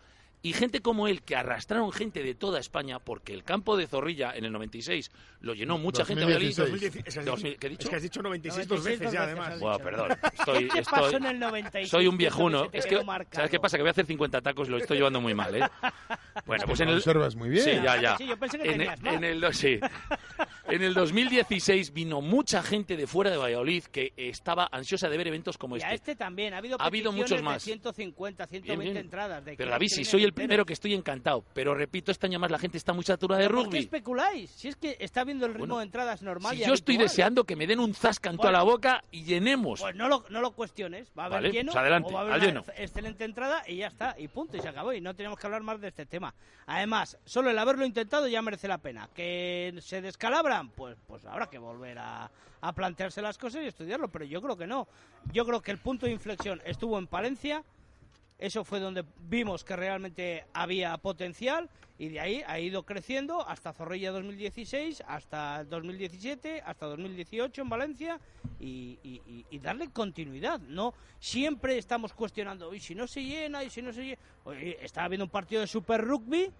y 0.48 0.52
gente 0.52 0.80
como 0.80 1.08
él, 1.08 1.22
que 1.22 1.34
arrastraron 1.34 1.90
gente 1.92 2.22
de 2.22 2.34
toda 2.34 2.60
España, 2.60 2.98
porque 3.00 3.32
el 3.34 3.42
campo 3.42 3.76
de 3.76 3.86
Zorrilla 3.86 4.32
en 4.36 4.44
el 4.44 4.52
96 4.52 5.10
lo 5.40 5.54
llenó 5.54 5.78
mucha 5.78 6.04
gente 6.04 6.22
a 6.22 6.26
Valladolid. 6.26 6.54
2016. 6.56 6.70
2010 6.92 7.06
es 7.08 7.14
que 7.14 7.20
has 7.20 7.26
Dos 7.26 7.36
dicho- 7.36 7.46
mil- 7.48 7.58
¿qué 7.58 7.66
he 7.66 7.70
dicho? 7.70 7.82
Es 7.84 7.90
que 7.90 7.96
has 7.96 8.02
dicho 8.02 8.22
96 8.22 8.68
dos 8.68 8.78
96 8.78 9.00
veces 9.00 9.12
ya, 9.14 9.22
además. 9.24 9.58
Bueno, 9.60 9.78
perdón, 9.78 10.08
estoy, 10.38 10.68
¿Qué 10.68 10.78
estoy, 10.80 11.00
pasó 11.00 11.16
en 11.16 11.24
el 11.26 11.38
96? 11.38 11.88
soy 11.88 12.06
un 12.06 12.14
que 12.16 12.18
viejuno. 12.18 12.68
te 12.68 12.78
Es 12.78 12.86
que? 12.86 13.00
¿sabes 13.32 13.50
qué 13.50 13.58
pasa? 13.60 13.76
Que 13.76 13.82
voy 13.82 13.88
a 13.88 13.92
hacer 13.92 14.06
50 14.06 14.40
tacos 14.40 14.68
y 14.68 14.70
lo 14.70 14.76
estoy 14.78 14.98
llevando 14.98 15.20
muy 15.20 15.34
mal, 15.34 15.54
¿eh? 15.56 15.60
Bueno, 16.46 16.64
pues 16.66 16.78
en 16.80 16.90
el, 16.90 16.96
Observas 16.98 17.34
muy 17.34 17.48
bien. 17.48 17.64
Sí, 17.64 17.70
ya, 17.82 18.00
ya. 18.00 18.16
Sí, 18.18 18.26
yo 18.26 18.36
pensé 18.36 18.58
que 18.58 18.70
en, 18.70 18.78
tenías 18.78 19.00
en 19.04 19.24
el 19.24 19.54
sí. 19.54 19.80
En 20.68 20.82
el 20.82 20.94
2016 20.94 21.92
vino 21.92 22.20
mucha 22.20 22.62
gente 22.62 22.96
de 22.96 23.06
fuera 23.06 23.30
de 23.30 23.36
Valladolid 23.36 23.84
que 23.84 24.12
estaba 24.16 24.68
ansiosa 24.70 25.08
de 25.08 25.16
ver 25.16 25.28
eventos 25.28 25.56
como 25.58 25.76
Y 25.76 25.80
a 25.82 25.84
este. 25.92 25.94
este 26.12 26.16
también, 26.16 26.54
ha 26.54 26.58
habido, 26.58 26.76
Ha 26.80 26.86
habido 26.86 27.10
muchos 27.12 27.42
más. 27.42 27.64
De 27.64 27.72
150, 27.72 28.46
120 28.46 28.82
Bien, 28.84 28.94
bien. 28.94 29.04
entradas. 29.04 29.44
De 29.44 29.56
Pero 29.56 29.68
que 29.68 29.70
David, 29.72 29.86
este 29.86 30.04
si 30.04 30.10
soy 30.10 30.24
el. 30.24 30.32
Primero 30.36 30.64
que 30.64 30.72
estoy 30.74 30.94
encantado, 30.94 31.42
pero 31.54 31.74
repito, 31.74 32.12
este 32.12 32.26
año 32.26 32.38
más 32.38 32.50
la 32.50 32.58
gente 32.58 32.76
está 32.78 32.92
muy 32.92 33.02
saturada 33.04 33.42
de 33.42 33.48
¿Por 33.48 33.56
qué 33.56 33.64
rugby. 33.64 33.78
especuláis? 33.78 34.50
Si 34.50 34.68
es 34.68 34.76
que 34.76 34.96
está 35.00 35.24
viendo 35.24 35.46
el 35.46 35.52
ritmo 35.54 35.66
Bueno, 35.66 35.78
de 35.78 35.84
entradas 35.84 36.22
normal 36.22 36.54
Si 36.56 36.62
y 36.62 36.66
yo 36.66 36.74
estoy 36.74 36.96
deseando 36.96 37.44
que 37.44 37.56
me 37.56 37.66
den 37.66 37.80
un 37.80 37.94
zasca 37.94 38.30
en 38.30 38.36
toda 38.36 38.52
la 38.52 38.62
boca 38.62 39.02
y 39.10 39.24
llenemos. 39.24 39.80
Pues 39.80 39.96
no 39.96 40.08
lo, 40.08 40.24
no 40.28 40.40
lo 40.40 40.52
cuestiones, 40.52 41.10
va 41.18 41.24
a 41.24 41.26
haber 41.26 41.38
Vale, 41.42 41.52
lleno 41.52 41.72
pues 41.72 41.80
adelante, 41.80 42.08
o 42.10 42.12
va 42.12 42.18
a 42.20 42.22
haber 42.22 42.34
al 42.34 42.40
lleno. 42.40 42.60
ex- 42.60 42.72
excelente 42.80 43.24
entrada 43.24 43.62
y 43.66 43.76
ya 43.78 43.88
está, 43.88 44.14
y 44.18 44.28
punto, 44.28 44.56
y 44.56 44.60
se 44.60 44.68
acabó, 44.68 44.92
y 44.92 45.00
no 45.00 45.14
tenemos 45.14 45.38
que 45.38 45.46
hablar 45.46 45.62
más 45.62 45.80
de 45.80 45.88
este 45.88 46.06
tema. 46.06 46.34
Además, 46.66 47.18
solo 47.24 47.50
el 47.50 47.58
haberlo 47.58 47.84
intentado 47.86 48.28
ya 48.28 48.42
merece 48.42 48.68
la 48.68 48.78
pena. 48.78 49.08
¿Que 49.14 49.74
se 49.80 50.00
descalabran? 50.02 50.68
Pues, 50.70 50.96
pues 51.06 51.24
habrá 51.24 51.46
que 51.46 51.58
volver 51.58 51.98
a, 51.98 52.30
a 52.60 52.72
plantearse 52.72 53.22
las 53.22 53.38
cosas 53.38 53.62
y 53.62 53.66
estudiarlo, 53.66 54.08
pero 54.08 54.24
yo 54.24 54.42
creo 54.42 54.56
que 54.56 54.66
no. 54.66 54.86
Yo 55.32 55.46
creo 55.46 55.62
que 55.62 55.70
el 55.70 55.78
punto 55.78 56.06
de 56.06 56.12
inflexión 56.12 56.60
estuvo 56.64 56.98
en 56.98 57.06
Palencia, 57.06 57.62
eso 58.38 58.64
fue 58.64 58.80
donde 58.80 59.04
vimos 59.18 59.64
que 59.64 59.76
realmente 59.76 60.44
había 60.52 60.96
potencial 60.98 61.70
y 61.98 62.10
de 62.10 62.20
ahí 62.20 62.42
ha 62.46 62.60
ido 62.60 62.84
creciendo 62.84 63.46
hasta 63.48 63.72
Zorrilla 63.72 64.10
2016, 64.12 65.02
hasta 65.06 65.64
2017, 65.64 66.60
hasta 66.60 66.86
2018 66.86 67.62
en 67.62 67.68
Valencia 67.70 68.20
y, 68.60 68.98
darle 69.62 69.90
continuidad. 69.90 70.60
No 70.60 70.92
siempre 71.18 71.78
estamos 71.78 72.12
cuestionando, 72.12 72.74
y 72.74 72.80
si 72.80 72.94
no 72.94 73.06
se 73.06 73.24
llena, 73.24 73.64
y 73.64 73.70
si 73.70 73.80
no 73.80 73.92
se 73.92 74.04
llena. 74.04 74.18
Oye, 74.44 74.78
estaba 74.82 75.08
viendo 75.08 75.24
un 75.24 75.30
partido 75.30 75.62
de 75.62 75.66
Super 75.66 76.02
Rugby 76.02 76.52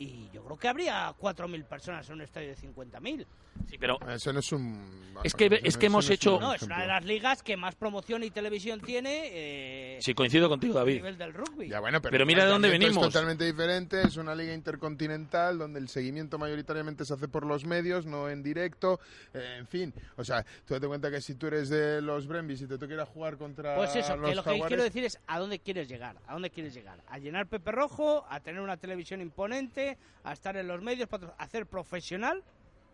y 0.00 0.30
yo 0.32 0.42
creo 0.42 0.56
que 0.58 0.66
habría 0.66 1.12
4.000 1.18 1.64
personas 1.64 2.08
en 2.08 2.14
un 2.14 2.22
estadio 2.22 2.48
de 2.48 2.56
50.000. 2.56 3.26
Sí, 3.68 3.76
pero 3.78 3.98
Eso 4.08 4.32
no 4.32 4.40
es 4.40 4.50
un... 4.52 5.12
Es 5.22 5.34
que- 5.34 5.60
es 5.62 5.76
que 5.76 5.86
no 5.88 5.92
hemos 5.94 6.06
un 6.08 6.12
hecho- 6.14 6.30
buen 6.32 6.42
No, 6.42 6.54
es 6.54 6.62
una 6.62 6.80
de 6.80 6.86
las 6.86 7.04
ligas 7.04 7.42
que 7.42 7.56
más 7.58 7.74
promoción 7.74 8.22
y 8.24 8.30
televisión 8.30 8.80
tiene 8.80 9.28
eh, 9.30 9.98
sí, 10.00 10.14
coincido 10.14 10.48
contigo, 10.48 10.76
a 10.76 10.78
David. 10.78 10.94
nivel 10.96 11.18
del 11.18 11.34
rugby. 11.34 11.68
Ya, 11.68 11.78
bueno, 11.80 12.00
pero, 12.00 12.12
Pero 12.12 12.24
mira 12.26 12.44
de 12.44 12.50
dónde 12.50 12.70
venimos. 12.70 12.96
Es 13.06 13.12
totalmente 13.12 13.44
diferente. 13.44 14.00
Es 14.00 14.16
una 14.16 14.34
liga 14.34 14.54
intercontinental 14.54 15.58
donde 15.58 15.78
el 15.78 15.88
seguimiento 15.90 16.38
mayoritariamente 16.38 17.04
se 17.04 17.12
hace 17.14 17.28
por 17.28 17.44
los 17.44 17.66
medios, 17.66 18.06
no 18.06 18.30
en 18.30 18.42
directo. 18.42 18.98
eh, 19.34 19.56
en 19.58 19.66
fin, 19.66 19.92
o 20.16 20.24
sea, 20.24 20.42
tú 20.66 20.72
date 20.74 20.86
cuenta 20.86 21.10
que 21.10 21.20
si 21.20 21.34
tú 21.34 21.46
eres 21.48 21.68
de 21.68 22.00
los 22.00 22.26
Brembis 22.26 22.62
y 22.62 22.66
te 22.66 22.78
toca 22.78 22.94
ir 22.94 23.00
a 23.00 23.06
jugar 23.06 23.36
contra 23.36 23.76
Pues 23.76 23.94
eso, 23.94 24.16
los 24.16 24.30
que 24.30 24.34
lo 24.36 24.42
que 24.42 24.50
Jaguares, 24.50 24.68
quiero 24.68 24.82
decir 24.84 25.04
es 25.04 25.18
a 25.26 25.38
dónde 25.38 25.58
quieres 25.58 25.86
llegar, 25.88 26.16
a 26.26 26.32
dónde 26.32 26.48
quieres 26.48 26.72
llegar, 26.72 26.98
a 27.08 27.18
llenar 27.18 27.46
Pepe 27.46 27.70
Rojo, 27.72 28.24
a 28.30 28.40
tener 28.40 28.62
una 28.62 28.78
televisión 28.78 29.20
imponente, 29.20 29.89
a 30.24 30.32
estar 30.32 30.56
en 30.56 30.66
los 30.68 30.80
medios, 30.82 31.08
a 31.12 31.42
hacer 31.42 31.66
profesional 31.66 32.42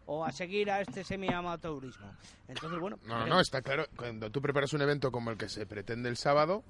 o 0.07 0.25
a 0.25 0.31
seguir 0.33 0.71
a 0.71 0.81
este 0.81 1.03
semi-amateurismo. 1.05 2.07
Entonces, 2.49 2.79
bueno, 2.79 2.99
No, 3.03 3.09
no, 3.09 3.15
no, 3.15 3.25
veremos. 3.25 3.43
está 3.43 3.63
claro. 3.63 3.87
Cuando 3.97 4.31
tú 4.31 4.41
preparas 4.41 4.73
un 4.73 4.83
evento 4.83 5.11
como 5.11 5.31
el 5.31 5.37
que 5.37 5.49
se 5.49 5.67
pretende 5.67 6.09
el 6.09 6.17
sábado, 6.17 6.63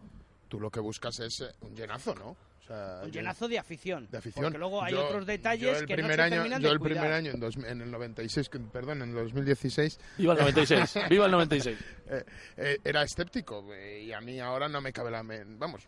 tú 0.48 0.58
lo 0.60 0.70
que 0.70 0.80
buscas 0.80 1.18
es 1.20 1.40
eh, 1.42 1.46
un 1.60 1.74
llenazo, 1.74 2.14
¿no? 2.14 2.28
O 2.30 2.66
sea, 2.66 3.00
Un 3.04 3.10
yo- 3.12 3.20
llenazo 3.20 3.46
de 3.46 3.58
afición. 3.60 4.08
de 4.10 4.18
afición. 4.18 4.44
Porque 4.46 4.58
luego 4.58 4.82
hay 4.82 4.92
Yo- 4.94 5.04
otros 5.06 5.24
detalles 5.26 5.80
el 5.82 5.86
que 5.86 5.92
no 5.92 5.96
primer 5.98 6.16
se 6.16 6.22
año, 6.22 6.34
terminan 6.36 6.62
Yo 6.62 6.68
de 6.68 6.74
el 6.74 6.80
primer 6.80 7.12
año, 7.12 7.30
en, 7.32 7.40
dos- 7.40 7.56
en 7.58 7.80
el 7.82 7.90
96, 7.90 8.48
que- 8.48 8.58
perdón, 8.58 9.02
en 9.02 9.10
el 9.10 9.14
2016, 9.14 10.00
Viva 10.18 10.32
el 10.32 10.38
96, 10.40 10.94
viva 11.10 11.26
el 11.26 11.30
96. 11.32 11.78
eh, 12.08 12.24
eh, 12.56 12.78
era 12.82 13.02
escéptico 13.02 13.64
eh, 13.72 14.02
y 14.04 14.12
a 14.12 14.20
mí 14.20 14.40
ahora 14.40 14.68
no 14.68 14.80
me 14.80 14.92
cabe 14.92 15.10
la... 15.12 15.22
Vamos, 15.22 15.82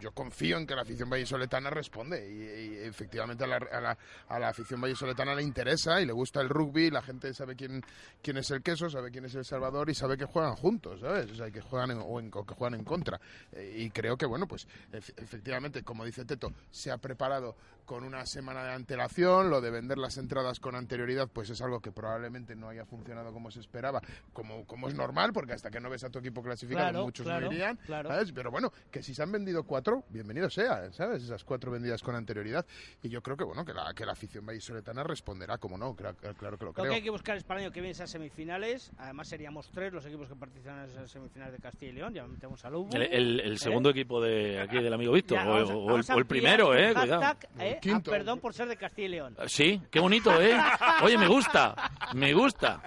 yo 0.00 0.12
confío 0.12 0.56
en 0.58 0.66
que 0.66 0.74
la 0.74 0.82
afición 0.82 1.08
vallisoletana 1.10 1.70
responde 1.70 2.18
y, 2.30 2.86
efectivamente 2.86 3.44
a 3.44 3.46
la, 3.46 3.56
a, 3.56 4.34
a 4.34 4.38
la 4.38 4.48
afición 4.48 4.80
vallisoletana 4.80 5.34
le 5.34 5.42
interesa 5.42 6.00
y 6.00 6.06
le 6.06 6.12
gusta 6.12 6.40
el 6.40 6.48
rugby, 6.48 6.90
la 6.90 7.02
gente 7.02 7.32
sabe 7.34 7.56
quién, 7.56 7.82
quién 8.22 8.36
es 8.36 8.50
el 8.50 8.62
queso, 8.62 8.88
sabe 8.90 9.10
quién 9.10 9.24
es 9.24 9.34
el 9.34 9.44
Salvador 9.44 9.88
y 9.90 9.94
sabe 9.94 10.16
que 10.16 10.24
juegan 10.26 10.54
juntos, 10.56 11.00
¿sabes? 11.00 11.30
O 11.30 11.34
sea, 11.34 11.50
que 11.50 11.60
juegan 11.60 11.90
en, 11.92 11.98
o, 12.02 12.20
en- 12.20 12.30
que 12.30 12.54
juegan 12.54 12.78
en 12.78 12.84
contra. 12.84 13.20
Eh, 13.52 13.74
y 13.78 13.90
creo 13.90 14.16
que, 14.16 14.26
bueno, 14.26 14.46
pues 14.46 14.66
ef- 14.92 15.12
efectivamente, 15.16 15.82
como 15.82 16.04
dice 16.04 16.24
Teto, 16.24 16.52
se 16.70 16.90
ha 16.90 16.98
preparado 16.98 17.56
con 17.86 18.04
una 18.04 18.26
semana 18.26 18.64
de 18.64 18.72
antelación, 18.72 19.48
lo 19.48 19.60
de 19.60 19.70
vender 19.70 19.96
las 19.96 20.18
entradas 20.18 20.60
con 20.60 20.74
anterioridad, 20.74 21.28
pues 21.32 21.48
es 21.50 21.62
algo 21.62 21.80
que 21.80 21.92
probablemente 21.92 22.54
no 22.56 22.68
haya 22.68 22.84
funcionado 22.84 23.32
como 23.32 23.50
se 23.50 23.60
esperaba, 23.60 24.02
como, 24.32 24.66
como 24.66 24.88
es 24.88 24.94
normal, 24.94 25.32
porque 25.32 25.52
hasta 25.54 25.70
que 25.70 25.80
no 25.80 25.88
ves 25.88 26.02
a 26.04 26.10
tu 26.10 26.18
equipo 26.18 26.42
clasificado, 26.42 26.90
Claro, 26.90 27.04
muchos 27.04 27.24
claro, 27.24 27.46
no 27.46 27.52
irían, 27.52 27.76
claro. 27.86 28.08
¿sabes? 28.10 28.32
Pero 28.32 28.50
bueno, 28.50 28.72
que 28.90 29.02
si 29.02 29.14
se 29.14 29.22
han 29.22 29.30
vendido 29.32 29.62
cuatro, 29.64 30.04
bienvenido 30.10 30.50
sea, 30.50 30.92
¿sabes? 30.92 31.22
Esas 31.22 31.44
cuatro 31.44 31.70
vendidas 31.70 32.02
con 32.02 32.14
anterioridad. 32.16 32.66
Y 33.02 33.08
yo 33.08 33.22
creo 33.22 33.36
que, 33.36 33.44
bueno, 33.44 33.64
que 33.64 33.72
la, 33.72 33.94
que 33.94 34.04
la 34.04 34.12
afición 34.12 34.44
vallisoletana 34.44 35.04
responderá, 35.04 35.58
como 35.58 35.78
no, 35.78 35.94
claro, 35.94 36.16
claro 36.16 36.58
que 36.58 36.64
lo 36.64 36.70
Lo 36.70 36.74
que 36.74 36.82
creo. 36.82 36.92
hay 36.92 37.02
que 37.02 37.10
buscar 37.10 37.36
es 37.36 37.44
para 37.44 37.60
el 37.60 37.66
año 37.66 37.72
que 37.72 37.80
viene 37.80 37.92
esas 37.92 38.10
semifinales. 38.10 38.90
Además, 38.98 39.28
seríamos 39.28 39.68
tres 39.70 39.92
los 39.92 40.04
equipos 40.04 40.28
que 40.28 40.34
participan 40.34 40.80
en 40.84 40.90
esas 40.90 41.08
semifinales 41.10 41.52
de 41.54 41.60
Castilla 41.60 41.92
y 41.92 41.94
León. 41.94 42.14
Ya 42.14 42.26
metemos 42.26 42.64
al 42.64 42.74
Ubu. 42.74 42.96
El, 42.96 43.02
el- 43.02 43.40
el 43.40 43.58
segundo 43.58 43.90
equipo 43.90 44.20
de 44.20 44.60
aquí 44.60 44.80
del 44.80 44.92
amigo 44.92 45.12
Víctor, 45.12 45.38
¿Eh? 45.38 45.42
Ya, 45.44 45.48
o, 45.50 45.54
a- 45.54 45.76
o 45.92 45.96
el, 45.96 46.04
o 46.12 46.18
el 46.18 46.26
primero, 46.26 46.74
eh, 46.74 46.92
cuidado. 46.92 47.20
hashtag, 47.22 47.48
eh, 47.60 47.75
Ah, 47.92 48.00
perdón 48.10 48.40
por 48.40 48.54
ser 48.54 48.68
de 48.68 48.76
Castilla 48.76 49.06
y 49.06 49.10
León. 49.10 49.36
Sí, 49.46 49.80
qué 49.90 50.00
bonito, 50.00 50.40
¿eh? 50.40 50.56
Oye, 51.02 51.16
me 51.18 51.28
gusta, 51.28 51.74
me 52.14 52.32
gusta. 52.34 52.80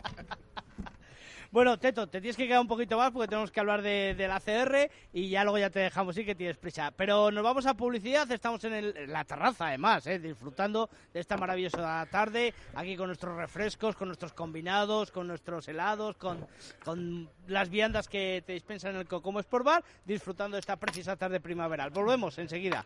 Bueno, 1.51 1.79
Teto, 1.79 2.05
te 2.05 2.21
tienes 2.21 2.37
que 2.37 2.45
quedar 2.47 2.59
un 2.61 2.67
poquito 2.67 2.95
más 2.95 3.09
porque 3.11 3.27
tenemos 3.27 3.49
que 3.49 3.59
hablar 3.59 3.81
de, 3.81 4.13
de 4.13 4.27
la 4.27 4.39
CR 4.39 4.87
y 5.11 5.29
ya 5.29 5.43
luego 5.43 5.57
ya 5.57 5.71
te 5.71 5.79
dejamos 5.79 6.15
ir 6.15 6.23
que 6.27 6.35
tienes 6.35 6.57
prisa. 6.57 6.91
Pero 6.95 7.31
nos 7.31 7.43
vamos 7.43 7.65
a 7.65 7.73
publicidad, 7.73 8.31
estamos 8.31 8.63
en, 8.65 8.73
el- 8.75 8.95
en 8.95 9.11
la 9.11 9.25
terraza 9.25 9.69
además, 9.69 10.05
eh, 10.05 10.19
disfrutando 10.19 10.91
de 11.11 11.19
esta 11.19 11.37
maravillosa 11.37 12.05
tarde, 12.11 12.53
aquí 12.75 12.95
con 12.95 13.07
nuestros 13.07 13.35
refrescos, 13.35 13.95
con 13.95 14.09
nuestros 14.09 14.31
combinados, 14.33 15.09
con 15.09 15.25
nuestros 15.25 15.67
helados, 15.67 16.17
con, 16.17 16.45
con 16.85 17.27
las 17.47 17.69
viandas 17.71 18.07
que 18.07 18.43
te 18.45 18.53
dispensan 18.53 18.91
en 18.93 18.97
el 19.01 19.07
Cocomo 19.07 19.39
Sport 19.39 19.65
Bar, 19.65 19.83
disfrutando 20.05 20.53
de 20.55 20.59
esta 20.59 20.75
precisa 20.75 21.15
tarde 21.15 21.39
primaveral. 21.39 21.89
Volvemos 21.89 22.37
enseguida. 22.37 22.85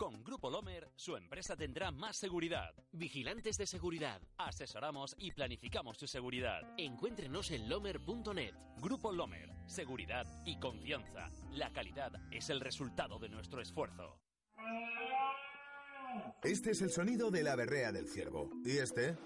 Con 0.00 0.24
Grupo 0.24 0.48
Lomer, 0.48 0.88
su 0.96 1.14
empresa 1.14 1.54
tendrá 1.56 1.90
más 1.90 2.16
seguridad. 2.16 2.74
Vigilantes 2.90 3.58
de 3.58 3.66
seguridad. 3.66 4.22
Asesoramos 4.38 5.14
y 5.18 5.30
planificamos 5.30 5.98
su 5.98 6.06
seguridad. 6.06 6.62
Encuéntrenos 6.78 7.50
en 7.50 7.68
lomer.net. 7.68 8.54
Grupo 8.78 9.12
Lomer. 9.12 9.50
Seguridad 9.66 10.24
y 10.46 10.58
confianza. 10.58 11.28
La 11.52 11.70
calidad 11.74 12.12
es 12.32 12.48
el 12.48 12.60
resultado 12.60 13.18
de 13.18 13.28
nuestro 13.28 13.60
esfuerzo. 13.60 14.18
Este 16.42 16.70
es 16.70 16.80
el 16.80 16.90
sonido 16.90 17.30
de 17.30 17.42
la 17.42 17.54
berrea 17.54 17.92
del 17.92 18.08
ciervo. 18.08 18.48
¿Y 18.64 18.78
este? 18.78 19.18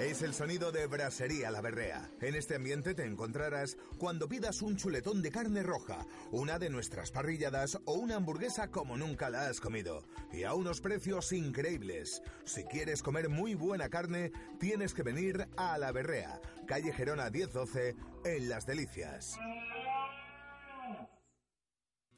Es 0.00 0.22
el 0.22 0.32
sonido 0.32 0.72
de 0.72 0.86
Brasería 0.86 1.50
La 1.50 1.60
Berrea. 1.60 2.10
En 2.22 2.34
este 2.34 2.54
ambiente 2.54 2.94
te 2.94 3.04
encontrarás 3.04 3.76
cuando 3.98 4.30
pidas 4.30 4.62
un 4.62 4.78
chuletón 4.78 5.20
de 5.20 5.30
carne 5.30 5.62
roja, 5.62 6.06
una 6.30 6.58
de 6.58 6.70
nuestras 6.70 7.10
parrilladas 7.10 7.78
o 7.84 7.92
una 7.92 8.16
hamburguesa 8.16 8.70
como 8.70 8.96
nunca 8.96 9.28
la 9.28 9.48
has 9.48 9.60
comido. 9.60 10.02
Y 10.32 10.44
a 10.44 10.54
unos 10.54 10.80
precios 10.80 11.30
increíbles. 11.32 12.22
Si 12.46 12.64
quieres 12.64 13.02
comer 13.02 13.28
muy 13.28 13.54
buena 13.54 13.90
carne, 13.90 14.32
tienes 14.58 14.94
que 14.94 15.02
venir 15.02 15.46
a 15.58 15.76
La 15.76 15.92
Berrea, 15.92 16.40
calle 16.66 16.94
Gerona 16.94 17.28
1012, 17.28 17.94
en 18.24 18.48
Las 18.48 18.64
Delicias. 18.64 19.36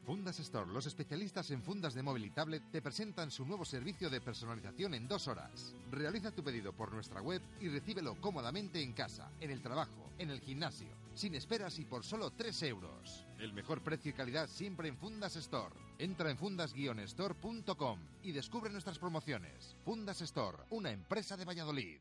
Fundas 0.04 0.40
Store, 0.40 0.70
los 0.72 0.86
especialistas 0.86 1.50
en 1.52 1.62
fundas 1.62 1.94
de 1.94 2.02
móvil 2.02 2.24
y 2.24 2.30
tablet, 2.30 2.62
te 2.72 2.82
presentan 2.82 3.30
su 3.30 3.46
nuevo 3.46 3.64
servicio 3.64 4.10
de 4.10 4.20
personalización 4.20 4.94
en 4.94 5.06
dos 5.06 5.28
horas. 5.28 5.74
Realiza 5.92 6.32
tu 6.32 6.42
pedido 6.42 6.72
por 6.72 6.92
nuestra 6.92 7.22
web 7.22 7.40
y 7.60 7.68
recíbelo 7.68 8.20
cómodamente 8.20 8.82
en 8.82 8.94
casa, 8.94 9.30
en 9.40 9.52
el 9.52 9.62
trabajo, 9.62 10.10
en 10.18 10.30
el 10.30 10.40
gimnasio, 10.40 10.88
sin 11.14 11.36
esperas 11.36 11.78
y 11.78 11.84
por 11.84 12.02
solo 12.02 12.32
3 12.32 12.62
euros. 12.64 13.26
El 13.38 13.52
mejor 13.52 13.82
precio 13.82 14.10
y 14.10 14.14
calidad 14.14 14.48
siempre 14.48 14.88
en 14.88 14.98
Fundas 14.98 15.36
Store. 15.36 15.74
Entra 15.98 16.30
en 16.30 16.38
fundas-store.com 16.38 18.00
y 18.24 18.32
descubre 18.32 18.70
nuestras 18.70 18.98
promociones. 18.98 19.76
Fundas 19.84 20.20
Store, 20.20 20.58
una 20.70 20.90
empresa 20.90 21.36
de 21.36 21.44
Valladolid. 21.44 22.00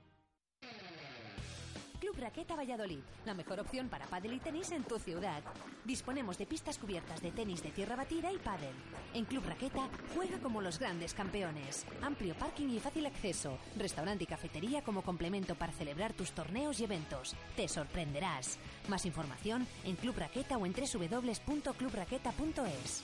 Raqueta 2.21 2.55
Valladolid, 2.55 3.01
la 3.25 3.33
mejor 3.33 3.59
opción 3.59 3.89
para 3.89 4.05
pádel 4.05 4.33
y 4.33 4.39
tenis 4.39 4.71
en 4.71 4.83
tu 4.83 4.99
ciudad. 4.99 5.41
Disponemos 5.83 6.37
de 6.37 6.45
pistas 6.45 6.77
cubiertas 6.77 7.19
de 7.21 7.31
tenis 7.31 7.63
de 7.63 7.71
tierra 7.71 7.95
batida 7.95 8.31
y 8.31 8.37
pádel. 8.37 8.75
En 9.15 9.25
Club 9.25 9.43
Raqueta 9.47 9.89
juega 10.13 10.37
como 10.37 10.61
los 10.61 10.77
grandes 10.77 11.15
campeones. 11.15 11.87
Amplio 12.01 12.35
parking 12.35 12.69
y 12.69 12.79
fácil 12.79 13.07
acceso. 13.07 13.57
Restaurante 13.75 14.25
y 14.25 14.27
cafetería 14.27 14.83
como 14.83 15.01
complemento 15.01 15.55
para 15.55 15.73
celebrar 15.73 16.13
tus 16.13 16.31
torneos 16.31 16.79
y 16.79 16.83
eventos. 16.83 17.35
Te 17.55 17.67
sorprenderás. 17.67 18.59
Más 18.87 19.07
información 19.07 19.65
en 19.83 19.95
Club 19.95 20.17
Raqueta 20.17 20.57
o 20.57 20.67
en 20.67 20.73
www.clubraqueta.es. 20.73 23.01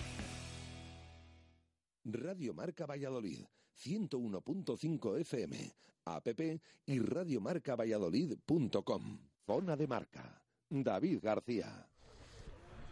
Radio 2.05 2.53
Marca 2.53 2.85
Valladolid, 2.85 3.39
101.5 3.83 5.19
FM, 5.19 5.75
app 6.05 6.27
y 6.85 6.99
radiomarcavalladolid.com. 6.99 9.19
Zona 9.45 9.75
de 9.75 9.87
marca. 9.87 10.41
David 10.69 11.19
García. 11.21 11.87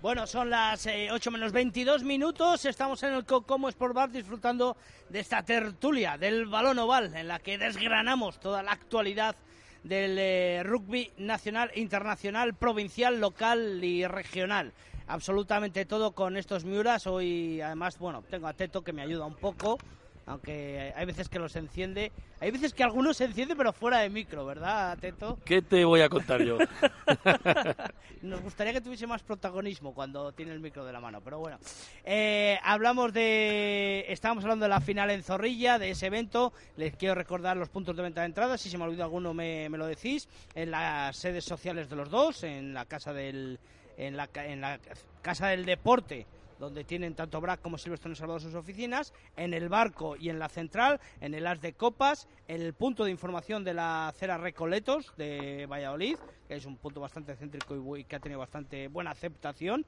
Bueno, 0.02 0.28
son 0.28 0.50
las 0.50 0.86
eh, 0.86 1.10
8 1.12 1.32
menos 1.32 1.52
22 1.52 2.04
minutos. 2.04 2.66
Estamos 2.66 3.02
en 3.04 3.14
el 3.14 3.26
Cocomo 3.26 3.70
Sport 3.70 3.96
Bar 3.96 4.12
disfrutando 4.12 4.78
de 5.10 5.20
esta 5.20 5.44
tertulia 5.44 6.18
del 6.18 6.46
balón 6.46 6.80
oval 6.80 7.16
en 7.16 7.28
la 7.28 7.40
que 7.40 7.58
desgranamos 7.58 8.40
toda 8.40 8.62
la 8.62 8.72
actualidad 8.72 9.36
del 9.84 10.18
eh, 10.20 10.64
rugby 10.64 11.12
nacional, 11.18 11.72
internacional, 11.76 12.54
provincial, 12.54 13.20
local 13.20 13.84
y 13.84 14.06
regional. 14.06 14.74
Absolutamente 15.08 15.86
todo 15.86 16.14
con 16.14 16.38
estos 16.38 16.66
Miuras. 16.66 17.08
Hoy, 17.08 17.62
además, 17.62 17.98
bueno, 17.98 18.24
tengo 18.30 18.48
a 18.48 18.54
Teto 18.54 18.84
que 18.84 18.94
me 18.94 19.02
ayuda 19.02 19.26
un 19.26 19.36
poco 19.36 19.78
aunque 20.26 20.94
hay 20.96 21.06
veces 21.06 21.30
que 21.30 21.40
los 21.40 21.56
enciende, 21.56 22.12
hay 22.40 22.52
veces 22.52 22.74
que 22.74 22.84
algunos 22.84 23.18
se 23.18 23.26
enciende 23.26 23.56
pero 23.56 23.72
fuera 23.74 24.00
de 24.00 24.10
micro, 24.10 24.46
¿verdad, 24.46 24.98
Teto? 25.00 25.38
¿Qué 25.46 25.62
te 25.62 25.86
voy 25.86 26.02
a 26.02 26.10
contar 26.10 26.42
yo? 26.44 26.58
Nos 28.22 28.42
gustaría 28.42 28.74
que 28.74 28.82
tuviese 28.82 29.06
más 29.06 29.22
protagonismo 29.22 29.94
cuando 29.94 30.32
tiene 30.32 30.52
el 30.54 30.60
micro 30.60 30.84
de 30.84 30.94
la 30.94 31.00
mano, 31.00 31.22
pero 31.22 31.40
bueno. 31.40 31.60
Eh, 32.04 32.58
hablamos 32.64 33.14
de, 33.14 34.06
estábamos 34.10 34.44
hablando 34.44 34.66
de 34.66 34.70
la 34.70 34.82
final 34.82 35.12
en 35.12 35.22
Zorrilla, 35.22 35.78
de 35.78 35.92
ese 35.92 36.08
evento, 36.08 36.54
les 36.76 36.96
quiero 36.96 37.14
recordar 37.14 37.56
los 37.58 37.70
puntos 37.70 37.96
de 37.96 38.04
venta 38.04 38.22
de 38.22 38.28
entradas, 38.28 38.62
si 38.62 38.70
se 38.70 38.78
me 38.78 38.86
olvida 38.86 39.04
alguno 39.04 39.34
me, 39.34 39.70
me 39.70 39.78
lo 39.78 39.86
decís, 39.86 40.28
en 40.56 40.72
las 40.72 41.16
sedes 41.18 41.46
sociales 41.46 41.90
de 41.90 41.96
los 41.96 42.10
dos, 42.10 42.44
en 42.44 42.74
la 42.74 42.86
casa 42.86 43.14
del, 43.14 43.60
en 43.98 44.18
la, 44.18 44.28
en 44.34 44.62
la 44.62 44.80
casa 45.22 45.48
del 45.48 45.66
deporte 45.66 46.26
donde 46.60 46.84
tienen 46.84 47.16
tanto 47.16 47.42
BRAC 47.42 47.62
como 47.62 47.78
Silverstone 47.78 48.16
Salvador 48.16 48.42
sus 48.42 48.56
oficinas, 48.56 49.14
en 49.36 49.54
el 49.54 49.70
barco 49.70 50.16
y 50.16 50.30
en 50.30 50.40
la 50.40 50.50
central, 50.50 51.00
en 51.22 51.34
el 51.34 51.48
As 51.48 51.62
de 51.62 51.74
Copas, 51.74 52.28
en 52.48 52.62
el 52.62 52.74
punto 52.74 53.04
de 53.04 53.12
información 53.12 53.64
de 53.64 53.74
la 53.74 54.08
acera 54.08 54.38
Recoletos 54.38 55.14
de 55.18 55.68
Valladolid, 55.70 56.18
que 56.48 56.56
es 56.56 56.66
un 56.66 56.78
punto 56.78 57.02
bastante 57.02 57.36
céntrico 57.36 57.98
y 57.98 58.04
que 58.06 58.16
ha 58.16 58.20
tenido 58.20 58.40
bastante 58.40 58.88
buena 58.88 59.12
aceptación 59.12 59.86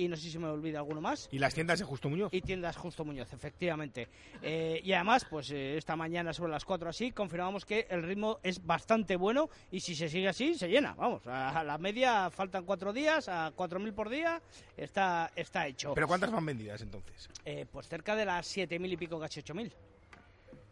y 0.00 0.08
no 0.08 0.16
sé 0.16 0.30
si 0.30 0.38
me 0.38 0.48
olvida 0.48 0.78
alguno 0.78 1.00
más. 1.00 1.28
¿Y 1.30 1.38
las 1.38 1.52
tiendas 1.52 1.78
de 1.78 1.84
Justo 1.84 2.08
Muñoz? 2.08 2.32
Y 2.32 2.40
tiendas 2.40 2.76
Justo 2.76 3.04
Muñoz, 3.04 3.32
efectivamente. 3.32 4.08
Eh, 4.42 4.80
y 4.82 4.92
además, 4.92 5.26
pues 5.28 5.50
eh, 5.50 5.76
esta 5.76 5.94
mañana 5.94 6.32
sobre 6.32 6.52
las 6.52 6.64
4 6.64 6.88
así, 6.88 7.12
confirmamos 7.12 7.66
que 7.66 7.86
el 7.90 8.02
ritmo 8.02 8.38
es 8.42 8.64
bastante 8.64 9.16
bueno 9.16 9.50
y 9.70 9.80
si 9.80 9.94
se 9.94 10.08
sigue 10.08 10.28
así, 10.28 10.54
se 10.54 10.68
llena. 10.68 10.94
Vamos, 10.94 11.26
a, 11.26 11.62
la 11.62 11.76
media 11.76 12.30
faltan 12.30 12.64
cuatro 12.64 12.92
días, 12.92 13.28
a 13.28 13.52
4.000 13.54 13.92
por 13.92 14.08
día, 14.08 14.40
está, 14.76 15.30
está 15.36 15.66
hecho. 15.66 15.92
¿Pero 15.94 16.08
cuántas 16.08 16.30
van 16.30 16.46
vendidas 16.46 16.80
entonces? 16.80 17.28
Eh, 17.44 17.66
pues 17.70 17.86
cerca 17.86 18.16
de 18.16 18.24
las 18.24 18.56
7.000 18.56 18.92
y 18.92 18.96
pico, 18.96 19.20
casi 19.20 19.42
8.000. 19.42 19.70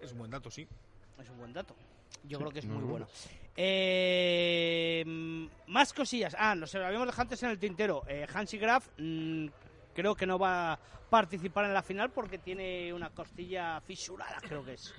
Es 0.01 0.13
un 0.13 0.19
buen 0.19 0.31
dato, 0.31 0.51
sí. 0.51 0.67
Es 1.21 1.29
un 1.29 1.39
buen 1.39 1.53
dato. 1.53 1.75
Yo 2.25 2.39
creo 2.39 2.51
que 2.51 2.59
es 2.61 2.67
muy 2.67 2.85
bueno. 2.85 3.07
Eh, 3.57 5.05
más 5.67 5.93
cosillas. 5.93 6.37
Ah, 6.39 6.55
nos 6.55 6.73
lo 6.75 6.87
habíamos 6.87 7.09
dejado 7.09 7.23
antes 7.23 7.43
en 7.43 7.51
el 7.51 7.59
tintero. 7.59 8.05
Eh, 8.07 8.27
Hansi 8.33 8.59
Graf 8.59 8.87
mm, 8.99 9.47
creo 9.95 10.15
que 10.15 10.27
no 10.27 10.39
va 10.39 10.75
a 10.75 10.79
participar 11.11 11.65
en 11.65 11.75
la 11.75 11.83
final 11.83 12.11
porque 12.11 12.39
tiene 12.39 12.93
una 12.93 13.11
costilla 13.11 13.81
fisurada, 13.81 14.39
creo 14.41 14.65
que 14.65 14.75
es. 14.75 14.95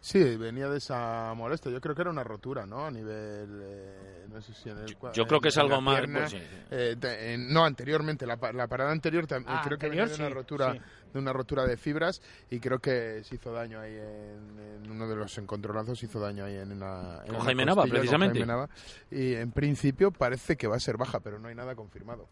Sí, 0.00 0.36
venía 0.36 0.68
de 0.68 0.78
esa 0.78 1.34
molestia. 1.34 1.72
Yo 1.72 1.80
creo 1.80 1.94
que 1.94 2.02
era 2.02 2.10
una 2.10 2.22
rotura, 2.22 2.64
¿no? 2.64 2.86
A 2.86 2.90
nivel. 2.90 3.60
Eh, 3.62 4.26
no 4.30 4.40
sé 4.40 4.54
si 4.54 4.70
en 4.70 4.78
el. 4.78 4.96
Yo 5.12 5.26
creo 5.26 5.40
que 5.40 5.48
es 5.48 5.58
algo 5.58 5.80
más. 5.80 6.02
Pues, 6.06 6.36
eh, 6.70 7.36
no, 7.38 7.64
anteriormente. 7.64 8.24
La, 8.24 8.36
parada 8.36 8.92
anterior 8.92 9.26
también. 9.26 9.56
Ah, 9.56 9.62
creo 9.64 9.76
que 9.76 9.88
venía 9.88 10.06
de 10.06 10.14
una 10.14 10.28
rotura. 10.28 10.76
De 11.12 11.18
una 11.18 11.32
rotura 11.32 11.66
de 11.66 11.76
fibras 11.76 12.20
y 12.50 12.60
creo 12.60 12.78
que 12.80 13.22
se 13.24 13.36
hizo 13.36 13.52
daño 13.52 13.80
ahí 13.80 13.94
en, 13.94 14.90
uno 14.90 15.08
de 15.08 15.16
los 15.16 15.36
encontronazos, 15.38 16.02
hizo 16.02 16.20
daño 16.20 16.44
ahí 16.44 16.56
en 16.56 16.72
una. 16.72 17.22
con 17.26 17.40
Jaime 17.40 17.64
Nava, 17.64 17.84
precisamente. 17.84 18.44
y 19.10 19.34
en 19.34 19.52
principio 19.52 20.10
parece 20.10 20.56
que 20.56 20.66
va 20.66 20.76
a 20.76 20.80
ser 20.80 20.96
baja, 20.96 21.20
pero 21.20 21.38
no 21.38 21.48
hay 21.48 21.54
nada 21.54 21.74
confirmado. 21.74 22.28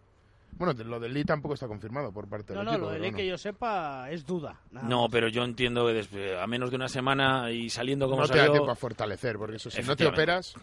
Bueno, 0.59 0.73
lo 0.85 0.99
del 0.99 1.13
Lee 1.13 1.25
tampoco 1.25 1.55
está 1.55 1.69
confirmado 1.69 2.13
por 2.13 2.29
parte 2.29 2.55
del 2.55 2.63
equipo. 2.63 2.79
No, 2.79 2.87
lo 2.87 2.91
del 2.93 3.03
Lee 3.03 3.13
que 3.13 3.27
yo 3.27 3.37
sepa 3.37 4.11
es 4.11 4.25
duda. 4.25 4.61
No, 4.71 5.09
pero 5.11 5.29
yo 5.29 5.45
entiendo 5.45 5.87
que 5.87 6.39
a 6.39 6.47
menos 6.47 6.71
de 6.71 6.77
una 6.77 6.89
semana 6.89 7.51
y 7.51 7.69
saliendo 7.69 8.09
como 8.09 8.23
no 8.23 8.27
salió... 8.27 8.43
No 8.43 8.47
te 8.47 8.53
da 8.53 8.59
tiempo 8.59 8.73
a 8.73 8.77
fortalecer, 8.77 9.37
porque 9.37 9.57
eso, 9.57 9.71
si 9.71 9.83
no 9.83 9.95
te 9.97 10.07
operas, 10.07 10.55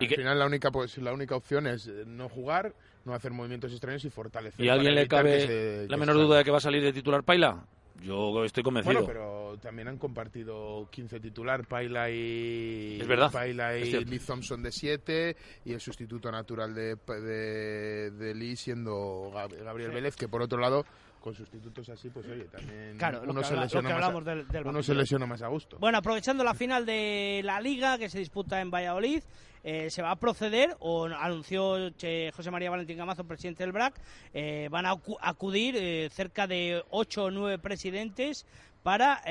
al 0.00 0.08
final 0.08 0.38
la 0.38 0.46
única, 0.46 0.70
pues, 0.70 0.98
la 0.98 1.12
única 1.12 1.36
opción 1.36 1.66
es 1.66 1.86
eh, 1.86 2.04
no 2.06 2.28
jugar, 2.28 2.74
no 3.04 3.14
hacer 3.14 3.32
movimientos 3.32 3.72
extraños 3.72 4.04
y 4.04 4.10
fortalecer. 4.10 4.64
¿Y 4.64 4.68
a 4.68 4.74
alguien 4.74 4.94
le 4.94 5.06
cabe 5.06 5.86
la 5.88 5.96
menor 5.96 6.16
duda 6.16 6.38
de 6.38 6.44
que 6.44 6.50
va 6.50 6.58
a 6.58 6.60
salir 6.60 6.82
de 6.82 6.92
titular 6.92 7.22
Paila? 7.22 7.64
Yo 8.02 8.44
estoy 8.44 8.62
convencido. 8.62 8.94
Bueno, 8.94 9.06
pero 9.06 9.58
también 9.62 9.88
han 9.88 9.98
compartido 9.98 10.88
15 10.90 11.20
titular, 11.20 11.64
Paila 11.64 12.10
y, 12.10 12.98
es 13.00 13.06
verdad, 13.06 13.30
Paila 13.30 13.78
y 13.78 14.04
Lee 14.04 14.18
Thompson 14.18 14.62
de 14.62 14.72
7 14.72 15.36
y 15.64 15.72
el 15.72 15.80
sustituto 15.80 16.30
natural 16.30 16.74
de, 16.74 16.96
de, 16.96 18.34
Lee 18.34 18.56
siendo 18.56 19.30
Gabriel 19.32 19.92
Vélez, 19.92 20.16
que 20.16 20.28
por 20.28 20.42
otro 20.42 20.58
lado 20.58 20.84
con 21.24 21.34
sustitutos 21.34 21.88
así, 21.88 22.10
pues 22.10 22.26
oye, 22.26 22.44
también 22.44 22.98
uno, 23.26 23.42
se, 23.42 23.56
lesiona 23.56 23.98
más 23.98 24.10
a, 24.10 24.68
uno 24.68 24.82
se 24.82 24.94
lesiona 24.94 25.24
más 25.24 25.40
a 25.40 25.48
gusto. 25.48 25.78
Bueno, 25.78 25.96
aprovechando 25.96 26.44
la 26.44 26.52
final 26.52 26.84
de 26.84 27.40
la 27.42 27.62
Liga 27.62 27.96
que 27.96 28.10
se 28.10 28.18
disputa 28.18 28.60
en 28.60 28.70
Valladolid, 28.70 29.22
eh, 29.62 29.88
se 29.88 30.02
va 30.02 30.10
a 30.10 30.16
proceder, 30.16 30.76
o 30.80 31.06
anunció 31.06 31.90
José 32.36 32.50
María 32.50 32.68
Valentín 32.68 32.98
Gamazo, 32.98 33.24
presidente 33.24 33.62
del 33.62 33.72
BRAC, 33.72 33.98
eh, 34.34 34.68
van 34.70 34.84
a 34.84 35.00
acudir 35.22 35.76
eh, 35.78 36.10
cerca 36.12 36.46
de 36.46 36.84
ocho 36.90 37.24
o 37.24 37.30
nueve 37.30 37.58
presidentes 37.58 38.44
para 38.82 39.22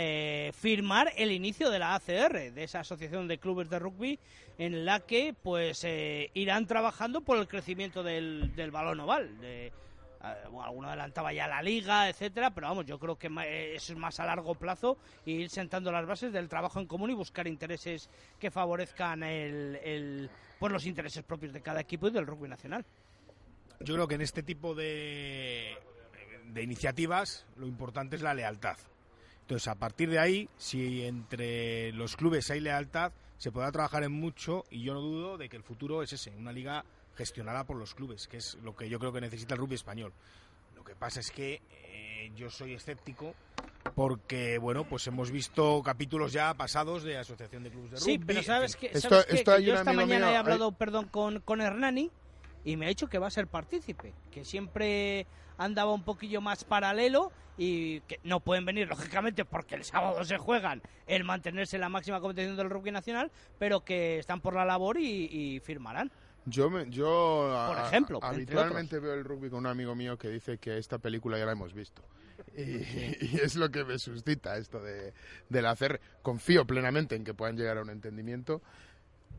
firmar 0.51 1.11
el 1.15 1.31
inicio 1.31 1.69
de 1.69 1.77
la 1.77 1.93
ACR, 1.93 2.53
de 2.53 2.63
esa 2.63 2.79
asociación 2.79 3.27
de 3.27 3.37
clubes 3.37 3.69
de 3.69 3.77
rugby, 3.77 4.19
en 4.57 4.83
la 4.83 5.01
que 5.01 5.35
pues 5.43 5.85
irán 6.33 6.65
trabajando 6.65 7.21
por 7.21 7.37
el 7.37 7.47
crecimiento 7.47 8.01
del, 8.01 8.55
del 8.55 8.71
balón 8.71 8.99
oval. 9.01 9.39
De, 9.39 9.71
alguno 10.23 10.87
adelantaba 10.87 11.33
ya 11.33 11.47
la 11.47 11.61
liga, 11.61 12.07
etcétera, 12.07 12.51
pero 12.51 12.67
vamos, 12.67 12.85
yo 12.85 12.97
creo 12.97 13.17
que 13.17 13.27
eso 13.75 13.93
es 13.93 13.99
más 13.99 14.19
a 14.19 14.25
largo 14.25 14.55
plazo 14.55 14.97
ir 15.25 15.49
sentando 15.49 15.91
las 15.91 16.05
bases 16.05 16.31
del 16.31 16.47
trabajo 16.47 16.79
en 16.79 16.87
común 16.87 17.11
y 17.11 17.13
buscar 17.13 17.47
intereses 17.47 18.09
que 18.39 18.49
favorezcan 18.49 19.23
el, 19.23 20.29
pues 20.59 20.71
los 20.71 20.85
intereses 20.85 21.23
propios 21.23 21.51
de 21.51 21.61
cada 21.61 21.81
equipo 21.81 22.07
y 22.07 22.11
del 22.11 22.25
rugby 22.25 22.47
nacional. 22.47 22.85
Yo 23.81 23.95
creo 23.95 24.07
que 24.07 24.15
en 24.15 24.21
este 24.21 24.43
tipo 24.43 24.73
de, 24.73 25.77
de 26.45 26.63
iniciativas 26.63 27.45
lo 27.57 27.67
importante 27.67 28.15
es 28.15 28.21
la 28.21 28.33
lealtad. 28.33 28.77
Entonces, 29.41 29.67
a 29.67 29.75
partir 29.75 30.09
de 30.09 30.19
ahí, 30.19 30.49
si 30.57 31.03
entre 31.03 31.91
los 31.91 32.15
clubes 32.15 32.49
hay 32.49 32.61
lealtad, 32.61 33.11
se 33.37 33.51
podrá 33.51 33.73
trabajar 33.73 34.03
en 34.03 34.13
mucho 34.13 34.63
y 34.69 34.83
yo 34.83 34.93
no 34.93 35.01
dudo 35.01 35.37
de 35.37 35.49
que 35.49 35.57
el 35.57 35.63
futuro 35.63 36.01
es 36.01 36.13
ese, 36.13 36.31
una 36.31 36.53
liga 36.53 36.85
gestionada 37.15 37.65
por 37.65 37.77
los 37.77 37.93
clubes, 37.95 38.27
que 38.27 38.37
es 38.37 38.55
lo 38.63 38.75
que 38.75 38.89
yo 38.89 38.99
creo 38.99 39.13
que 39.13 39.21
necesita 39.21 39.53
el 39.53 39.59
rugby 39.59 39.75
español. 39.75 40.13
Lo 40.75 40.83
que 40.83 40.95
pasa 40.95 41.19
es 41.19 41.31
que 41.31 41.61
eh, 41.71 42.31
yo 42.35 42.49
soy 42.49 42.73
escéptico 42.73 43.35
porque, 43.95 44.57
bueno, 44.57 44.85
pues 44.85 45.05
hemos 45.07 45.31
visto 45.31 45.81
capítulos 45.83 46.33
ya 46.33 46.53
pasados 46.53 47.03
de 47.03 47.17
Asociación 47.17 47.63
de 47.63 47.69
Clubes 47.69 47.91
de 47.91 47.97
Rugby. 47.97 48.11
Sí, 48.11 48.19
pero 48.19 48.43
¿sabes 48.43 48.75
que, 48.75 48.91
yo 49.63 49.75
esta 49.75 49.93
mañana 49.93 50.31
he 50.31 50.35
hablado, 50.35 50.71
perdón, 50.71 51.07
con, 51.07 51.41
con 51.41 51.61
Hernani 51.61 52.11
y 52.63 52.77
me 52.77 52.85
ha 52.85 52.89
dicho 52.89 53.07
que 53.07 53.19
va 53.19 53.27
a 53.27 53.31
ser 53.31 53.47
partícipe, 53.47 54.13
que 54.31 54.45
siempre 54.45 55.27
andaba 55.57 55.93
un 55.93 56.03
poquillo 56.03 56.41
más 56.41 56.63
paralelo 56.63 57.31
y 57.57 57.99
que 58.01 58.19
no 58.23 58.39
pueden 58.39 58.65
venir, 58.65 58.87
lógicamente, 58.87 59.45
porque 59.45 59.75
el 59.75 59.83
sábado 59.83 60.23
se 60.23 60.37
juegan 60.37 60.81
el 61.05 61.23
mantenerse 61.23 61.75
en 61.75 61.81
la 61.81 61.89
máxima 61.89 62.19
competición 62.19 62.57
del 62.57 62.69
rugby 62.69 62.91
nacional, 62.91 63.31
pero 63.59 63.81
que 63.81 64.17
están 64.17 64.41
por 64.41 64.55
la 64.55 64.65
labor 64.65 64.97
y 64.99 65.61
firmarán. 65.63 66.11
Yo, 66.45 66.83
yo 66.85 67.67
Por 67.67 67.85
ejemplo, 67.85 68.19
habitualmente 68.21 68.99
veo 68.99 69.13
el 69.13 69.23
rugby 69.23 69.49
con 69.49 69.59
un 69.59 69.67
amigo 69.67 69.95
mío 69.95 70.17
que 70.17 70.29
dice 70.29 70.57
que 70.57 70.77
esta 70.77 70.97
película 70.97 71.37
ya 71.37 71.45
la 71.45 71.53
hemos 71.53 71.73
visto. 71.73 72.01
Y, 72.55 73.39
es 73.41 73.55
lo 73.55 73.69
que 73.69 73.83
me 73.83 73.97
suscita 73.97 74.57
esto 74.57 74.79
de, 74.79 75.13
del 75.49 75.65
hacer. 75.65 75.99
Confío 76.21 76.65
plenamente 76.65 77.15
en 77.15 77.23
que 77.23 77.33
puedan 77.33 77.55
llegar 77.55 77.77
a 77.77 77.81
un 77.81 77.89
entendimiento, 77.89 78.61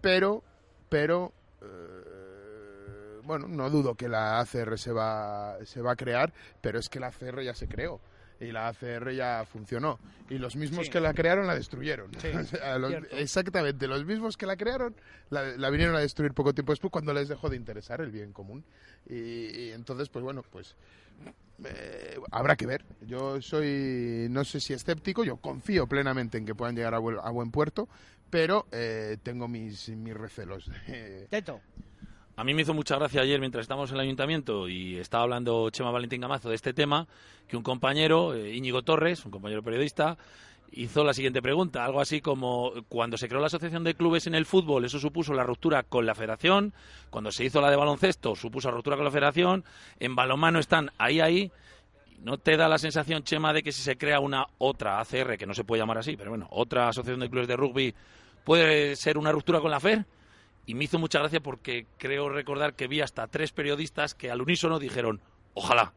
pero, 0.01 0.43
pero 0.89 1.33
eh, 1.61 3.21
bueno, 3.23 3.47
no 3.47 3.71
dudo 3.71 3.95
que 3.95 4.09
la 4.09 4.41
ACR 4.41 4.79
se 4.79 4.93
va, 4.93 5.59
se 5.65 5.81
va 5.81 5.93
a 5.93 5.97
crear, 5.97 6.33
pero 6.61 6.79
es 6.79 6.89
que 6.89 6.99
la 6.99 7.09
ACR 7.09 7.43
ya 7.43 7.55
se 7.55 7.69
creó 7.69 8.01
y 8.45 8.53
la 8.53 8.69
ACR 8.69 9.13
ya 9.13 9.45
funcionó. 9.45 9.99
Y 10.31 10.39
los 10.39 10.57
mismos 10.57 10.89
que 10.89 11.01
la 11.01 11.13
crearon 11.13 11.47
la 11.47 11.55
destruyeron. 11.55 12.11
exactamente, 13.13 13.87
los 13.87 14.05
mismos 14.05 14.37
que 14.37 14.47
la 14.47 14.57
crearon 14.57 14.95
la, 15.31 15.71
vinieron 15.71 15.97
a 15.97 16.01
destruir 16.01 16.33
poco 16.33 16.55
tiempo 16.55 16.73
después 16.73 16.91
cuando 16.91 17.13
les 17.13 17.29
dejó 17.29 17.49
de 17.51 17.57
interesar 17.57 18.01
el 18.01 18.11
bien 18.11 18.33
común. 18.33 18.65
Y, 19.07 19.71
entonces, 19.71 20.09
pues 20.09 20.25
bueno, 20.25 20.43
pues 20.51 20.77
eh, 21.65 22.19
habrá 22.31 22.57
que 22.57 22.67
ver. 22.67 22.85
Yo 23.03 23.43
soy, 23.43 24.29
no 24.31 24.45
sé 24.45 24.61
si 24.61 24.73
escéptico, 24.73 25.25
yo 25.25 25.37
confío 25.37 25.87
plenamente 25.87 26.39
en 26.39 26.47
que 26.47 26.55
puedan 26.55 26.75
llegar 26.75 26.95
a, 26.95 26.99
buen, 26.99 27.51
puerto, 27.51 27.89
pero 28.31 28.67
eh, 28.73 29.19
tengo 29.23 29.47
mis, 29.49 29.89
mis 29.91 30.15
recelos. 30.15 30.71
Teto. 31.31 31.61
A 32.37 32.43
mí 32.43 32.53
me 32.53 32.63
hizo 32.63 32.75
mucha 32.75 32.97
gracia 32.97 33.21
ayer 33.21 33.39
mientras 33.39 33.63
estábamos 33.63 33.91
en 33.91 33.97
el 33.97 34.03
ayuntamiento 34.03 34.69
y 34.69 34.97
estaba 34.97 35.23
hablando 35.23 35.71
Chema 35.71 35.93
Valentín 35.93 36.21
Gamazo 36.21 36.49
de 36.49 36.57
este 36.57 36.73
tema, 36.73 37.07
que 37.47 37.57
un 37.57 37.63
compañero, 37.63 38.35
eh, 38.35 38.57
Íñigo 38.57 38.83
Torres, 38.83 39.25
un 39.25 39.31
compañero 39.31 39.63
periodista, 39.63 40.19
hizo 40.73 41.05
la 41.05 41.15
siguiente 41.15 41.41
pregunta, 41.41 41.85
algo 41.85 42.01
así 42.01 42.21
como 42.21 42.73
cuando 42.89 43.17
se 43.17 43.29
creó 43.29 43.41
la 43.41 43.47
asociación 43.47 43.85
de 43.85 43.95
clubes 43.95 44.27
en 44.27 44.35
el 44.35 44.47
fútbol, 44.47 44.85
eso 44.85 44.99
supuso 44.99 45.33
la 45.33 45.45
ruptura 45.45 45.85
con 45.85 46.07
la 46.07 46.17
federación, 46.17 46.75
cuando 47.09 47.31
se 47.31 47.45
hizo 47.45 47.61
la 47.61 47.71
de 47.71 47.77
baloncesto, 47.77 48.35
supuso 48.35 48.69
la 48.69 48.75
ruptura 48.75 48.97
con 48.97 49.05
la 49.05 49.13
federación, 49.13 49.65
en 50.01 50.17
balonmano 50.17 50.59
están 50.59 50.91
ahí, 50.99 51.21
ahí, 51.21 51.53
¿no 52.19 52.39
te 52.39 52.57
da 52.57 52.67
la 52.69 52.79
sensación, 52.79 53.23
Chema, 53.23 53.53
de 53.53 53.63
que 53.63 53.71
si 53.71 53.83
se 53.83 53.97
crea 53.97 54.19
una 54.19 54.45
otra 54.59 54.99
ACR, 54.99 55.39
que 55.39 55.47
no 55.47 55.55
se 55.55 55.63
puede 55.63 55.83
llamar 55.83 55.99
así, 55.99 56.17
pero 56.17 56.31
bueno, 56.31 56.49
otra 56.51 56.89
asociación 56.89 57.21
de 57.21 57.31
clubes 57.31 57.47
de 57.47 57.57
rugby, 57.57 57.95
puede 58.43 58.97
ser 58.97 59.19
una 59.19 59.31
ruptura 59.31 59.61
con 59.61 59.71
la 59.71 59.79
FER? 59.79 60.05
Y 60.67 60.75
me 60.75 60.85
hizo 60.85 60.99
mucha 60.99 61.19
gracia 61.19 61.41
porque 61.41 61.87
creo 61.99 62.29
recordar 62.29 62.75
que 62.75 62.89
vi 62.89 63.01
hasta 63.01 63.27
tres 63.27 63.53
periodistas 63.53 64.15
que 64.15 64.31
al 64.31 64.41
unísono 64.43 64.79
dijeron, 64.79 65.21
ojalá. 65.55 65.93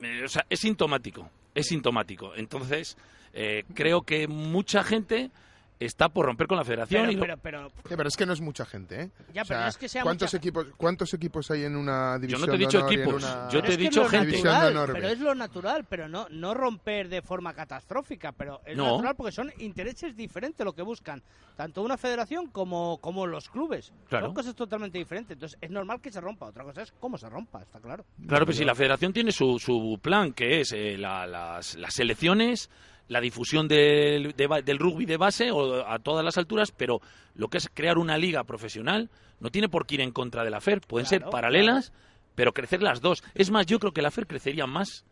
Eh, 0.00 0.22
o 0.24 0.28
sea, 0.28 0.44
es 0.50 0.60
sintomático, 0.60 1.30
es 1.54 1.66
sintomático. 1.66 2.34
Entonces, 2.34 2.96
Eh, 3.38 3.64
creo 3.74 4.00
que 4.00 4.28
mucha 4.28 4.82
gente 4.82 5.30
está 5.78 6.08
por 6.08 6.26
romper 6.26 6.46
con 6.46 6.56
la 6.56 6.64
federación. 6.64 7.02
Pero, 7.02 7.12
y 7.12 7.14
lo- 7.16 7.20
pero, 7.22 7.36
pero, 7.38 7.68
Sí, 7.88 7.94
pero 7.96 8.08
es 8.08 8.16
que 8.16 8.24
no 8.26 8.32
es 8.32 8.40
mucha 8.40 8.64
gente, 8.64 9.02
¿eh? 9.02 9.10
Ya, 9.34 9.42
O 9.42 9.44
pero 9.44 9.46
sea, 9.46 9.60
no 9.60 9.68
es 9.68 9.76
que 9.76 9.88
sea 9.88 10.02
¿cuántos 10.02 10.28
mucha- 10.28 10.36
equipos 10.38 10.66
¿Cuántos 10.76 11.14
equipos 11.14 11.50
hay 11.50 11.64
en 11.64 11.76
una 11.76 12.18
división 12.18 12.48
te 12.48 12.54
he 12.54 12.58
dicho 12.58 12.86
equipos, 12.86 13.22
una 13.22 13.48
yo 13.50 13.62
te 13.62 13.74
he 13.74 13.76
dicho 13.76 14.04
gente. 14.08 14.42
natural, 14.42 14.90
pero 14.94 15.06
B? 15.08 15.12
es 15.12 15.20
lo 15.20 15.34
natural, 15.34 15.84
pero 15.88 16.08
no, 16.08 16.26
no 16.30 16.54
romper 16.54 17.08
de 17.08 17.20
forma 17.22 17.52
catastrófica, 17.54 18.32
pero 18.32 18.60
es 18.64 18.76
No. 18.76 18.92
natural 18.92 19.16
porque 19.16 19.32
son 19.32 19.52
intereses 19.58 20.16
diferentes 20.16 20.64
lo 20.64 20.72
que 20.74 20.82
buscan, 20.82 21.22
tanto 21.56 21.82
una 21.82 21.96
federación 21.96 22.46
como, 22.48 22.98
como 22.98 23.26
los 23.26 23.48
clubes. 23.50 23.92
Claro. 24.08 24.26
Son 24.26 24.34
cosas 24.34 24.54
totalmente 24.54 24.98
diferentes, 24.98 25.34
entonces 25.34 25.58
es 25.60 25.70
normal 25.70 26.00
que 26.00 26.10
se 26.10 26.20
rompa, 26.20 26.46
otra 26.46 26.64
cosa 26.64 26.82
es 26.82 26.92
cómo 27.00 27.18
se 27.18 27.28
rompa, 27.28 27.62
está 27.62 27.80
claro. 27.80 28.04
Claro, 28.26 28.46
pero 28.46 28.56
si 28.56 28.64
la 28.64 28.74
federación 28.74 29.12
tiene 29.12 29.32
su, 29.32 29.58
su 29.58 29.98
plan, 30.00 30.32
que 30.32 30.60
es 30.60 30.72
eh, 30.72 30.96
la- 30.96 31.26
las, 31.26 31.74
las 31.76 31.92
selecciones, 31.94 32.70
la 33.08 33.20
difusión 33.20 33.68
del, 33.68 34.32
de 34.36 34.46
ba- 34.46 34.62
del 34.62 34.78
rugby 34.78 35.04
de 35.06 35.16
base 35.16 35.50
o 35.50 35.86
a 35.86 35.98
todas 35.98 36.24
las 36.24 36.36
alturas, 36.38 36.72
pero 36.72 37.00
lo 37.34 37.48
que 37.48 37.58
es 37.58 37.68
crear 37.72 37.98
una 37.98 38.18
liga 38.18 38.44
profesional 38.44 39.10
no 39.40 39.50
tiene 39.50 39.68
por 39.68 39.86
qué 39.86 39.96
ir 39.96 40.00
en 40.00 40.10
contra 40.12 40.44
de 40.44 40.50
la 40.50 40.60
FER. 40.60 40.80
Pueden 40.80 41.06
ser 41.06 41.18
Claro, 41.20 41.30
paralelas, 41.30 41.92
pero 42.34 42.52
crecer 42.52 42.82
las 42.82 43.00
dos. 43.00 43.22
Es 43.34 43.50
más, 43.50 43.66
yo 43.66 43.78
creo 43.78 43.92
que 43.92 44.02
la 44.02 44.10
FER 44.10 44.26
crecería 44.26 44.66
más 44.66 45.04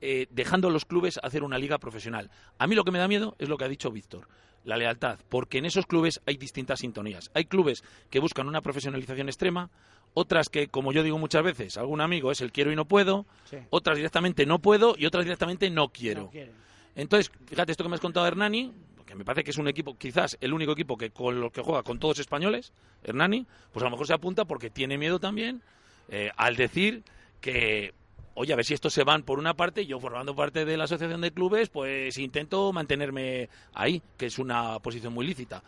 eh, 0.00 0.26
dejando 0.30 0.68
a 0.68 0.70
los 0.70 0.84
clubes 0.84 1.18
hacer 1.22 1.42
una 1.42 1.58
liga 1.58 1.78
profesional. 1.78 2.30
A 2.58 2.66
mí 2.66 2.74
lo 2.74 2.84
que 2.84 2.90
me 2.90 2.98
da 2.98 3.08
miedo 3.08 3.34
es 3.38 3.48
lo 3.48 3.56
que 3.56 3.64
ha 3.64 3.68
dicho 3.68 3.90
Víctor, 3.90 4.28
la 4.64 4.76
lealtad, 4.76 5.18
porque 5.28 5.58
en 5.58 5.64
esos 5.64 5.86
clubes 5.86 6.20
hay 6.26 6.36
distintas 6.36 6.80
sintonías. 6.80 7.30
Hay 7.34 7.44
clubes 7.46 7.82
que 8.10 8.20
buscan 8.20 8.46
una 8.48 8.60
profesionalización 8.62 9.28
extrema, 9.28 9.70
otras 10.14 10.48
que, 10.48 10.68
como 10.68 10.92
yo 10.92 11.02
digo 11.02 11.18
muchas 11.18 11.42
veces, 11.42 11.76
algún 11.78 12.00
amigo 12.00 12.30
es 12.30 12.40
el 12.42 12.52
quiero 12.52 12.70
y 12.70 12.76
no 12.76 12.84
puedo, 12.84 13.26
Sí. 13.44 13.56
otras 13.70 13.96
directamente 13.96 14.44
no 14.44 14.58
puedo 14.60 14.94
y 14.98 15.06
otras 15.06 15.24
directamente 15.24 15.70
no 15.70 15.88
quiero. 15.88 16.30
No. 16.34 16.62
Entonces, 16.94 17.32
fíjate 17.46 17.72
esto 17.72 17.84
que 17.84 17.88
me 17.88 17.94
has 17.94 18.00
contado 18.00 18.26
Hernani, 18.26 18.72
que 19.06 19.14
me 19.14 19.24
parece 19.24 19.44
que 19.44 19.50
es 19.50 19.58
un 19.58 19.68
equipo, 19.68 19.96
quizás 19.96 20.36
el 20.40 20.52
único 20.52 20.72
equipo 20.72 20.96
que 20.96 21.10
con 21.10 21.40
los 21.40 21.52
que 21.52 21.62
juega 21.62 21.82
con 21.82 21.98
todos 21.98 22.18
españoles, 22.18 22.72
Hernani, 23.02 23.46
pues 23.72 23.82
a 23.82 23.86
lo 23.86 23.90
mejor 23.90 24.06
se 24.06 24.14
apunta 24.14 24.44
porque 24.44 24.70
tiene 24.70 24.98
miedo 24.98 25.18
también 25.18 25.62
eh, 26.08 26.30
al 26.36 26.56
decir 26.56 27.02
que, 27.40 27.94
oye, 28.34 28.52
a 28.52 28.56
ver 28.56 28.64
si 28.64 28.74
estos 28.74 28.92
se 28.92 29.04
van 29.04 29.22
por 29.22 29.38
una 29.38 29.54
parte, 29.54 29.86
yo 29.86 30.00
formando 30.00 30.34
parte 30.34 30.64
de 30.64 30.76
la 30.76 30.84
asociación 30.84 31.20
de 31.20 31.32
clubes, 31.32 31.68
pues 31.68 32.16
intento 32.18 32.72
mantenerme 32.72 33.48
ahí, 33.74 34.02
que 34.16 34.26
es 34.26 34.38
una 34.38 34.78
posición 34.78 35.12
muy 35.12 35.26
lícita. 35.26 35.62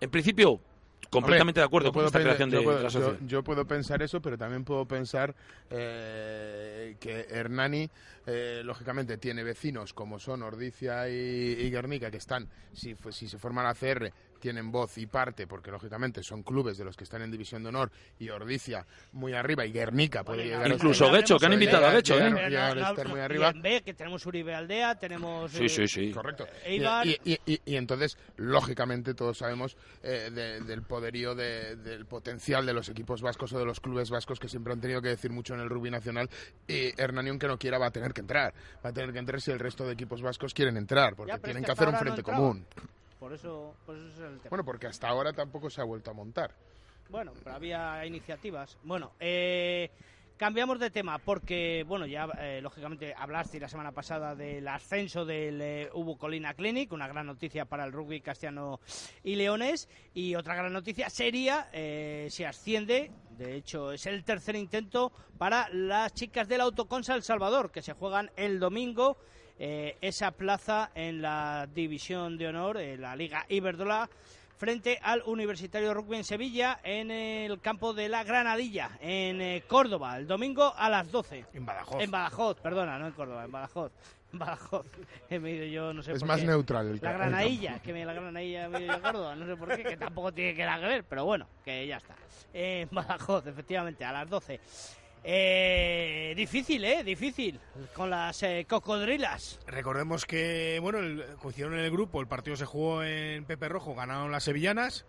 En 0.00 0.10
principio, 0.10 0.60
completamente 1.10 1.60
Hombre, 1.60 1.62
de 1.62 1.66
acuerdo 1.66 1.92
con 1.92 2.04
esta 2.06 2.20
creación 2.20 2.50
de, 2.50 2.56
yo 2.56 2.64
puedo, 2.64 2.82
la 2.82 2.88
yo- 2.88 3.16
yo 3.26 3.42
puedo 3.42 3.64
pensar 3.66 4.02
eso, 4.02 4.20
pero 4.20 4.36
también 4.38 4.64
puedo 4.64 4.86
pensar 4.86 5.34
eh, 5.70 6.96
que 7.00 7.26
Hernani, 7.30 7.88
eh, 8.26 8.62
lógicamente, 8.64 9.18
tiene 9.18 9.42
vecinos 9.42 9.92
como 9.92 10.18
son 10.18 10.42
Ordicia 10.42 11.08
y, 11.08 11.12
y 11.14 11.70
Guernica, 11.70 12.10
que 12.10 12.16
están, 12.18 12.48
si, 12.72 12.96
si 13.10 13.28
se 13.28 13.38
forman 13.38 13.64
la 13.64 13.74
CR, 13.74 14.12
tienen 14.44 14.70
voz 14.70 14.98
y 14.98 15.06
parte, 15.06 15.46
porque 15.46 15.70
lógicamente 15.70 16.22
son 16.22 16.42
clubes 16.42 16.76
de 16.76 16.84
los 16.84 16.98
que 16.98 17.04
están 17.04 17.22
en 17.22 17.30
División 17.30 17.62
de 17.62 17.70
Honor, 17.70 17.90
y 18.18 18.28
Ordicia 18.28 18.86
muy 19.12 19.32
arriba, 19.32 19.64
y 19.64 19.72
Guernica 19.72 20.22
puede 20.22 20.40
Bueno, 20.40 20.50
llegar 20.58 20.70
a 20.70 20.74
Incluso 20.74 21.10
Guecho, 21.10 21.38
que 21.38 21.46
han 21.46 21.54
invitado 21.54 21.86
a 21.86 21.92
Guecho, 21.92 22.18
¿eh? 22.20 22.30
llegar- 22.50 22.76
a 22.78 22.90
estar 22.90 23.08
muy 23.08 23.20
arriba. 23.20 23.46
y 23.54 23.56
en 23.56 23.62
B, 23.62 23.82
que 23.82 23.94
tenemos 23.94 24.26
Uribe 24.26 24.54
Aldea, 24.54 24.96
tenemos... 24.98 25.50
Sí, 25.50 25.64
eh, 25.64 25.68
sí, 25.70 25.88
sí. 25.88 26.12
Correcto. 26.12 26.46
Y, 26.66 26.72
Eibar. 26.72 27.06
y- 27.06 27.18
y- 27.24 27.40
y- 27.46 27.60
y 27.64 27.76
entonces, 27.76 28.18
lógicamente, 28.36 29.14
todos 29.14 29.38
sabemos 29.38 29.78
eh, 30.02 30.30
de- 30.30 30.60
del 30.60 30.82
poderío, 30.82 31.34
de- 31.34 31.76
del 31.76 32.04
potencial 32.04 32.66
de 32.66 32.74
los 32.74 32.90
equipos 32.90 33.22
vascos 33.22 33.50
o 33.54 33.58
de 33.58 33.64
los 33.64 33.80
clubes 33.80 34.10
vascos 34.10 34.38
que 34.38 34.50
siempre 34.50 34.74
han 34.74 34.80
tenido 34.82 35.00
que 35.00 35.08
decir 35.08 35.30
mucho 35.30 35.54
en 35.54 35.60
el 35.60 35.70
rugby 35.70 35.90
nacional. 35.90 36.28
Y 36.68 36.92
Hernani, 37.00 37.30
aunque 37.30 37.46
no 37.48 37.58
quiera, 37.58 37.78
va 37.78 37.86
a 37.86 37.90
tener 37.90 38.12
que 38.12 38.20
entrar. 38.20 38.52
Va 38.84 38.90
a 38.90 38.92
tener 38.92 39.10
que 39.10 39.20
entrar 39.20 39.40
si 39.40 39.50
el 39.52 39.58
resto 39.58 39.86
de 39.86 39.94
equipos 39.94 40.20
vascos 40.20 40.52
quieren 40.52 40.76
entrar, 40.76 41.16
porque 41.16 41.32
Ya, 41.32 41.38
pero 41.38 41.46
es 41.52 41.54
tienen 41.54 41.62
que 41.62 41.66
que 41.68 41.72
hacer 41.72 41.88
un 41.88 41.94
no 41.94 41.98
frente 42.00 42.22
común. 42.22 42.66
Por 43.24 43.32
eso, 43.32 43.74
por 43.86 43.96
eso 43.96 44.06
es 44.06 44.18
el 44.18 44.38
tema. 44.38 44.50
Bueno, 44.50 44.64
porque 44.66 44.86
hasta 44.86 45.08
ahora 45.08 45.32
tampoco 45.32 45.70
se 45.70 45.80
ha 45.80 45.84
vuelto 45.84 46.10
a 46.10 46.12
montar. 46.12 46.50
Bueno, 47.08 47.32
pero 47.42 47.56
había 47.56 48.04
iniciativas. 48.04 48.76
Bueno, 48.82 49.12
eh, 49.18 49.90
cambiamos 50.36 50.78
de 50.78 50.90
tema 50.90 51.16
porque, 51.16 51.86
bueno, 51.88 52.04
ya 52.04 52.28
eh, 52.38 52.60
lógicamente 52.60 53.14
hablaste 53.16 53.58
la 53.58 53.70
semana 53.70 53.92
pasada 53.92 54.34
del 54.34 54.68
ascenso 54.68 55.24
del 55.24 55.58
eh, 55.62 55.90
Ubu 55.94 56.18
Colina 56.18 56.52
Clinic, 56.52 56.92
una 56.92 57.08
gran 57.08 57.24
noticia 57.24 57.64
para 57.64 57.86
el 57.86 57.92
rugby 57.92 58.20
castellano 58.20 58.80
y 59.22 59.36
leones. 59.36 59.88
Y 60.12 60.34
otra 60.34 60.54
gran 60.54 60.74
noticia 60.74 61.08
sería 61.08 61.70
eh, 61.72 62.26
si 62.28 62.44
asciende, 62.44 63.10
de 63.38 63.54
hecho 63.54 63.92
es 63.92 64.04
el 64.04 64.22
tercer 64.22 64.54
intento 64.54 65.12
para 65.38 65.70
las 65.70 66.12
chicas 66.12 66.46
del 66.46 66.60
Autoconsa 66.60 67.14
El 67.14 67.22
Salvador, 67.22 67.72
que 67.72 67.80
se 67.80 67.94
juegan 67.94 68.30
el 68.36 68.60
domingo. 68.60 69.16
Eh, 69.58 69.96
esa 70.00 70.32
plaza 70.32 70.90
en 70.94 71.22
la 71.22 71.68
división 71.72 72.36
de 72.38 72.48
honor, 72.48 72.78
en 72.78 73.00
la 73.00 73.14
Liga 73.14 73.46
Iberdrola, 73.48 74.08
frente 74.56 74.98
al 75.02 75.22
Universitario 75.26 75.94
Rugby 75.94 76.16
en 76.16 76.24
Sevilla, 76.24 76.80
en 76.82 77.10
el 77.10 77.60
campo 77.60 77.92
de 77.92 78.08
la 78.08 78.24
Granadilla, 78.24 78.90
en 79.00 79.40
eh, 79.40 79.62
Córdoba, 79.66 80.16
el 80.16 80.26
domingo 80.26 80.72
a 80.76 80.88
las 80.88 81.10
12. 81.10 81.46
En 81.52 81.66
Badajoz. 81.66 82.02
En 82.02 82.10
Badajoz, 82.10 82.60
perdona, 82.60 82.98
no 82.98 83.06
en 83.06 83.12
Córdoba, 83.12 83.44
en 83.44 83.52
Badajoz. 83.52 83.92
Badajoz. 84.32 84.86
He 85.30 85.70
yo, 85.70 85.92
no 85.92 86.02
sé 86.02 86.12
Es 86.12 86.18
por 86.18 86.28
más 86.28 86.40
qué. 86.40 86.46
neutral 86.46 86.88
el 86.88 86.98
La 87.00 87.12
el 87.12 87.18
Granadilla, 87.18 87.78
que 87.80 87.92
me 87.92 88.04
la 88.04 88.12
Granadilla 88.14 88.68
me 88.68 88.86
yo 88.86 89.00
Córdoba, 89.00 89.36
no 89.36 89.46
sé 89.46 89.56
por 89.56 89.76
qué, 89.76 89.84
que 89.84 89.96
tampoco 89.96 90.32
tiene 90.32 90.54
que 90.54 90.64
nada 90.64 90.80
que 90.80 90.86
ver, 90.86 91.04
pero 91.04 91.24
bueno, 91.24 91.46
que 91.64 91.86
ya 91.86 91.98
está. 91.98 92.16
En 92.52 92.88
Badajoz, 92.90 93.46
efectivamente, 93.46 94.04
a 94.04 94.12
las 94.12 94.28
12. 94.28 94.60
Eh, 95.26 96.34
difícil, 96.36 96.84
¿eh? 96.84 97.02
Difícil. 97.02 97.58
Con 97.94 98.10
las 98.10 98.42
eh, 98.42 98.66
cocodrilas. 98.68 99.58
Recordemos 99.66 100.26
que, 100.26 100.78
bueno, 100.82 100.98
el, 100.98 101.24
coincidieron 101.40 101.78
en 101.78 101.84
el 101.86 101.90
grupo, 101.90 102.20
el 102.20 102.26
partido 102.26 102.56
se 102.56 102.66
jugó 102.66 103.02
en 103.02 103.44
Pepe 103.46 103.68
Rojo, 103.68 103.94
ganaron 103.94 104.30
las 104.30 104.44
sevillanas, 104.44 105.06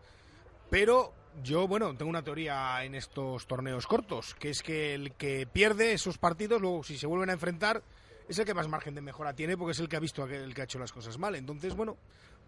pero 0.69 1.13
yo, 1.43 1.67
bueno, 1.67 1.93
tengo 1.95 2.09
una 2.09 2.23
teoría 2.23 2.83
en 2.85 2.95
estos 2.95 3.45
torneos 3.45 3.87
cortos, 3.87 4.35
que 4.35 4.49
es 4.49 4.63
que 4.63 4.93
el 4.93 5.11
que 5.13 5.45
pierde 5.51 5.91
esos 5.91 6.17
partidos, 6.17 6.61
luego 6.61 6.83
si 6.83 6.97
se 6.97 7.07
vuelven 7.07 7.29
a 7.29 7.33
enfrentar, 7.33 7.83
es 8.29 8.39
el 8.39 8.45
que 8.45 8.53
más 8.53 8.69
margen 8.69 8.95
de 8.95 9.01
mejora 9.01 9.33
tiene, 9.33 9.57
porque 9.57 9.73
es 9.73 9.79
el 9.79 9.89
que 9.89 9.97
ha 9.97 9.99
visto 9.99 10.23
a 10.23 10.33
el 10.33 10.55
que 10.55 10.61
ha 10.61 10.63
hecho 10.63 10.79
las 10.79 10.93
cosas 10.93 11.17
mal. 11.17 11.35
Entonces, 11.35 11.75
bueno, 11.75 11.97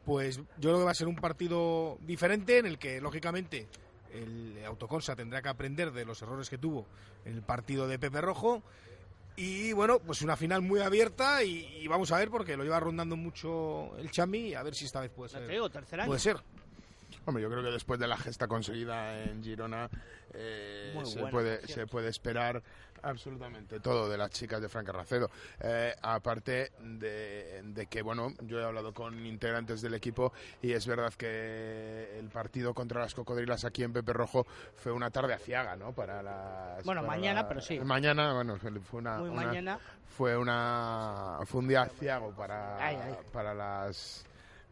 pues 0.05 0.37
yo 0.37 0.43
creo 0.69 0.77
que 0.77 0.85
va 0.85 0.91
a 0.91 0.95
ser 0.95 1.07
un 1.07 1.17
partido 1.17 1.97
diferente 2.01 2.59
en 2.59 2.65
el 2.65 2.79
que, 2.79 3.01
lógicamente, 3.01 3.67
el 4.17 4.65
Autoconsa 4.65 5.15
tendrá 5.15 5.41
que 5.41 5.49
aprender 5.49 5.91
de 5.91 6.05
los 6.05 6.21
errores 6.21 6.49
que 6.49 6.57
tuvo 6.57 6.85
en 7.25 7.35
el 7.35 7.41
partido 7.41 7.87
de 7.87 7.99
Pepe 7.99 8.21
Rojo. 8.21 8.63
Y 9.35 9.71
bueno, 9.73 9.99
pues 9.99 10.23
una 10.23 10.35
final 10.35 10.63
muy 10.63 10.79
abierta 10.79 11.43
y, 11.43 11.77
y 11.77 11.87
vamos 11.87 12.11
a 12.11 12.17
ver 12.17 12.29
porque 12.29 12.57
lo 12.57 12.63
lleva 12.63 12.79
rondando 12.79 13.15
mucho 13.15 13.95
el 13.97 14.09
Chami 14.09 14.55
a 14.55 14.63
ver 14.63 14.73
si 14.73 14.85
esta 14.85 14.99
vez 14.99 15.11
puede 15.11 15.29
ser. 15.29 15.45
te 15.45 15.53
digo, 15.53 15.69
tercer 15.69 15.99
año. 15.99 16.07
Puede 16.07 16.19
ser. 16.19 16.37
Hombre, 17.25 17.43
yo 17.43 17.49
creo 17.49 17.61
que 17.61 17.71
después 17.71 17.99
de 17.99 18.07
la 18.07 18.17
gesta 18.17 18.47
conseguida 18.47 19.21
en 19.23 19.43
Girona 19.43 19.89
eh, 20.33 20.93
se, 21.03 21.19
buena, 21.19 21.29
puede, 21.29 21.67
se 21.67 21.85
puede 21.85 22.09
esperar 22.09 22.63
absolutamente 23.03 23.79
todo 23.79 24.09
de 24.09 24.17
las 24.17 24.29
chicas 24.31 24.61
de 24.61 24.69
Franca 24.69 24.91
Racedo. 24.91 25.29
Eh, 25.59 25.95
aparte 26.01 26.71
de, 26.79 27.61
de 27.65 27.85
que, 27.87 28.01
bueno, 28.01 28.33
yo 28.41 28.59
he 28.59 28.63
hablado 28.65 28.93
con 28.93 29.25
integrantes 29.25 29.81
del 29.81 29.93
equipo 29.93 30.33
y 30.61 30.73
es 30.73 30.85
verdad 30.87 31.13
que 31.13 32.17
el 32.19 32.29
partido 32.29 32.73
contra 32.73 33.01
las 33.01 33.13
cocodrilas 33.13 33.65
aquí 33.65 33.83
en 33.83 33.93
Pepe 33.93 34.13
Rojo 34.13 34.45
fue 34.75 34.91
una 34.91 35.09
tarde 35.11 35.33
aciaga, 35.33 35.75
¿no? 35.75 35.91
Para 35.93 36.21
las, 36.23 36.83
Bueno, 36.83 37.01
para 37.01 37.15
mañana, 37.17 37.41
la- 37.43 37.47
pero 37.47 37.61
sí. 37.61 37.79
Mañana, 37.79 38.33
bueno, 38.33 38.57
fue 38.57 38.99
una... 38.99 39.17
Muy 39.19 39.29
una- 39.29 39.45
mañana. 39.45 39.79
Fue 40.17 40.35
una... 40.37 41.39
Fue 41.45 41.59
un 41.61 41.67
día 41.67 41.83
aciago 41.83 42.31
para, 42.31 42.77
Ay, 42.83 42.97
ay. 43.03 43.15
para 43.31 43.53
las 43.53 44.23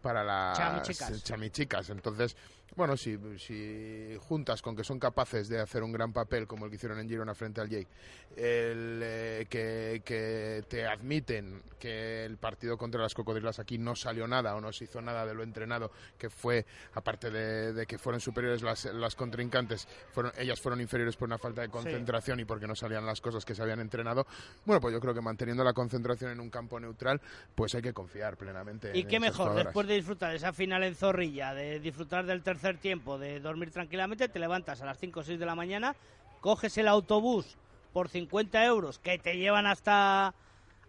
para 0.01 0.23
las 0.23 0.55
Chamichicas. 0.57 1.23
chamichicas. 1.23 1.89
Entonces, 1.89 2.37
bueno, 2.75 2.97
si, 2.97 3.17
si 3.37 4.17
juntas 4.27 4.61
con 4.61 4.75
que 4.75 4.83
son 4.83 4.99
capaces 4.99 5.47
de 5.47 5.59
hacer 5.59 5.83
un 5.83 5.91
gran 5.91 6.11
papel 6.11 6.45
como 6.47 6.65
el 6.65 6.71
que 6.71 6.75
hicieron 6.75 6.99
en 6.99 7.07
Girona 7.07 7.33
frente 7.33 7.61
al 7.61 7.69
Jake, 7.69 7.87
el, 8.35 8.99
eh, 9.03 9.45
que, 9.49 10.01
que 10.03 10.63
te 10.67 10.85
admiten 10.85 11.61
que 11.79 12.25
el 12.25 12.37
partido 12.37 12.77
contra 12.77 13.01
las 13.01 13.13
cocodrilas 13.13 13.59
aquí 13.59 13.77
no 13.77 13.95
salió 13.95 14.27
nada 14.27 14.55
o 14.55 14.61
no 14.61 14.73
se 14.73 14.85
hizo 14.85 15.01
nada 15.01 15.25
de 15.25 15.33
lo 15.33 15.43
entrenado, 15.43 15.91
que 16.17 16.29
fue, 16.29 16.65
aparte 16.93 17.29
de, 17.29 17.73
de 17.73 17.85
que 17.85 17.97
fueron 17.97 18.19
superiores 18.19 18.61
las, 18.61 18.85
las 18.85 19.15
contrincantes, 19.15 19.87
fueron, 20.11 20.33
ellas 20.37 20.59
fueron 20.59 20.81
inferiores 20.81 21.15
por 21.15 21.27
una 21.27 21.37
falta 21.37 21.61
de 21.61 21.69
concentración 21.69 22.39
y 22.39 22.45
porque 22.45 22.67
no 22.67 22.75
salían 22.75 23.05
las 23.05 23.21
cosas 23.21 23.45
que 23.45 23.55
se 23.55 23.61
habían 23.61 23.79
entrenado, 23.79 24.25
bueno, 24.65 24.81
pues 24.81 24.93
yo 24.93 24.99
creo 24.99 25.13
que 25.13 25.21
manteniendo 25.21 25.63
la 25.63 25.73
concentración 25.73 26.31
en 26.31 26.39
un 26.39 26.49
campo 26.49 26.79
neutral, 26.79 27.21
pues 27.53 27.75
hay 27.75 27.81
que 27.81 27.93
confiar 27.93 28.35
plenamente. 28.35 28.91
Y 28.93 29.01
en 29.01 29.07
qué 29.07 29.19
mejor, 29.19 29.35
jugadoras. 29.49 29.65
después 29.65 29.87
de 29.87 29.93
disfrutar 29.93 30.31
de 30.31 30.37
esa 30.37 30.51
final 30.51 30.83
en 30.83 30.95
Zorrilla, 30.95 31.53
de 31.53 31.79
disfrutar 31.79 32.25
del 32.25 32.43
tercer 32.43 32.64
tiempo, 32.73 33.17
de 33.17 33.39
dormir 33.39 33.71
tranquilamente, 33.71 34.27
te 34.27 34.39
levantas 34.39 34.81
a 34.81 34.85
las 34.85 34.97
5 34.97 35.19
o 35.19 35.23
6 35.23 35.39
de 35.39 35.45
la 35.45 35.55
mañana, 35.55 35.95
coges 36.41 36.77
el 36.77 36.87
autobús 36.87 37.57
por 37.93 38.09
50 38.09 38.65
euros 38.65 38.99
que 38.99 39.17
te 39.17 39.37
llevan 39.37 39.67
hasta, 39.67 40.33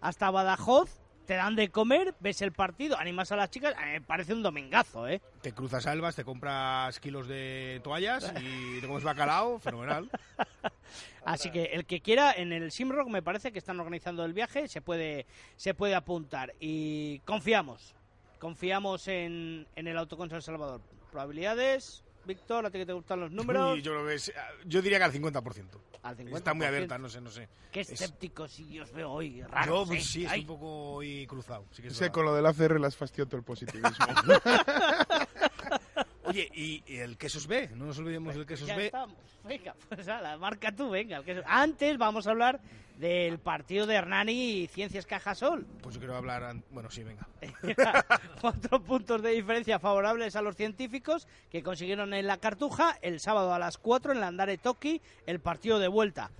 hasta 0.00 0.30
Badajoz, 0.30 1.00
te 1.26 1.34
dan 1.34 1.56
de 1.56 1.70
comer, 1.70 2.14
ves 2.20 2.40
el 2.40 2.52
partido, 2.52 2.98
animas 2.98 3.32
a 3.32 3.36
las 3.36 3.50
chicas, 3.50 3.74
me 3.84 4.00
parece 4.00 4.32
un 4.32 4.42
domingazo, 4.42 5.08
¿eh? 5.08 5.20
Te 5.42 5.52
cruzas 5.52 5.86
a 5.86 5.92
Elvas, 5.92 6.16
te 6.16 6.24
compras 6.24 6.98
kilos 7.00 7.28
de 7.28 7.80
toallas 7.82 8.32
y 8.40 8.80
te 8.80 8.86
comes 8.86 9.04
bacalao, 9.04 9.58
fenomenal. 9.60 10.08
Así 11.24 11.50
que 11.50 11.64
el 11.64 11.84
que 11.84 12.00
quiera, 12.00 12.32
en 12.32 12.52
el 12.52 12.70
Simrock 12.70 13.08
me 13.08 13.22
parece 13.22 13.52
que 13.52 13.58
están 13.58 13.78
organizando 13.80 14.24
el 14.24 14.32
viaje, 14.32 14.68
se 14.68 14.80
puede, 14.80 15.26
se 15.56 15.74
puede 15.74 15.94
apuntar. 15.96 16.54
Y 16.60 17.18
confiamos, 17.20 17.94
confiamos 18.38 19.08
en, 19.08 19.66
en 19.74 19.88
el 19.88 19.98
Autocon 19.98 20.30
San 20.30 20.42
Salvador. 20.42 20.80
Probabilidades, 21.10 22.02
Víctor, 22.24 22.66
a 22.66 22.70
ti 22.70 22.78
que 22.78 22.86
te 22.86 22.92
gustan 22.92 23.20
los 23.20 23.30
números. 23.30 23.74
Uy, 23.74 23.82
yo, 23.82 23.92
creo 23.92 24.06
que 24.06 24.14
es- 24.14 24.32
yo 24.64 24.82
diría 24.82 24.98
que 24.98 25.04
al 25.04 25.12
50%. 25.12 25.80
Al 26.02 26.16
50%. 26.16 26.36
Está 26.36 26.54
muy 26.54 26.66
abierta, 26.66 26.98
no 26.98 27.08
sé, 27.08 27.20
no 27.20 27.30
sé. 27.30 27.48
Qué 27.72 27.80
Es- 27.80 27.90
escépticos 27.90 28.52
si 28.52 28.78
os 28.80 28.92
veo 28.92 29.10
hoy, 29.10 29.36
Yo, 29.36 29.48
raros. 29.48 29.88
pues, 29.88 30.00
¿eh? 30.00 30.04
sí, 30.08 30.24
estoy 30.24 30.40
un 30.40 30.46
poco 30.46 30.92
hoy 30.94 31.26
cruzado. 31.26 31.66
Sí 31.72 31.82
que 31.82 31.88
es 31.88 32.10
con 32.10 32.24
lo 32.24 32.34
del 32.34 32.46
ACR 32.46 32.80
le 32.80 32.86
has 32.86 32.96
fastidiado 32.96 33.28
todo 33.28 33.38
el 33.38 33.44
positivismo. 33.44 33.90
Oye, 36.36 36.50
¿y, 36.54 36.82
y 36.86 36.96
el 36.98 37.16
quesos 37.16 37.46
B? 37.46 37.70
No 37.74 37.86
nos 37.86 37.98
olvidemos 37.98 38.34
del 38.34 38.44
quesos 38.44 38.68
Ya 38.68 38.76
B. 38.76 38.86
estamos. 38.86 39.16
Venga, 39.44 39.74
pues 39.88 40.06
ala, 40.06 40.36
marca 40.36 40.70
tú, 40.70 40.90
venga. 40.90 41.16
el 41.18 41.24
que- 41.24 41.42
Antes 41.46 41.96
vamos 41.96 42.26
a 42.26 42.30
hablar 42.32 42.60
del 42.98 43.38
partido 43.38 43.86
de 43.86 43.94
Hernani 43.94 44.32
y 44.32 44.66
Ciencias 44.66 45.06
Cajasol. 45.06 45.64
Pues 45.82 45.94
yo 45.94 46.00
quiero 46.00 46.14
hablar... 46.16 46.54
Bueno, 46.70 46.90
sí, 46.90 47.02
venga. 47.04 47.26
Cuatro 48.40 48.82
puntos 48.82 49.22
de 49.22 49.30
diferencia 49.30 49.78
favorables 49.78 50.36
a 50.36 50.42
los 50.42 50.56
científicos 50.56 51.26
que 51.50 51.62
consiguieron 51.62 52.12
en 52.12 52.26
la 52.26 52.36
Cartuja 52.36 52.98
el 53.00 53.18
sábado 53.20 53.54
a 53.54 53.58
las 53.58 53.78
4 53.78 54.12
en 54.12 54.20
la 54.20 54.26
Andare 54.26 54.58
Toki 54.58 55.00
el 55.26 55.40
partido 55.40 55.78
de 55.78 55.88
vuelta. 55.88 56.30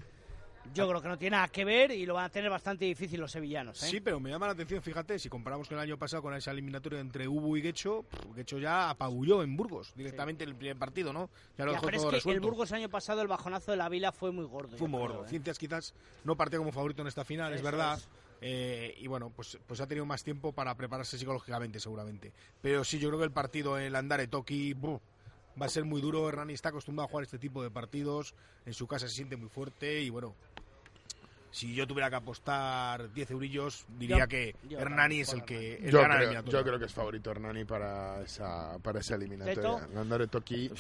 Yo 0.75 0.89
creo 0.89 1.01
que 1.01 1.09
no 1.09 1.19
tiene 1.19 1.37
nada 1.37 1.49
que 1.49 1.65
ver 1.65 1.91
y 1.91 2.05
lo 2.07 2.15
van 2.15 2.25
a 2.27 2.29
tener 2.29 2.51
bastante 2.51 2.85
difícil 2.85 3.21
los 3.21 3.33
sevillanos. 3.33 3.83
¿eh? 3.83 3.87
Sí, 3.89 4.01
pero 4.01 4.21
me 4.21 4.31
llama 4.31 4.47
la 4.47 4.53
atención, 4.53 4.83
fíjate, 4.83 5.19
si 5.19 5.29
comparamos 5.29 5.69
con 5.69 5.79
el 5.79 5.83
año 5.83 5.99
pasado 5.99 6.23
con 6.23 6.35
esa 6.35 6.51
eliminatoria 6.51 7.01
entre 7.01 7.27
Ubu 7.29 7.57
y 7.57 7.63
Guecho, 7.63 8.05
Guecho 8.35 8.59
ya 8.59 8.91
apabulló 8.91 9.43
en 9.43 9.57
Burgos 9.57 9.93
directamente 9.97 10.45
en 10.45 10.51
el 10.51 10.57
primer 10.57 10.77
partido, 10.77 11.13
¿no? 11.13 11.31
Ya 11.57 11.65
lo 11.65 11.73
Ya, 11.73 11.77
dejó 11.77 11.87
pero 11.87 11.97
es 11.97 12.03
todo 12.03 12.11
que 12.11 12.17
el 12.17 12.21
resuelto. 12.21 12.49
Burgos 12.49 12.73
año 12.73 12.89
pasado 12.89 13.23
el 13.23 13.29
bajonazo 13.29 13.71
de 13.71 13.77
la 13.77 13.89
Vila 13.89 14.13
fue 14.13 14.33
muy 14.33 14.45
gordo. 14.45 14.77
Fue 14.77 14.89
muy 14.89 14.99
creo, 15.01 15.09
gordo. 15.09 15.25
¿eh? 15.27 15.29
Ciencias 15.29 15.59
quizás 15.59 15.95
no 16.25 16.37
partió 16.37 16.59
como 16.59 16.73
favorito 16.73 17.03
en 17.03 17.09
esta 17.09 17.25
final, 17.25 17.53
es 17.55 17.63
verdad. 17.63 17.99
es. 17.99 18.09
Eh, 18.43 18.95
y 18.99 19.07
bueno, 19.07 19.33
pues, 19.35 19.59
pues 19.67 19.81
ha 19.81 19.87
tenido 19.87 20.05
más 20.05 20.23
tiempo 20.23 20.53
para 20.53 20.75
prepararse 20.75 21.19
psicológicamente, 21.19 21.81
seguramente. 21.81 22.33
Pero 22.61 22.85
sí, 22.85 22.99
yo 22.99 23.09
creo 23.09 23.19
que 23.21 23.25
el 23.25 23.33
partido 23.33 23.79
en 23.79 23.87
el 23.87 23.97
Andare 23.97 24.27
Toki 24.27 24.75
buh, 24.75 25.01
va 25.61 25.67
a 25.67 25.69
ser 25.71 25.85
muy 25.85 26.03
duro. 26.03 26.29
Hernani 26.29 26.53
está 26.53 26.69
acostumbrado 26.69 27.07
a 27.07 27.11
jugar 27.11 27.25
este 27.25 27.39
tipo 27.39 27.63
de 27.63 27.71
partidos. 27.71 28.35
En 28.67 28.75
su 28.75 28.87
casa 28.87 29.09
se 29.09 29.15
siente 29.15 29.37
muy 29.37 29.49
fuerte 29.49 30.01
y 30.03 30.11
bueno. 30.11 30.35
Si 31.57 31.73
yo 31.75 31.87
tuviera 31.87 32.11
que 32.11 32.17
apostar 32.17 33.11
10 33.15 33.31
eurillos, 33.31 33.87
diría 33.89 34.19
Yo- 34.19 34.29
que 34.29 34.55
yo 34.69 34.79
Hernani 34.79 35.21
es 35.21 35.33
el 35.33 35.43
que 35.43 35.77
el 35.77 35.91
yo, 35.91 36.03
la 36.07 36.19
creo, 36.19 36.43
yo 36.45 36.63
creo 36.63 36.79
que 36.79 36.85
es 36.85 36.93
favorito 36.93 37.31
Hernani 37.31 37.65
para 37.65 38.21
esa, 38.21 38.79
para 38.83 39.01
esa 39.01 39.15
eliminatoria. 39.15 39.89
Landare 39.95 40.27
Toki. 40.27 40.71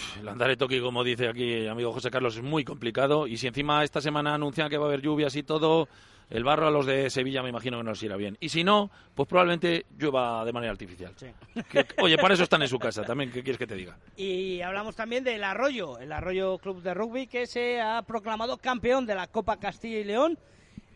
Toki, 0.58 0.80
como 0.82 1.02
dice 1.02 1.28
aquí 1.28 1.66
amigo 1.66 1.94
José 1.94 2.10
Carlos, 2.10 2.36
es 2.36 2.42
muy 2.42 2.62
complicado. 2.62 3.26
Y 3.26 3.38
si 3.38 3.46
encima 3.46 3.84
esta 3.84 4.02
semana 4.02 4.34
anuncian 4.34 4.68
que 4.68 4.76
va 4.76 4.84
a 4.84 4.88
haber 4.88 5.00
lluvias 5.00 5.34
y 5.36 5.42
todo, 5.44 5.88
el 6.28 6.44
barro 6.44 6.66
a 6.66 6.70
los 6.70 6.84
de 6.84 7.08
Sevilla 7.08 7.42
me 7.42 7.48
imagino 7.48 7.78
que 7.78 7.84
no 7.84 7.92
les 7.92 8.02
irá 8.02 8.16
bien. 8.18 8.36
Y 8.38 8.50
si 8.50 8.62
no, 8.62 8.90
pues 9.14 9.26
probablemente 9.26 9.86
llueva 9.96 10.44
de 10.44 10.52
manera 10.52 10.72
artificial. 10.72 11.14
Sí. 11.16 11.28
Que- 11.70 11.86
oye, 12.02 12.18
para 12.18 12.34
eso 12.34 12.42
están 12.42 12.60
en 12.60 12.68
su 12.68 12.78
casa 12.78 13.02
también, 13.02 13.32
¿qué 13.32 13.42
quieres 13.42 13.56
que 13.58 13.66
te 13.66 13.76
diga? 13.76 13.96
Y 14.14 14.60
hablamos 14.60 14.94
también 14.94 15.24
del 15.24 15.42
Arroyo, 15.42 15.98
el 16.00 16.12
Arroyo 16.12 16.58
Club 16.58 16.82
de 16.82 16.92
Rugby 16.92 17.28
que 17.28 17.46
se 17.46 17.80
ha 17.80 18.02
proclamado 18.02 18.58
campeón 18.58 19.06
de 19.06 19.14
la 19.14 19.26
Copa 19.28 19.56
Castilla 19.58 20.00
y 20.00 20.04
León 20.04 20.38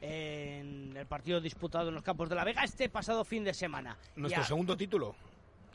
en 0.00 0.96
el 0.96 1.06
partido 1.06 1.40
disputado 1.40 1.88
en 1.88 1.94
los 1.94 2.02
Campos 2.02 2.28
de 2.28 2.34
la 2.34 2.44
Vega 2.44 2.64
este 2.64 2.88
pasado 2.88 3.24
fin 3.24 3.44
de 3.44 3.54
semana. 3.54 3.96
Nuestro 4.16 4.42
Ya- 4.42 4.46
segundo 4.48 4.76
título. 4.76 5.14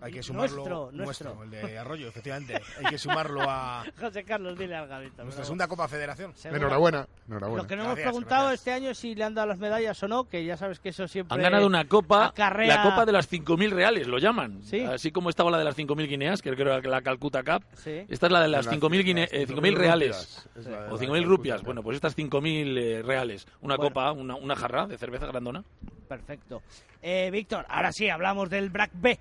Hay 0.01 0.11
que 0.11 0.21
sumarlo. 0.21 0.55
Nuestro, 0.91 0.91
nuestro. 0.91 1.43
el 1.43 1.49
de 1.49 1.77
Arroyo, 1.79 2.07
efectivamente. 2.09 2.61
Hay 2.77 2.85
que 2.91 2.97
sumarlo 2.97 3.41
a 3.41 3.83
José 3.99 4.23
Carlos, 4.23 4.57
dile 4.57 4.75
al 4.75 4.87
Gavito. 4.87 5.15
nuestra 5.23 5.35
pero- 5.41 5.45
segunda 5.45 5.67
Copa 5.67 5.87
Federación. 5.87 6.33
Enhorabuena. 6.43 7.07
Enhorabuena. 7.27 7.63
Lo 7.63 7.67
que 7.67 7.75
no 7.75 7.83
hemos 7.83 7.95
Gracias, 7.95 8.11
preguntado 8.13 8.41
gracias. 8.47 8.59
este 8.59 8.71
año 8.73 8.89
es 8.91 8.97
si 8.97 9.15
le 9.15 9.23
han 9.23 9.33
dado 9.33 9.47
las 9.47 9.57
medallas 9.57 10.01
o 10.03 10.07
no, 10.07 10.25
que 10.25 10.45
ya 10.45 10.57
sabes 10.57 10.79
que 10.79 10.89
eso 10.89 11.07
siempre... 11.07 11.33
Han 11.35 11.41
ganado 11.41 11.65
una 11.65 11.85
copa, 11.87 12.31
acarrea- 12.33 12.67
la 12.67 12.83
copa 12.83 13.05
de 13.05 13.11
las 13.13 13.31
5.000 13.31 13.69
reales, 13.71 14.07
lo 14.07 14.17
llaman. 14.19 14.61
Sí. 14.63 14.81
Así 14.81 15.11
como 15.11 15.29
estaba 15.29 15.49
la 15.49 15.57
de 15.57 15.63
las 15.63 15.77
5.000 15.77 16.07
guineas, 16.07 16.41
que 16.41 16.51
creo 16.53 16.65
que 16.65 16.79
era 16.79 16.89
la 16.89 17.01
Calcuta 17.01 17.41
Cup. 17.43 17.63
Sí. 17.75 18.05
Esta 18.09 18.25
es 18.27 18.31
la 18.31 18.41
de 18.41 18.47
las 18.49 18.65
Las 18.65 18.75
5.000 18.75 19.03
guine- 19.03 19.27
eh, 19.31 19.47
5.000 19.47 19.55
5.000 19.55 19.75
reales. 19.75 20.49
de 20.55 20.61
O 20.61 20.71
la 20.71 20.87
5.000 20.89 20.97
Calcuta 20.99 21.21
rupias. 21.23 21.63
Bueno, 21.63 21.81
pues 21.81 21.95
estas 21.95 22.15
5.000 22.17 22.77
eh, 22.77 23.01
reales. 23.01 23.47
Una 23.61 23.75
Bueno. 23.77 23.89
copa, 23.89 24.11
una, 24.11 24.35
una 24.35 24.55
jarra 24.55 24.85
de 24.87 24.97
cerveza 24.97 25.25
grandona. 25.27 25.63
Perfecto. 26.07 26.61
Eh, 27.01 27.29
Víctor, 27.31 27.65
ahora 27.69 27.91
sí, 27.91 28.09
hablamos 28.09 28.49
del 28.49 28.69
BRAC 28.69 28.91
B. 28.93 29.19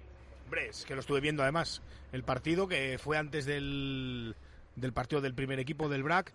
Hombre, 0.55 0.71
es 0.71 0.85
que 0.85 0.95
lo 0.95 1.01
estuve 1.01 1.21
viendo 1.21 1.43
además. 1.43 1.83
El 2.13 2.23
partido 2.23 2.69
que 2.69 2.97
fue 3.03 3.19
antes 3.19 3.45
del, 3.45 4.37
del 4.77 4.93
partido 4.93 5.21
del 5.21 5.35
primer 5.35 5.59
equipo 5.59 5.89
del 5.89 6.05
BRAC. 6.05 6.33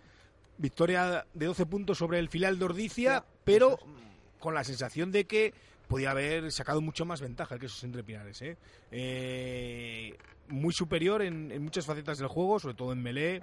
Victoria 0.58 1.24
de 1.32 1.46
12 1.46 1.64
puntos 1.64 1.96
sobre 1.96 2.18
el 2.18 2.28
filial 2.28 2.58
de 2.58 2.66
Ordicia, 2.66 3.24
pero 3.44 3.78
con 4.38 4.52
la 4.52 4.62
sensación 4.62 5.10
de 5.10 5.24
que 5.24 5.54
podía 5.88 6.10
haber 6.10 6.52
sacado 6.52 6.82
mucho 6.82 7.06
más 7.06 7.22
ventaja 7.22 7.58
que 7.58 7.64
esos 7.64 7.82
entre 7.82 8.04
Pinares. 8.04 8.42
¿eh? 8.42 8.58
Eh, 8.90 10.18
muy 10.48 10.74
superior 10.74 11.22
en, 11.22 11.50
en 11.50 11.64
muchas 11.64 11.86
facetas 11.86 12.18
del 12.18 12.28
juego, 12.28 12.60
sobre 12.60 12.74
todo 12.74 12.92
en 12.92 13.02
melee. 13.02 13.40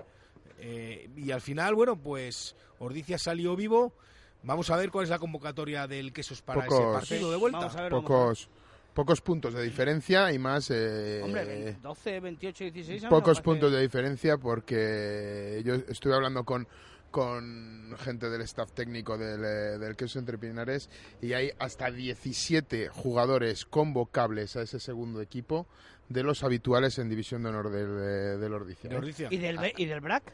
Eh, 0.59 1.09
y 1.17 1.31
al 1.31 1.41
final, 1.41 1.73
bueno, 1.73 1.95
pues 1.95 2.55
Ordicia 2.77 3.17
salió 3.17 3.55
vivo. 3.55 3.93
Vamos 4.43 4.69
a 4.69 4.77
ver 4.77 4.91
cuál 4.91 5.05
es 5.05 5.09
la 5.09 5.17
convocatoria 5.17 5.87
del 5.87 6.13
Quesos 6.13 6.43
para 6.43 6.67
ese 6.67 6.83
partido 6.93 7.31
de 7.31 7.37
vuelta. 7.37 7.61
Vamos 7.61 7.75
a 7.75 7.81
ver, 7.81 7.91
vamos 7.91 8.11
a 8.11 8.13
ver. 8.13 8.19
Pocos, 8.19 8.49
pocos 8.97 9.21
puntos 9.21 9.53
de 9.53 9.61
diferencia 9.63 10.31
y 10.33 10.39
más. 10.39 10.71
eh, 10.71 11.21
Hombre, 11.23 11.77
12, 11.81 12.19
28, 12.19 12.63
16 12.65 13.03
años. 13.03 13.09
pocos 13.11 13.41
puntos 13.41 13.71
de 13.71 13.79
diferencia 13.79 14.37
porque 14.39 15.61
yo 15.63 15.75
estuve 15.75 16.15
hablando 16.15 16.43
con 16.43 16.67
con 17.11 17.95
gente 17.99 18.29
del 18.29 18.41
staff 18.41 18.73
técnico 18.73 19.17
del, 19.17 19.39
eh, 19.43 19.77
del 19.79 19.95
Queso 19.95 20.19
Entre 20.19 20.37
Pinares 20.37 20.89
y 21.21 21.33
hay 21.33 21.51
hasta 21.57 21.89
17 21.89 22.89
jugadores 22.89 23.65
convocables 23.65 24.55
a 24.57 24.63
ese 24.63 24.79
segundo 24.79 25.21
equipo 25.21 25.67
de 26.09 26.23
los 26.23 26.43
habituales 26.43 26.99
en 26.99 27.07
División 27.09 27.43
de 27.43 27.49
Honor 27.49 27.69
del, 27.69 27.85
eh, 27.85 28.37
del 28.37 28.53
Ordicia. 28.53 28.89
De 28.89 28.95
¿eh? 28.95 28.99
Ordicia. 28.99 29.27
¿Y 29.31 29.37
del, 29.37 29.57
B- 29.57 29.73
¿Y 29.77 29.85
del 29.85 30.01
BRAC? 30.01 30.33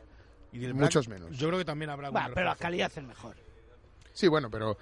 Y 0.52 0.60
del 0.60 0.74
Muchos 0.74 1.08
menos. 1.08 1.38
Yo 1.38 1.48
creo 1.48 1.60
que 1.60 1.66
también 1.66 1.90
habrá 1.92 2.10
Va, 2.10 2.30
pero 2.34 2.48
la 2.48 2.56
calidad 2.56 2.92
es 2.96 3.04
mejor. 3.04 3.36
Sí, 4.14 4.28
bueno, 4.28 4.50
pero 4.52 4.78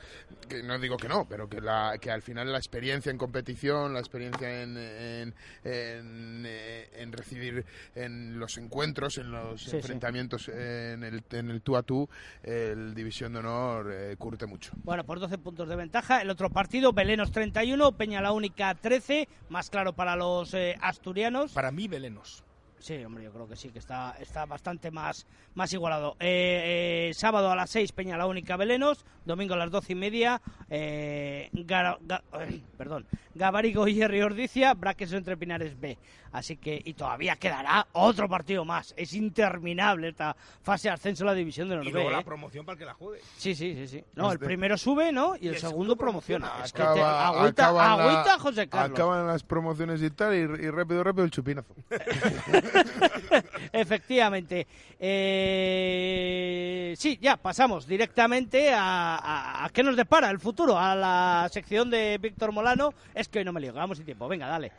que 0.50 0.62
no 0.62 0.78
digo 0.78 0.98
que 0.98 1.08
no, 1.08 1.26
pero 1.28 1.48
que, 1.50 1.62
la, 1.62 1.98
que 2.02 2.12
al 2.12 2.22
final 2.22 2.52
la 2.52 2.58
experiencia 2.58 3.10
en 3.10 3.18
competición, 3.18 3.94
la 3.94 4.00
experiencia 4.00 4.62
en, 4.62 4.76
en, 4.78 5.34
en, 5.64 6.44
eh, 6.46 6.90
en 6.96 7.12
recibir 7.14 7.66
en 7.96 8.38
los 8.40 8.58
encuentros, 8.58 9.18
en 9.18 9.32
los 9.32 9.62
Sí, 9.64 9.70
sí. 9.72 9.76
enfrentamientos 9.78 10.50
en 10.50 11.04
el, 11.04 11.24
en 11.32 11.50
el 11.50 11.62
tú 11.62 11.78
a 11.78 11.84
tú, 11.84 12.10
el 12.44 12.94
División 12.94 13.32
de 13.34 13.40
Honor 13.40 13.90
eh, 13.94 14.16
curte 14.18 14.46
mucho. 14.46 14.74
Bueno, 14.84 15.06
por 15.06 15.20
12 15.20 15.38
puntos 15.38 15.70
de 15.70 15.78
ventaja. 15.78 16.22
El 16.22 16.30
otro 16.30 16.50
partido, 16.50 16.92
Belenos 16.92 17.32
31, 17.32 17.94
Peña 17.94 18.22
la 18.22 18.34
Única 18.34 18.76
13. 18.76 19.30
Más 19.50 19.70
claro 19.70 19.94
para 19.94 20.16
los 20.18 20.54
eh, 20.54 20.78
asturianos. 20.82 21.54
Para 21.54 21.72
mí, 21.72 21.88
Belenos. 21.88 22.44
Sí, 22.82 22.96
hombre, 23.06 23.24
yo 23.24 23.32
creo 23.32 23.48
que 23.48 23.56
sí, 23.56 23.70
que 23.70 23.78
está, 23.78 24.16
está 24.20 24.48
bastante 24.48 24.90
más, 24.90 25.28
más 25.54 25.72
igualado. 25.72 26.16
Eh, 26.20 27.10
eh, 27.10 27.14
sábado 27.14 27.52
a 27.52 27.56
las 27.56 27.70
6, 27.70 27.92
Peña 27.92 28.18
la 28.18 28.26
Única 28.26 28.58
Belenos. 28.58 29.06
Domingo 29.24 29.54
a 29.54 29.58
las 29.58 29.70
12 29.70 29.94
y 29.94 29.96
media, 29.96 30.42
eh, 30.68 31.50
Gara- 31.54 32.00
perdón, 32.80 33.06
Gabarigo 33.36 33.88
y 33.88 34.02
Ordicia, 34.02 34.74
Braques 34.74 35.14
entre 35.14 35.38
Pinares 35.38 35.80
B. 35.80 36.00
Así 36.32 36.56
que, 36.58 36.82
y 36.86 36.94
todavía 36.94 37.36
quedará 37.36 37.88
otro 37.92 38.30
partido 38.30 38.64
más. 38.64 38.94
Es 38.98 39.14
interminable 39.14 40.10
esta 40.10 40.36
fase 40.62 40.88
de 40.88 40.94
ascenso 40.94 41.24
a 41.24 41.28
la 41.28 41.34
división 41.34 41.68
de 41.68 41.76
Y 41.76 41.78
Noruega. 41.80 41.98
luego 42.00 42.12
la 42.12 42.20
¿eh? 42.20 42.24
promoción 42.24 42.66
para 42.66 42.78
que 42.78 42.86
la 42.86 42.94
juegue. 42.94 43.22
Sí, 43.38 43.54
sí, 43.54 43.74
sí, 43.76 43.88
sí. 43.88 44.04
No, 44.16 44.28
el 44.30 44.36
Este- 44.36 44.46
primero 44.46 44.78
sube, 44.78 45.12
¿no? 45.12 45.36
Y 45.36 45.48
el, 45.48 45.56
el 45.56 45.60
segundo 45.60 45.70
segundo 45.72 45.96
promociona. 45.98 46.48
promociona. 46.48 46.66
Es 46.66 46.72
que 46.74 46.78
te- 46.82 46.84
Acaba- 47.02 47.28
agüita, 47.28 47.72
la- 47.74 47.92
agüita, 47.94 48.40
José 48.40 48.68
Carlos. 48.70 48.98
Acaban 49.00 49.28
las 49.28 49.44
promociones 49.44 50.02
y 50.02 50.10
tal, 50.12 50.34
y, 50.34 50.38
y 50.38 50.70
rápido, 50.70 51.04
rápido 51.04 51.26
el 51.26 51.32
chupinazo. 51.32 51.76
Efectivamente. 53.74 54.68
Eh, 55.74 56.94
sí, 56.98 57.18
ya 57.22 57.38
pasamos 57.38 57.88
directamente 57.88 58.74
a, 58.74 59.16
a, 59.18 59.66
a 59.66 59.70
qué 59.70 59.84
nos 59.84 59.96
depara 59.96 60.30
el 60.30 60.40
futuro, 60.40 60.78
a 60.78 60.96
la 60.96 61.48
sección 61.52 61.90
de 61.90 62.18
Víctor 62.22 62.52
Molano. 62.52 62.94
Es 63.14 63.28
que 63.28 63.40
hoy 63.40 63.46
no 63.46 63.52
me 63.54 63.60
lío, 63.62 63.74
vamos 63.74 63.98
sin 63.98 64.06
tiempo. 64.06 64.28
Venga, 64.28 64.48
dale. 64.48 64.72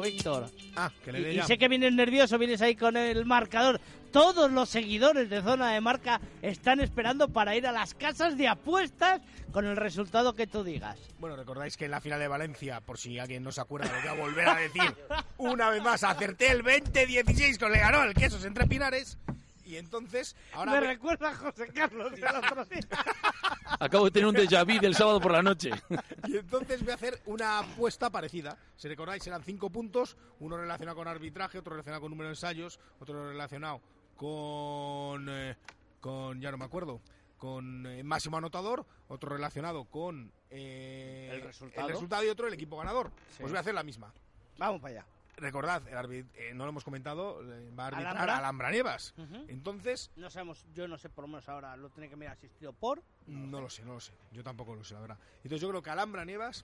Víctor. 0.00 0.50
Ah, 0.76 0.90
que 1.04 1.12
le 1.12 1.32
Y, 1.32 1.38
y 1.38 1.42
sé 1.42 1.58
que 1.58 1.68
vienes 1.68 1.92
nervioso, 1.92 2.38
vienes 2.38 2.60
ahí 2.62 2.74
con 2.76 2.96
el 2.96 3.24
marcador. 3.24 3.80
Todos 4.12 4.50
los 4.52 4.68
seguidores 4.68 5.28
de 5.28 5.42
Zona 5.42 5.72
de 5.72 5.80
Marca 5.80 6.20
están 6.40 6.80
esperando 6.80 7.28
para 7.28 7.56
ir 7.56 7.66
a 7.66 7.72
las 7.72 7.94
casas 7.94 8.38
de 8.38 8.46
apuestas 8.46 9.20
con 9.50 9.66
el 9.66 9.76
resultado 9.76 10.34
que 10.34 10.46
tú 10.46 10.62
digas. 10.62 10.96
Bueno, 11.18 11.34
recordáis 11.34 11.76
que 11.76 11.86
en 11.86 11.90
la 11.90 12.00
final 12.00 12.20
de 12.20 12.28
Valencia, 12.28 12.80
por 12.80 12.96
si 12.96 13.18
alguien 13.18 13.42
no 13.42 13.50
se 13.50 13.60
acuerda, 13.60 13.92
lo 13.92 14.00
voy 14.00 14.08
a 14.08 14.22
volver 14.22 14.48
a 14.48 14.56
decir 14.56 14.94
una 15.38 15.70
vez 15.70 15.82
más, 15.82 16.04
acerté 16.04 16.52
el 16.52 16.62
20-16 16.62 17.58
con 17.58 17.72
le 17.72 17.78
ganó 17.78 18.04
el 18.04 18.14
Quesos 18.14 18.44
entre 18.44 18.66
Pinares. 18.66 19.18
Y 19.74 19.78
entonces, 19.78 20.36
ahora 20.52 20.72
Me 20.72 20.80
me- 20.82 20.86
recuerda 20.86 21.30
a 21.30 21.34
José 21.34 21.66
Carlos 21.74 22.12
del 22.12 22.24
otro 22.36 22.64
día. 22.66 22.80
Acabo 23.80 24.04
de 24.04 24.10
tener 24.12 24.28
un 24.28 24.36
déjà 24.36 24.64
vu 24.64 24.80
del 24.80 24.94
sábado 24.94 25.20
por 25.20 25.32
la 25.32 25.42
noche. 25.42 25.70
Y 26.28 26.36
entonces 26.36 26.80
voy 26.82 26.92
a 26.92 26.94
hacer 26.94 27.20
una 27.26 27.58
apuesta 27.58 28.08
parecida. 28.08 28.56
Si 28.76 28.86
recordáis, 28.86 29.26
eran 29.26 29.42
cinco 29.42 29.70
puntos, 29.70 30.16
uno 30.38 30.56
relacionado 30.56 30.96
con 30.96 31.08
arbitraje, 31.08 31.58
otro 31.58 31.72
relacionado 31.72 32.02
con 32.02 32.10
número 32.10 32.28
de 32.28 32.32
ensayos, 32.34 32.78
otro 33.00 33.28
relacionado 33.30 33.80
con... 34.16 35.26
eh, 35.28 35.56
con 36.00 36.40
ya 36.40 36.50
no 36.52 36.58
me 36.58 36.66
acuerdo, 36.66 37.00
con 37.36 37.86
eh, 37.86 38.02
máximo 38.04 38.36
anotador, 38.36 38.86
otro 39.08 39.30
relacionado 39.30 39.86
con 39.86 40.30
eh, 40.50 41.30
El 41.32 41.40
resultado. 41.42 41.86
el 41.88 41.92
resultado 41.92 42.24
y 42.24 42.28
otro 42.28 42.46
el 42.46 42.54
equipo 42.54 42.76
ganador. 42.76 43.10
Sí. 43.30 43.38
Pues 43.40 43.50
voy 43.52 43.56
a 43.56 43.60
hacer 43.60 43.74
la 43.74 43.82
misma. 43.82 44.12
Vamos 44.56 44.80
para 44.80 45.00
allá. 45.00 45.06
Recordad, 45.36 45.86
el 45.88 45.94
árbit- 45.96 46.26
eh, 46.34 46.52
no 46.54 46.64
lo 46.64 46.70
hemos 46.70 46.84
comentado, 46.84 47.40
va 47.78 47.84
a 47.84 47.86
arbitrar 47.88 48.12
Alhambra. 48.16 48.38
Alhambra, 48.38 48.70
Nievas. 48.70 49.14
Entonces, 49.48 50.10
No 50.16 50.30
sabemos, 50.30 50.64
yo 50.74 50.86
no 50.88 50.96
sé 50.98 51.08
por 51.10 51.24
lo 51.24 51.28
menos 51.28 51.48
ahora, 51.48 51.76
lo 51.76 51.90
tiene 51.90 52.08
que 52.08 52.16
mirar 52.16 52.34
asistido 52.34 52.72
por. 52.72 53.02
no 53.26 53.60
lo 53.60 53.68
sé, 53.68 53.84
no 53.84 53.94
lo 53.94 54.00
sé. 54.00 54.12
Yo 54.32 54.42
tampoco 54.44 54.74
lo 54.74 54.84
sé, 54.84 54.94
la 54.94 55.00
verdad. 55.00 55.18
Entonces 55.38 55.60
yo 55.60 55.68
creo 55.70 55.82
que 55.82 55.90
Alhambra 55.90 56.24
Nievas 56.24 56.62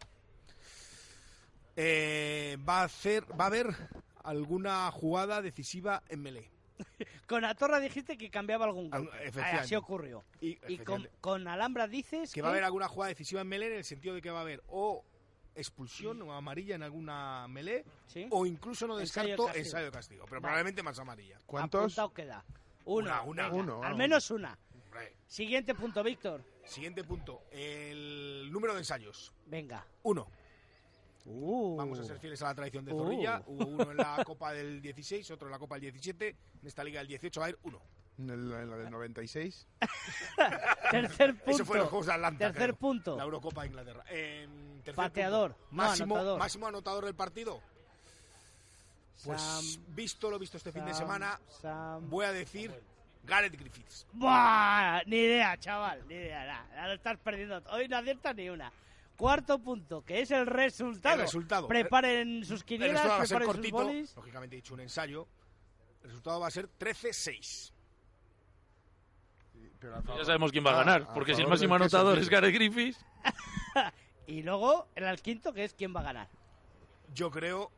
eh, 1.77 2.57
va 2.69 2.81
a 2.83 2.85
hacer, 2.85 3.25
va 3.39 3.45
a 3.45 3.49
haber 3.49 3.75
alguna 4.23 4.91
jugada 4.91 5.41
decisiva 5.43 6.03
en 6.09 6.23
melee. 6.23 6.51
Con 7.27 7.45
Atorra 7.45 7.79
dijiste 7.81 8.17
que 8.17 8.31
cambiaba 8.31 8.65
algún 8.67 8.93
Al- 8.93 9.03
golpe. 9.05 9.17
efectivamente. 9.19 9.61
Así 9.65 9.75
ocurrió. 9.75 10.25
Y, 10.41 10.59
Y 10.73 10.79
con, 10.79 11.09
con 11.21 11.47
Alhambra 11.47 11.87
dices 11.87 12.33
que 12.33 12.43
va 12.43 12.49
a 12.49 12.51
haber 12.53 12.65
alguna 12.65 12.89
jugada 12.89 13.09
decisiva 13.11 13.41
en 13.43 13.49
melee 13.49 13.69
en 13.73 13.77
el 13.79 13.85
sentido 13.85 14.15
de 14.15 14.23
que 14.23 14.31
va 14.31 14.39
a 14.39 14.43
haber 14.43 14.63
o 14.69 15.05
expulsión 15.55 16.21
o 16.23 16.33
amarilla 16.33 16.75
en 16.75 16.83
alguna 16.83 17.47
melee 17.49 17.85
¿Sí? 18.07 18.27
o 18.31 18.47
incluso 18.47 18.87
no 18.87 18.99
Ensayo 18.99 19.25
de 19.25 19.31
descarto 19.33 19.45
castigo. 19.47 19.65
ensayo 19.67 19.85
de 19.87 19.91
castigo, 19.93 20.25
pero 20.25 20.41
Vale. 20.41 20.41
probablemente 20.43 20.83
más 20.83 20.99
amarilla. 20.99 21.39
¿Cuántos? 21.47 21.97
Queda. 22.15 22.45
Una, 22.87 23.23
Una, 23.23 23.23
una, 23.23 23.43
venga, 23.49 23.57
uno, 23.75 23.83
al 23.85 23.95
menos 23.97 24.31
una. 24.31 24.59
Hombre. 24.85 25.15
Siguiente 25.27 25.75
punto, 25.75 26.03
Víctor. 26.03 26.43
Siguiente 26.65 27.05
punto, 27.05 27.43
el 27.51 28.49
número 28.51 28.73
de 28.75 28.81
ensayos. 28.81 29.33
Venga. 29.47 29.85
Uno. 30.05 30.27
Uh. 31.27 31.77
Vamos 31.77 31.99
a 32.01 32.05
ser 32.05 32.19
fieles 32.19 32.41
a 32.43 32.47
la 32.47 32.55
tradición 32.55 32.85
de 32.85 32.93
Uh. 32.95 32.99
Zorrilla. 32.99 33.43
Hubo 33.47 33.67
uno 33.67 33.91
en 33.91 33.97
la 33.99 34.23
Copa 34.27 34.53
del 34.53 34.81
16, 34.81 35.31
otro 35.33 35.49
en 35.49 35.53
la 35.53 35.59
Copa 35.59 35.75
del 35.77 35.83
17. 35.93 36.29
En 36.29 36.67
esta 36.67 36.83
liga 36.83 37.01
del 37.01 37.09
18 37.09 37.41
va 37.41 37.47
a 37.47 37.49
haber 37.49 37.59
uno. 37.63 37.81
En, 38.19 38.31
el- 38.31 38.53
en 38.53 38.71
la 38.71 38.77
del 38.77 38.91
96. 38.91 39.69
Tercer 40.91 41.35
punto. 41.37 41.51
Eso 41.51 41.65
fue 41.65 41.77
en 41.77 41.81
los 41.83 41.91
Juegos 41.91 42.07
de 42.07 42.13
Atlanta. 42.15 42.39
Tercer 42.47 42.63
creo. 42.71 42.77
punto. 42.77 43.17
La 43.17 43.25
Eurocopa 43.25 43.63
de 43.63 43.67
Inglaterra. 43.69 44.05
Pateador, 44.97 45.53
punto, 45.55 45.67
no, 45.71 45.77
máximo, 45.77 46.15
anotador. 46.17 46.39
máximo 46.39 46.67
anotador 46.67 47.05
del 47.05 47.15
partido. 47.15 47.61
Pues 49.25 49.41
Sam- 49.41 49.85
visto 49.95 50.31
lo 50.31 50.39
visto 50.39 50.57
este 50.57 50.73
fin 50.73 50.85
de 50.85 50.93
Sam- 50.93 50.99
semana, 50.99 51.41
Sam- 51.63 52.09
voy 52.09 52.25
a 52.25 52.33
decir 52.33 52.73
Gareth 53.25 53.53
Griffiths. 53.59 54.07
Buah, 54.13 55.03
Ni 55.07 55.17
idea, 55.17 55.57
chaval. 55.59 56.07
Ni 56.09 56.15
idea. 56.15 56.45
nada. 56.47 56.67
Ya 56.75 56.87
lo 56.87 56.95
estás 56.95 57.19
perdiendo. 57.19 57.63
Hoy 57.71 57.87
no 57.89 57.99
aciertas 57.99 58.35
ni 58.35 58.49
una. 58.49 58.73
Cuarto 59.17 59.59
punto, 59.59 60.03
que 60.03 60.23
es 60.23 60.31
el 60.31 60.47
resultado. 60.47 61.17
El 61.17 61.21
resultado. 61.23 61.69
Preparen 61.69 62.43
sus 62.47 62.61
El 62.61 62.67
quinielas, 62.67 62.93
resultado 62.95 63.19
va 63.19 63.23
a 63.23 63.27
ser 63.27 63.37
preparen 63.39 63.63
sus 63.63 63.71
cortito. 63.73 63.77
bolis. 63.93 64.17
Lógicamente 64.17 64.57
he 64.57 64.59
dicho 64.63 64.73
un 64.75 64.81
ensayo. 64.81 65.29
El 66.03 66.09
resultado 66.09 66.41
va 66.41 66.47
a 66.47 66.51
ser 66.51 66.69
13-6. 66.79 67.73
Pero 69.79 69.97
a 69.97 70.03
favor- 70.03 70.19
Ya 70.21 70.25
sabemos 70.25 70.51
quién 70.53 70.65
va 70.65 70.71
a 70.71 70.75
Ah, 70.75 70.79
ganar, 70.85 71.03
a 71.03 71.13
porque 71.15 71.35
si 71.35 71.43
el 71.43 71.49
máximo 71.49 71.75
anotador 71.75 72.19
es 72.19 72.29
Gareth 72.31 72.55
Griffiths, 72.55 73.05
Y 74.31 74.43
luego 74.45 74.87
el 74.95 75.05
al 75.07 75.21
quinto, 75.21 75.53
que 75.53 75.65
es 75.65 75.75
quién 75.75 75.95
va 75.95 76.01
a 76.01 76.05
ganar. 76.05 76.29
Yo 77.13 77.33
creo, 77.33 77.73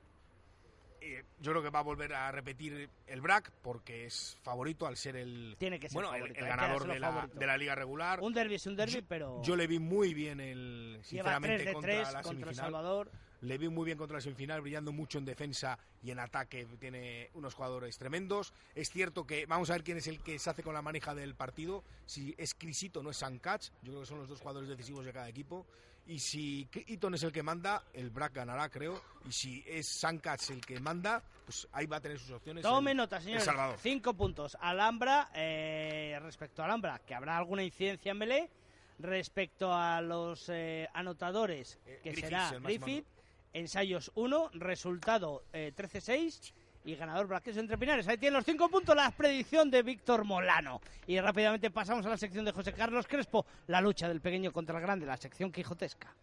eh, 1.01 1.25
yo 1.41 1.53
creo 1.53 1.63
que 1.63 1.71
va 1.71 1.79
a 1.79 1.83
volver 1.83 2.13
a 2.13 2.31
repetir 2.31 2.91
el 3.07 3.21
BRAC 3.23 3.51
porque 3.63 4.05
es 4.05 4.37
favorito 4.43 4.87
al 4.87 4.99
ser 4.99 5.17
el, 5.17 5.57
Tiene 5.59 5.81
que 5.81 5.89
ser 5.89 5.95
bueno, 5.95 6.13
el- 6.15 6.21
favorito, 6.21 6.45
ganador 6.45 6.87
de 6.87 7.01
la, 7.01 7.27
de 7.33 7.47
la 7.47 7.57
liga 7.57 7.75
regular. 7.75 8.21
Un 8.21 8.35
derby 8.35 8.57
es 8.57 8.67
un 8.67 8.77
derby, 8.77 8.93
Yo- 8.93 9.01
pero 9.09 9.41
Yo 9.43 9.57
le 9.57 9.67
vi 9.67 9.79
muy 9.79 10.13
bien 10.13 10.41
el, 10.41 10.99
sinceramente 11.03 11.57
3 11.57 11.67
de 11.69 11.73
contra 11.73 11.93
3 11.95 12.13
la 12.13 12.23
contra 12.23 12.31
semifinal. 12.45 12.55
Salvador. 12.67 13.11
Le 13.41 13.59
vi 13.59 13.69
muy 13.71 13.87
bien 13.87 13.97
contra 13.97 14.19
la 14.19 14.21
semifinal, 14.21 14.61
brillando 14.61 14.93
mucho 14.93 15.17
en 15.19 15.25
defensa 15.25 15.79
y 16.03 16.11
en 16.11 16.19
ataque. 16.21 16.67
Tiene 16.79 17.31
unos 17.33 17.55
jugadores 17.55 17.97
tremendos. 17.97 18.53
Es 18.75 18.91
cierto 18.91 19.27
que 19.27 19.47
vamos 19.47 19.71
a 19.71 19.73
ver 19.73 19.83
quién 19.83 19.97
es 19.97 20.07
el 20.07 20.21
que 20.23 20.39
se 20.39 20.51
hace 20.51 20.63
con 20.63 20.75
la 20.75 20.83
maneja 20.83 21.15
del 21.15 21.35
partido. 21.35 21.83
Si 22.07 22.35
es 22.37 22.55
Crisito 22.55 23.03
no 23.03 23.11
es 23.11 23.17
Sancach. 23.17 23.71
Yo 23.83 23.91
creo 23.93 24.01
que 24.01 24.07
son 24.07 24.19
los 24.19 24.29
dos 24.29 24.39
jugadores 24.39 24.69
decisivos 24.69 25.05
de 25.07 25.13
cada 25.15 25.29
equipo. 25.29 25.67
Y 26.07 26.19
si 26.19 26.69
Eaton 26.87 27.15
es 27.15 27.23
el 27.23 27.33
que 27.33 27.43
manda, 27.43 27.85
el 27.93 28.11
BRAC 28.11 28.35
ganará, 28.35 28.69
creo. 28.69 29.01
Y 29.29 29.33
si 29.33 29.65
es 29.67 29.87
Sancach 29.87 30.51
el 30.51 30.61
que 30.61 30.81
manda, 30.81 31.23
pues 31.45 31.69
ahí 31.73 31.87
va 31.87 31.99
a 31.99 32.01
tener 32.01 32.19
sus 32.19 32.31
opciones. 32.33 32.63
Tome 32.63 32.93
nota. 32.95 33.21
Salvador. 33.21 33.79
Cinco 33.81 34.13
puntos. 34.15 34.57
Alhambra, 34.61 35.31
eh, 35.35 36.19
respecto 36.21 36.63
a 36.63 36.65
Alhambra, 36.65 37.01
que 37.07 37.15
habrá 37.15 37.37
alguna 37.39 37.63
incidencia 37.63 38.11
en 38.13 38.19
Melé. 38.19 38.51
Respecto 38.99 39.73
a 39.73 40.01
los 40.01 40.49
eh, 40.49 40.89
anotadores, 40.93 41.79
Eh, 41.87 42.01
que 42.03 42.11
Griffiths, 42.11 42.29
será 42.29 42.59
Griffith. 42.61 43.07
Ensayos 43.53 44.11
1, 44.15 44.51
resultado 44.55 45.45
eh, 45.53 45.73
13-6 45.77 46.53
y 46.85 46.95
ganador 46.97 47.27
Braqueso 47.27 47.61
entre 47.61 47.79
Pinares. 47.79 48.09
Ahí 48.09 48.19
tienen 48.19 48.35
los 48.35 48.45
cinco 48.45 48.69
puntos, 48.69 48.95
la 48.97 49.11
predicción 49.11 49.71
de 49.71 49.83
Víctor 49.83 50.25
Molano. 50.25 50.81
Y 51.07 51.21
rápidamente 51.21 51.71
pasamos 51.71 52.05
a 52.07 52.11
la 52.11 52.17
sección 52.17 52.45
de 52.45 52.53
José 52.53 52.73
Carlos 52.73 53.07
Crespo, 53.07 53.47
la 53.67 53.81
lucha 53.81 54.09
del 54.09 54.21
pequeño 54.21 54.53
contra 54.53 54.77
el 54.77 54.83
grande, 54.83 55.07
la 55.07 55.17
sección 55.17 55.53
quijotesca. 55.53 56.15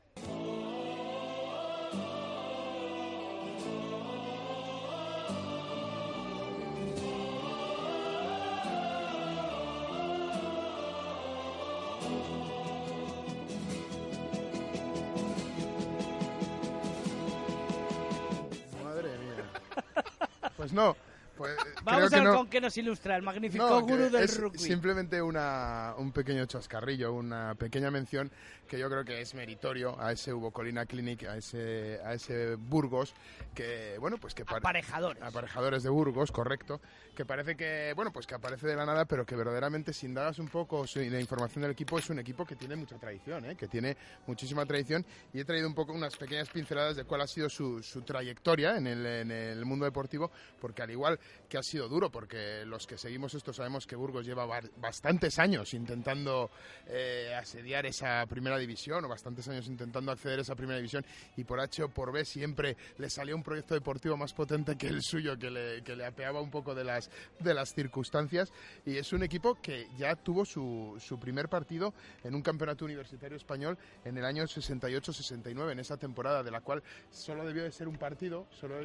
Pues 20.59 20.73
no. 20.73 20.97
Pues, 21.39 21.53
eh, 21.53 21.71
Vamos 21.85 22.09
creo 22.09 22.19
a 22.19 22.23
ver 22.23 22.23
no. 22.33 22.37
con 22.37 22.49
qué 22.49 22.59
nos 22.59 22.77
ilustra 22.77 23.15
el 23.15 23.21
magnífico 23.21 23.65
No, 23.65 23.79
gurú 23.81 24.09
del 24.09 24.27
rugby. 24.27 24.59
simplemente 24.59 25.21
una, 25.21 25.93
un 25.97 26.11
pequeño 26.11 26.45
chascarrillo, 26.45 27.13
una 27.13 27.55
pequeña 27.55 27.89
mención 27.89 28.29
que 28.67 28.77
yo 28.77 28.89
creo 28.89 29.05
que 29.05 29.21
es 29.21 29.33
meritorio 29.33 29.97
a 29.99 30.11
ese 30.11 30.33
Hugo 30.33 30.51
Colina 30.51 30.85
Clinic, 30.85 31.23
a 31.23 31.37
ese, 31.37 31.97
a 32.03 32.13
ese 32.13 32.55
Burgos, 32.55 33.13
que, 33.55 33.95
bueno, 33.99 34.17
pues 34.17 34.35
que... 34.35 34.43
pare- 34.43 34.57
Aparejadores. 34.59 35.23
Aparejadores 35.23 35.81
de 35.83 35.89
Burgos, 35.89 36.29
correcto, 36.33 36.81
que 37.15 37.25
parece 37.25 37.55
que, 37.55 37.93
bueno, 37.95 38.11
pues 38.11 38.27
que 38.27 38.35
aparece 38.35 38.67
de 38.67 38.75
la 38.75 38.85
nada, 38.85 39.05
pero 39.05 39.25
que 39.25 39.37
verdaderamente, 39.37 39.93
si 39.93 40.07
indagas 40.07 40.39
un 40.39 40.49
poco 40.49 40.85
su- 40.85 40.99
la 40.99 41.21
información 41.21 41.61
del 41.61 41.71
equipo, 41.71 41.97
es 41.97 42.09
un 42.09 42.19
equipo 42.19 42.45
que 42.45 42.57
tiene 42.57 42.75
mucha 42.75 42.97
tradición, 42.97 43.45
¿eh? 43.45 43.55
que 43.55 43.67
tiene 43.69 43.95
muchísima 44.27 44.65
tradición, 44.65 45.05
y 45.33 45.39
he 45.39 45.45
traído 45.45 45.67
un 45.69 45.73
poco 45.73 45.93
unas 45.93 46.17
pequeñas 46.17 46.49
pinceladas 46.49 46.97
de 46.97 47.05
cuál 47.05 47.21
ha 47.21 47.27
sido 47.27 47.47
su, 47.49 47.81
su 47.81 48.01
trayectoria 48.01 48.75
en 48.75 48.87
el, 48.87 49.05
en 49.05 49.31
el 49.31 49.63
mundo 49.65 49.85
deportivo, 49.85 50.29
porque 50.59 50.81
al 50.83 50.91
igual 50.91 51.17
que 51.47 51.57
ha 51.57 51.63
sido 51.63 51.89
duro, 51.89 52.11
porque 52.11 52.63
los 52.65 52.85
que 52.85 52.97
seguimos 52.97 53.33
esto 53.33 53.51
sabemos 53.53 53.87
que 53.87 53.95
Burgos 53.95 54.25
lleva 54.25 54.45
ba- 54.45 54.61
bastantes 54.77 55.39
años 55.39 55.73
intentando 55.73 56.51
eh, 56.87 57.33
asediar 57.39 57.85
esa 57.87 58.25
primera 58.27 58.57
división, 58.57 59.03
o 59.05 59.07
bastantes 59.07 59.47
años 59.47 59.67
intentando 59.67 60.11
acceder 60.11 60.39
a 60.39 60.41
esa 60.43 60.55
primera 60.55 60.77
división, 60.77 61.03
y 61.37 61.43
por 61.43 61.59
H 61.59 61.83
o 61.83 61.89
por 61.89 62.11
B 62.11 62.23
siempre 62.25 62.77
le 62.97 63.09
salió 63.09 63.35
un 63.35 63.43
proyecto 63.43 63.73
deportivo 63.73 64.15
más 64.17 64.33
potente 64.33 64.77
que 64.77 64.87
el 64.87 65.01
suyo, 65.01 65.37
que 65.39 65.49
le, 65.49 65.81
que 65.83 65.95
le 65.95 66.05
apeaba 66.05 66.39
un 66.41 66.51
poco 66.51 66.75
de 66.75 66.83
las, 66.83 67.09
de 67.39 67.53
las 67.53 67.73
circunstancias, 67.73 68.51
y 68.85 68.97
es 68.97 69.11
un 69.13 69.23
equipo 69.23 69.55
que 69.61 69.87
ya 69.97 70.15
tuvo 70.15 70.45
su, 70.45 70.95
su 70.99 71.19
primer 71.19 71.49
partido 71.49 71.93
en 72.23 72.35
un 72.35 72.41
campeonato 72.41 72.85
universitario 72.85 73.37
español 73.37 73.77
en 74.05 74.17
el 74.17 74.25
año 74.25 74.43
68-69, 74.43 75.71
en 75.71 75.79
esa 75.79 75.97
temporada, 75.97 76.43
de 76.43 76.51
la 76.51 76.61
cual 76.61 76.83
solo 77.11 77.45
debió 77.45 77.63
de 77.63 77.71
ser 77.71 77.87
un 77.87 77.97
partido, 77.97 78.47
solo 78.51 78.79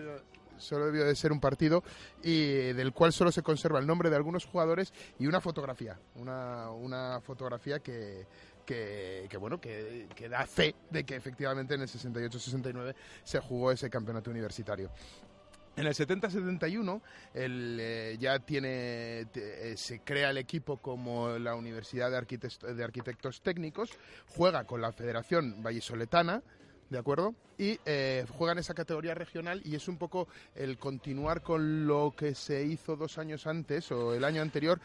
solo 0.59 0.87
debió 0.87 1.05
de 1.05 1.15
ser 1.17 1.33
un 1.33 1.41
partido 1.41 1.83
y 2.23 2.73
del 2.73 2.93
cual 2.93 3.13
solo 3.13 3.31
se 3.33 3.43
conserva 3.43 3.79
el 3.79 3.87
nombre 3.87 4.11
de 4.11 4.17
algunos 4.17 4.45
jugadores 4.47 4.93
y 5.19 5.27
una 5.27 5.41
fotografía, 5.41 5.99
una, 6.17 6.71
una 6.71 7.21
fotografía 7.21 7.81
que, 7.81 8.27
que, 8.67 9.27
que, 9.29 9.37
bueno 9.37 9.61
que, 9.61 10.09
que 10.15 10.29
da 10.29 10.47
fe 10.47 10.75
de 10.91 11.05
que 11.05 11.17
efectivamente 11.17 11.75
en 11.75 11.83
el 11.83 11.89
68-69 11.89 12.95
se 13.25 13.41
jugó 13.41 13.73
ese 13.73 13.91
campeonato 13.91 14.31
universitario. 14.31 14.91
En 15.77 15.87
el 15.89 15.95
70-71 15.95 17.01
el, 17.35 17.79
eh, 17.81 18.17
ya 18.21 18.39
tiene, 18.39 19.27
te- 19.33 19.73
eh, 19.73 19.77
se 19.77 20.01
crea 20.03 20.31
el 20.31 20.39
equipo 20.39 20.77
como 20.77 21.31
la 21.39 21.57
Universidad 21.57 22.13
de, 22.13 22.17
Arquitect- 22.19 22.75
de 22.75 22.85
Arquitectos 22.85 23.43
Técnicos, 23.43 23.91
juega 24.29 24.63
con 24.65 24.81
la 24.81 24.93
Federación 24.93 25.65
Vallisoletana, 25.65 26.45
¿de 26.91 26.99
acuerdo? 26.99 27.35
Y 27.57 27.79
eh, 27.85 28.25
juega 28.37 28.53
en 28.53 28.59
esa 28.59 28.75
categoría 28.75 29.15
regional 29.15 29.61
y 29.65 29.77
es 29.77 29.89
un 29.89 29.97
poco 29.97 30.29
el 30.55 30.77
continuar 30.79 31.43
con 31.43 31.87
lo 31.87 32.15
que 32.17 32.35
se 32.35 32.65
hizo 32.65 32.97
dos 32.97 33.19
años 33.19 33.47
antes 33.47 33.91
o 33.93 34.15
el 34.15 34.25
año 34.25 34.43
anterior 34.43 34.81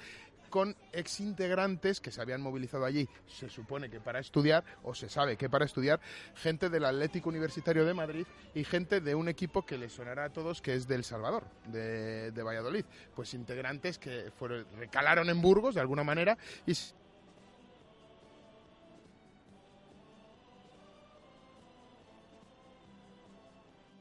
con 0.49 0.75
exintegrantes 0.91 2.01
que 2.01 2.11
se 2.11 2.21
habían 2.21 2.41
movilizado 2.41 2.83
allí, 2.83 3.07
se 3.27 3.49
supone 3.49 3.89
que 3.89 3.99
para 3.99 4.19
estudiar, 4.19 4.63
o 4.83 4.93
se 4.93 5.07
sabe 5.07 5.37
que 5.37 5.49
para 5.49 5.65
estudiar, 5.65 5.99
gente 6.35 6.69
del 6.69 6.85
Atlético 6.85 7.29
Universitario 7.29 7.85
de 7.85 7.93
Madrid 7.93 8.25
y 8.53 8.63
gente 8.63 8.99
de 8.99 9.15
un 9.15 9.29
equipo 9.29 9.65
que 9.65 9.77
les 9.77 9.93
sonará 9.93 10.25
a 10.25 10.29
todos 10.29 10.61
que 10.61 10.73
es 10.73 10.87
del 10.87 11.03
Salvador, 11.03 11.45
de, 11.67 12.31
de 12.31 12.43
Valladolid. 12.43 12.85
Pues 13.15 13.33
integrantes 13.33 13.97
que 13.97 14.31
fueron, 14.37 14.65
recalaron 14.77 15.29
en 15.29 15.41
Burgos 15.41 15.75
de 15.75 15.81
alguna 15.81 16.03
manera 16.03 16.37
y 16.65 16.73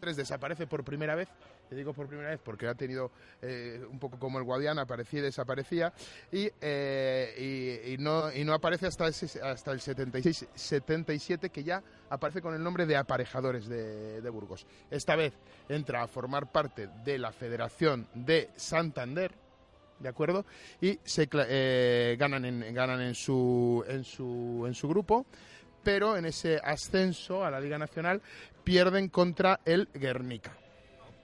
desaparece 0.00 0.66
por 0.66 0.84
primera 0.84 1.14
vez 1.14 1.28
te 1.68 1.76
digo 1.76 1.92
por 1.92 2.06
primera 2.06 2.30
vez 2.30 2.40
porque 2.42 2.66
ha 2.66 2.74
tenido 2.74 3.10
eh, 3.42 3.84
un 3.90 3.98
poco 3.98 4.18
como 4.18 4.38
el 4.38 4.44
Guadiana, 4.44 4.82
aparecía 4.82 5.20
y 5.20 5.22
desaparecía, 5.22 5.92
y, 6.32 6.50
eh, 6.60 7.84
y, 7.86 7.98
no, 7.98 8.32
y 8.32 8.44
no 8.44 8.54
aparece 8.54 8.86
hasta, 8.86 9.06
hasta 9.06 9.72
el 9.72 9.80
76-77, 9.80 11.50
que 11.50 11.62
ya 11.62 11.82
aparece 12.10 12.40
con 12.40 12.54
el 12.54 12.62
nombre 12.62 12.86
de 12.86 12.96
Aparejadores 12.96 13.68
de, 13.68 14.20
de 14.20 14.30
Burgos. 14.30 14.66
Esta 14.90 15.14
vez 15.16 15.34
entra 15.68 16.02
a 16.02 16.08
formar 16.08 16.50
parte 16.50 16.88
de 17.04 17.18
la 17.18 17.32
Federación 17.32 18.08
de 18.14 18.50
Santander, 18.56 19.32
¿de 19.98 20.08
acuerdo? 20.08 20.46
Y 20.80 20.98
se 21.04 21.28
eh, 21.32 22.16
ganan, 22.18 22.72
ganan 22.72 23.00
en, 23.02 23.14
su, 23.14 23.84
en, 23.86 24.04
su, 24.04 24.64
en 24.66 24.74
su 24.74 24.88
grupo, 24.88 25.26
pero 25.82 26.16
en 26.16 26.24
ese 26.24 26.60
ascenso 26.62 27.44
a 27.44 27.50
la 27.50 27.60
Liga 27.60 27.78
Nacional 27.78 28.20
pierden 28.68 29.08
contra 29.08 29.60
el 29.64 29.88
Guernica. 29.94 30.54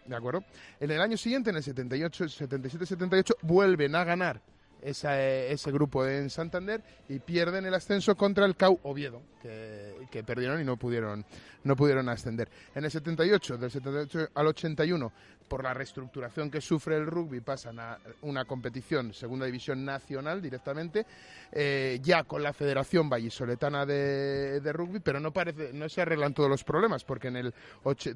¿De 0.07 0.17
acuerdo? 0.17 0.45
En 0.81 0.91
el 0.91 0.99
año 0.99 1.19
siguiente, 1.19 1.51
en 1.51 1.57
el 1.57 1.63
78, 1.63 2.25
77-78, 2.25 3.37
vuelven 3.43 3.95
a 3.95 4.03
ganar 4.03 4.41
ese 4.85 5.73
grupo 5.73 6.07
en 6.07 6.29
Santander 6.29 6.83
y 7.09 7.19
pierden 7.19 7.65
el 7.65 7.75
ascenso 7.75 8.15
contra 8.17 8.45
el 8.45 8.55
CAU 8.55 8.79
Oviedo, 8.83 9.23
que, 9.41 10.23
perdieron 10.25 10.61
y 10.61 10.65
no 10.65 10.77
pudieron, 10.77 11.25
no 11.65 11.75
pudieron 11.75 12.09
ascender. 12.09 12.49
En 12.75 12.85
el 12.85 12.91
78, 12.91 13.57
del 13.57 13.71
78 13.71 14.29
al 14.35 14.47
81, 14.47 15.13
por 15.49 15.63
la 15.63 15.75
reestructuración 15.75 16.51
que 16.51 16.61
sufre 16.61 16.97
el 16.97 17.07
rugby, 17.07 17.41
pasan 17.41 17.79
a 17.79 17.99
una 18.23 18.45
competición 18.45 19.13
segunda 19.13 19.47
división 19.47 19.85
nacional 19.85 20.41
directamente, 20.41 21.07
eh, 21.53 21.99
ya 22.03 22.25
con 22.25 22.43
la 22.43 22.53
Federación 22.53 23.09
Vallisoletana 23.09 23.87
de, 23.87 24.61
de, 24.61 24.73
Rugby, 24.73 25.01
pero 25.01 25.21
no, 25.21 25.33
parece, 25.33 25.73
no 25.73 25.89
se 25.89 26.03
arreglan 26.03 26.35
todos 26.35 26.51
los 26.51 26.65
problemas, 26.65 27.05
porque 27.05 27.29
en 27.29 27.37
el 27.37 27.55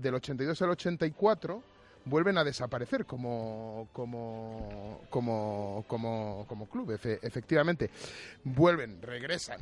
del 0.01 0.15
82 0.15 0.63
al 0.63 0.71
84 0.71 1.63
vuelven 2.05 2.39
a 2.39 2.45
desaparecer 2.45 3.05
como, 3.05 3.89
como, 3.93 5.03
como, 5.11 5.85
como, 5.87 6.45
como 6.49 6.67
club, 6.69 6.93
efectivamente. 7.23 7.91
Vuelven, 8.45 9.01
regresan 9.03 9.61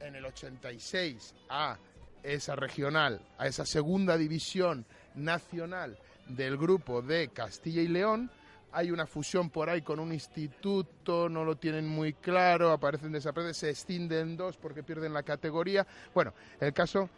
en 0.00 0.16
el 0.16 0.24
86 0.24 1.34
a 1.48 1.78
esa 2.22 2.56
regional, 2.56 3.20
a 3.38 3.46
esa 3.46 3.64
segunda 3.64 4.16
división 4.16 4.84
nacional 5.14 5.98
del 6.28 6.56
grupo 6.56 7.02
de 7.02 7.28
Castilla 7.28 7.82
y 7.82 7.88
León. 7.88 8.30
Hay 8.72 8.92
una 8.92 9.06
fusión 9.06 9.50
por 9.50 9.68
ahí 9.68 9.82
con 9.82 9.98
un 9.98 10.12
instituto, 10.12 11.28
no 11.28 11.44
lo 11.44 11.56
tienen 11.56 11.88
muy 11.88 12.12
claro, 12.12 12.70
aparecen 12.70 13.10
desaparecen, 13.10 13.54
se 13.54 13.70
extienden 13.70 14.36
dos 14.36 14.56
porque 14.56 14.84
pierden 14.84 15.12
la 15.12 15.24
categoría. 15.24 15.84
Bueno, 16.14 16.32
el 16.60 16.72
caso 16.72 17.10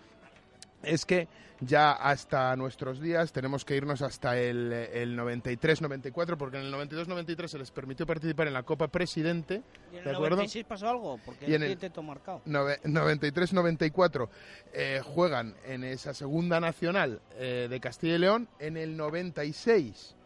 es 0.83 1.07
que 1.07 1.29
ya 1.61 1.93
hasta 1.93 2.57
nuestros 2.57 3.01
días 3.01 3.33
tenemos 3.33 3.65
que 3.65 3.77
irnos 3.77 4.03
hasta 4.03 4.37
el, 4.39 4.73
el 4.73 5.17
93-94, 5.17 6.37
porque 6.37 6.59
en 6.59 6.65
el 6.65 6.75
92-93 6.75 7.47
se 7.47 7.59
les 7.59 7.71
permitió 7.71 8.05
participar 8.07 8.49
en 8.49 8.55
la 8.55 8.65
Copa 8.65 8.89
Presidente. 8.89 9.63
¿Y 9.93 9.99
en 9.99 10.09
el 10.09 10.15
96 10.15 10.65
pasó 10.65 10.89
algo? 10.89 11.21
Porque 11.25 11.49
y 11.49 11.55
en 11.55 11.63
el 11.63 11.79
marcado. 12.03 12.43
93-94 12.47 14.29
eh, 14.73 15.01
juegan 15.05 15.55
en 15.65 15.85
esa 15.85 16.15
segunda 16.15 16.59
nacional 16.59 17.21
eh, 17.37 17.69
de 17.71 17.81
Castilla 17.81 18.17
y 18.17 18.19
León. 18.19 18.49
En 18.59 18.77
el 18.77 18.97
96 18.97 20.17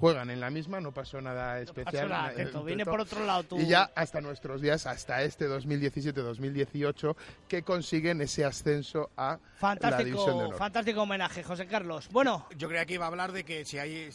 juegan 0.00 0.30
en 0.30 0.40
la 0.40 0.48
misma, 0.48 0.80
no 0.80 0.92
pasó 0.92 1.20
nada 1.20 1.60
especial. 1.60 2.08
No 2.52 2.64
viene 2.64 2.84
por 2.86 3.00
otro 3.00 3.24
lado 3.24 3.44
tú. 3.44 3.58
Y 3.58 3.66
ya 3.66 3.90
hasta 3.94 4.20
nuestros 4.20 4.62
días, 4.62 4.86
hasta 4.86 5.22
este 5.22 5.46
2017-2018, 5.48 7.14
que 7.46 7.62
consiguen 7.62 8.22
ese 8.22 8.44
ascenso 8.44 9.10
a 9.16 9.38
fantástico, 9.58 9.98
la 9.98 10.04
División 10.04 10.38
de 10.38 10.44
Honor. 10.44 10.56
Fantástico 10.56 11.02
homenaje, 11.02 11.42
José 11.42 11.66
Carlos. 11.66 12.08
Bueno. 12.10 12.46
Yo 12.56 12.68
creía 12.68 12.86
que 12.86 12.94
iba 12.94 13.04
a 13.04 13.08
hablar 13.08 13.32
de 13.32 13.44
que 13.44 13.64
si 13.64 13.78
hay... 13.78 14.10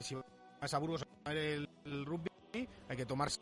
Si 0.00 0.16
vas 0.60 0.74
a 0.74 0.78
Burgos 0.78 1.04
a 1.24 1.28
ver 1.28 1.36
el, 1.36 1.68
el 1.84 2.06
rugby, 2.06 2.30
hay 2.88 2.96
que 2.96 3.04
tomarse 3.04 3.38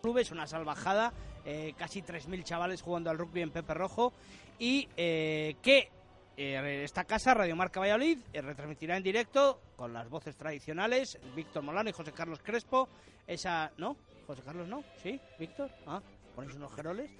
clubes, 0.00 0.30
una 0.30 0.46
salvajada, 0.46 1.12
eh, 1.44 1.74
casi 1.76 2.02
3.000 2.02 2.42
chavales 2.44 2.82
jugando 2.82 3.10
al 3.10 3.18
rugby 3.18 3.42
en 3.42 3.50
Pepe 3.50 3.74
Rojo 3.74 4.12
y 4.58 4.88
eh, 4.96 5.56
que 5.62 5.90
eh, 6.36 6.82
esta 6.84 7.04
casa, 7.04 7.34
Radio 7.34 7.56
Marca 7.56 7.80
Valladolid, 7.80 8.18
retransmitirá 8.32 8.96
en 8.96 9.02
directo 9.02 9.60
con 9.76 9.92
las 9.92 10.08
voces 10.08 10.36
tradicionales, 10.36 11.18
Víctor 11.34 11.62
Molano 11.62 11.90
y 11.90 11.92
José 11.92 12.12
Carlos 12.12 12.40
Crespo, 12.42 12.88
esa... 13.26 13.72
¿No? 13.76 13.96
José 14.26 14.42
Carlos 14.44 14.68
no, 14.68 14.84
¿sí? 15.02 15.18
¿Víctor? 15.38 15.70
Ah, 15.86 16.02
ponéis 16.34 16.54
unos 16.56 16.72
geroles. 16.74 17.10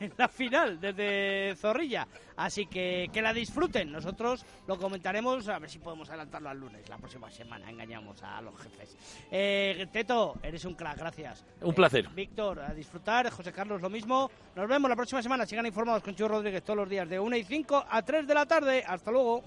En 0.00 0.12
la 0.16 0.28
final 0.28 0.80
desde 0.80 1.54
Zorrilla. 1.56 2.06
Así 2.36 2.66
que 2.66 3.08
que 3.12 3.22
la 3.22 3.32
disfruten. 3.32 3.92
Nosotros 3.92 4.44
lo 4.66 4.78
comentaremos, 4.78 5.48
a 5.48 5.58
ver 5.58 5.70
si 5.70 5.78
podemos 5.78 6.08
adelantarlo 6.08 6.48
al 6.48 6.58
lunes, 6.58 6.88
la 6.88 6.98
próxima 6.98 7.30
semana. 7.30 7.70
Engañamos 7.70 8.22
a 8.22 8.40
los 8.40 8.56
jefes. 8.60 8.96
Eh, 9.30 9.86
Teto, 9.92 10.34
eres 10.42 10.64
un 10.64 10.74
crack, 10.74 10.98
gracias. 10.98 11.44
Un 11.60 11.74
placer. 11.74 12.06
Eh, 12.06 12.08
Víctor, 12.14 12.60
a 12.60 12.74
disfrutar. 12.74 13.30
José 13.30 13.52
Carlos, 13.52 13.80
lo 13.80 13.90
mismo. 13.90 14.30
Nos 14.54 14.68
vemos 14.68 14.88
la 14.88 14.96
próxima 14.96 15.22
semana. 15.22 15.46
Sigan 15.46 15.66
informados 15.66 16.02
con 16.02 16.14
Chivo 16.14 16.28
Rodríguez 16.28 16.62
todos 16.62 16.78
los 16.78 16.88
días 16.88 17.08
de 17.08 17.20
1 17.20 17.36
y 17.36 17.44
5 17.44 17.86
a 17.88 18.02
3 18.02 18.26
de 18.26 18.34
la 18.34 18.46
tarde. 18.46 18.84
Hasta 18.86 19.10
luego. 19.10 19.42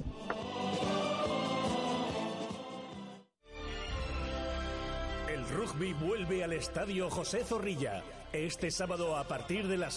El 5.30 5.48
rugby 5.50 5.94
vuelve 5.94 6.44
al 6.44 6.54
estadio 6.54 7.10
José 7.10 7.44
Zorrilla. 7.44 8.04
Este 8.34 8.70
sábado 8.72 9.16
a 9.16 9.24
partir 9.24 9.68
de 9.68 9.78
las 9.78 9.86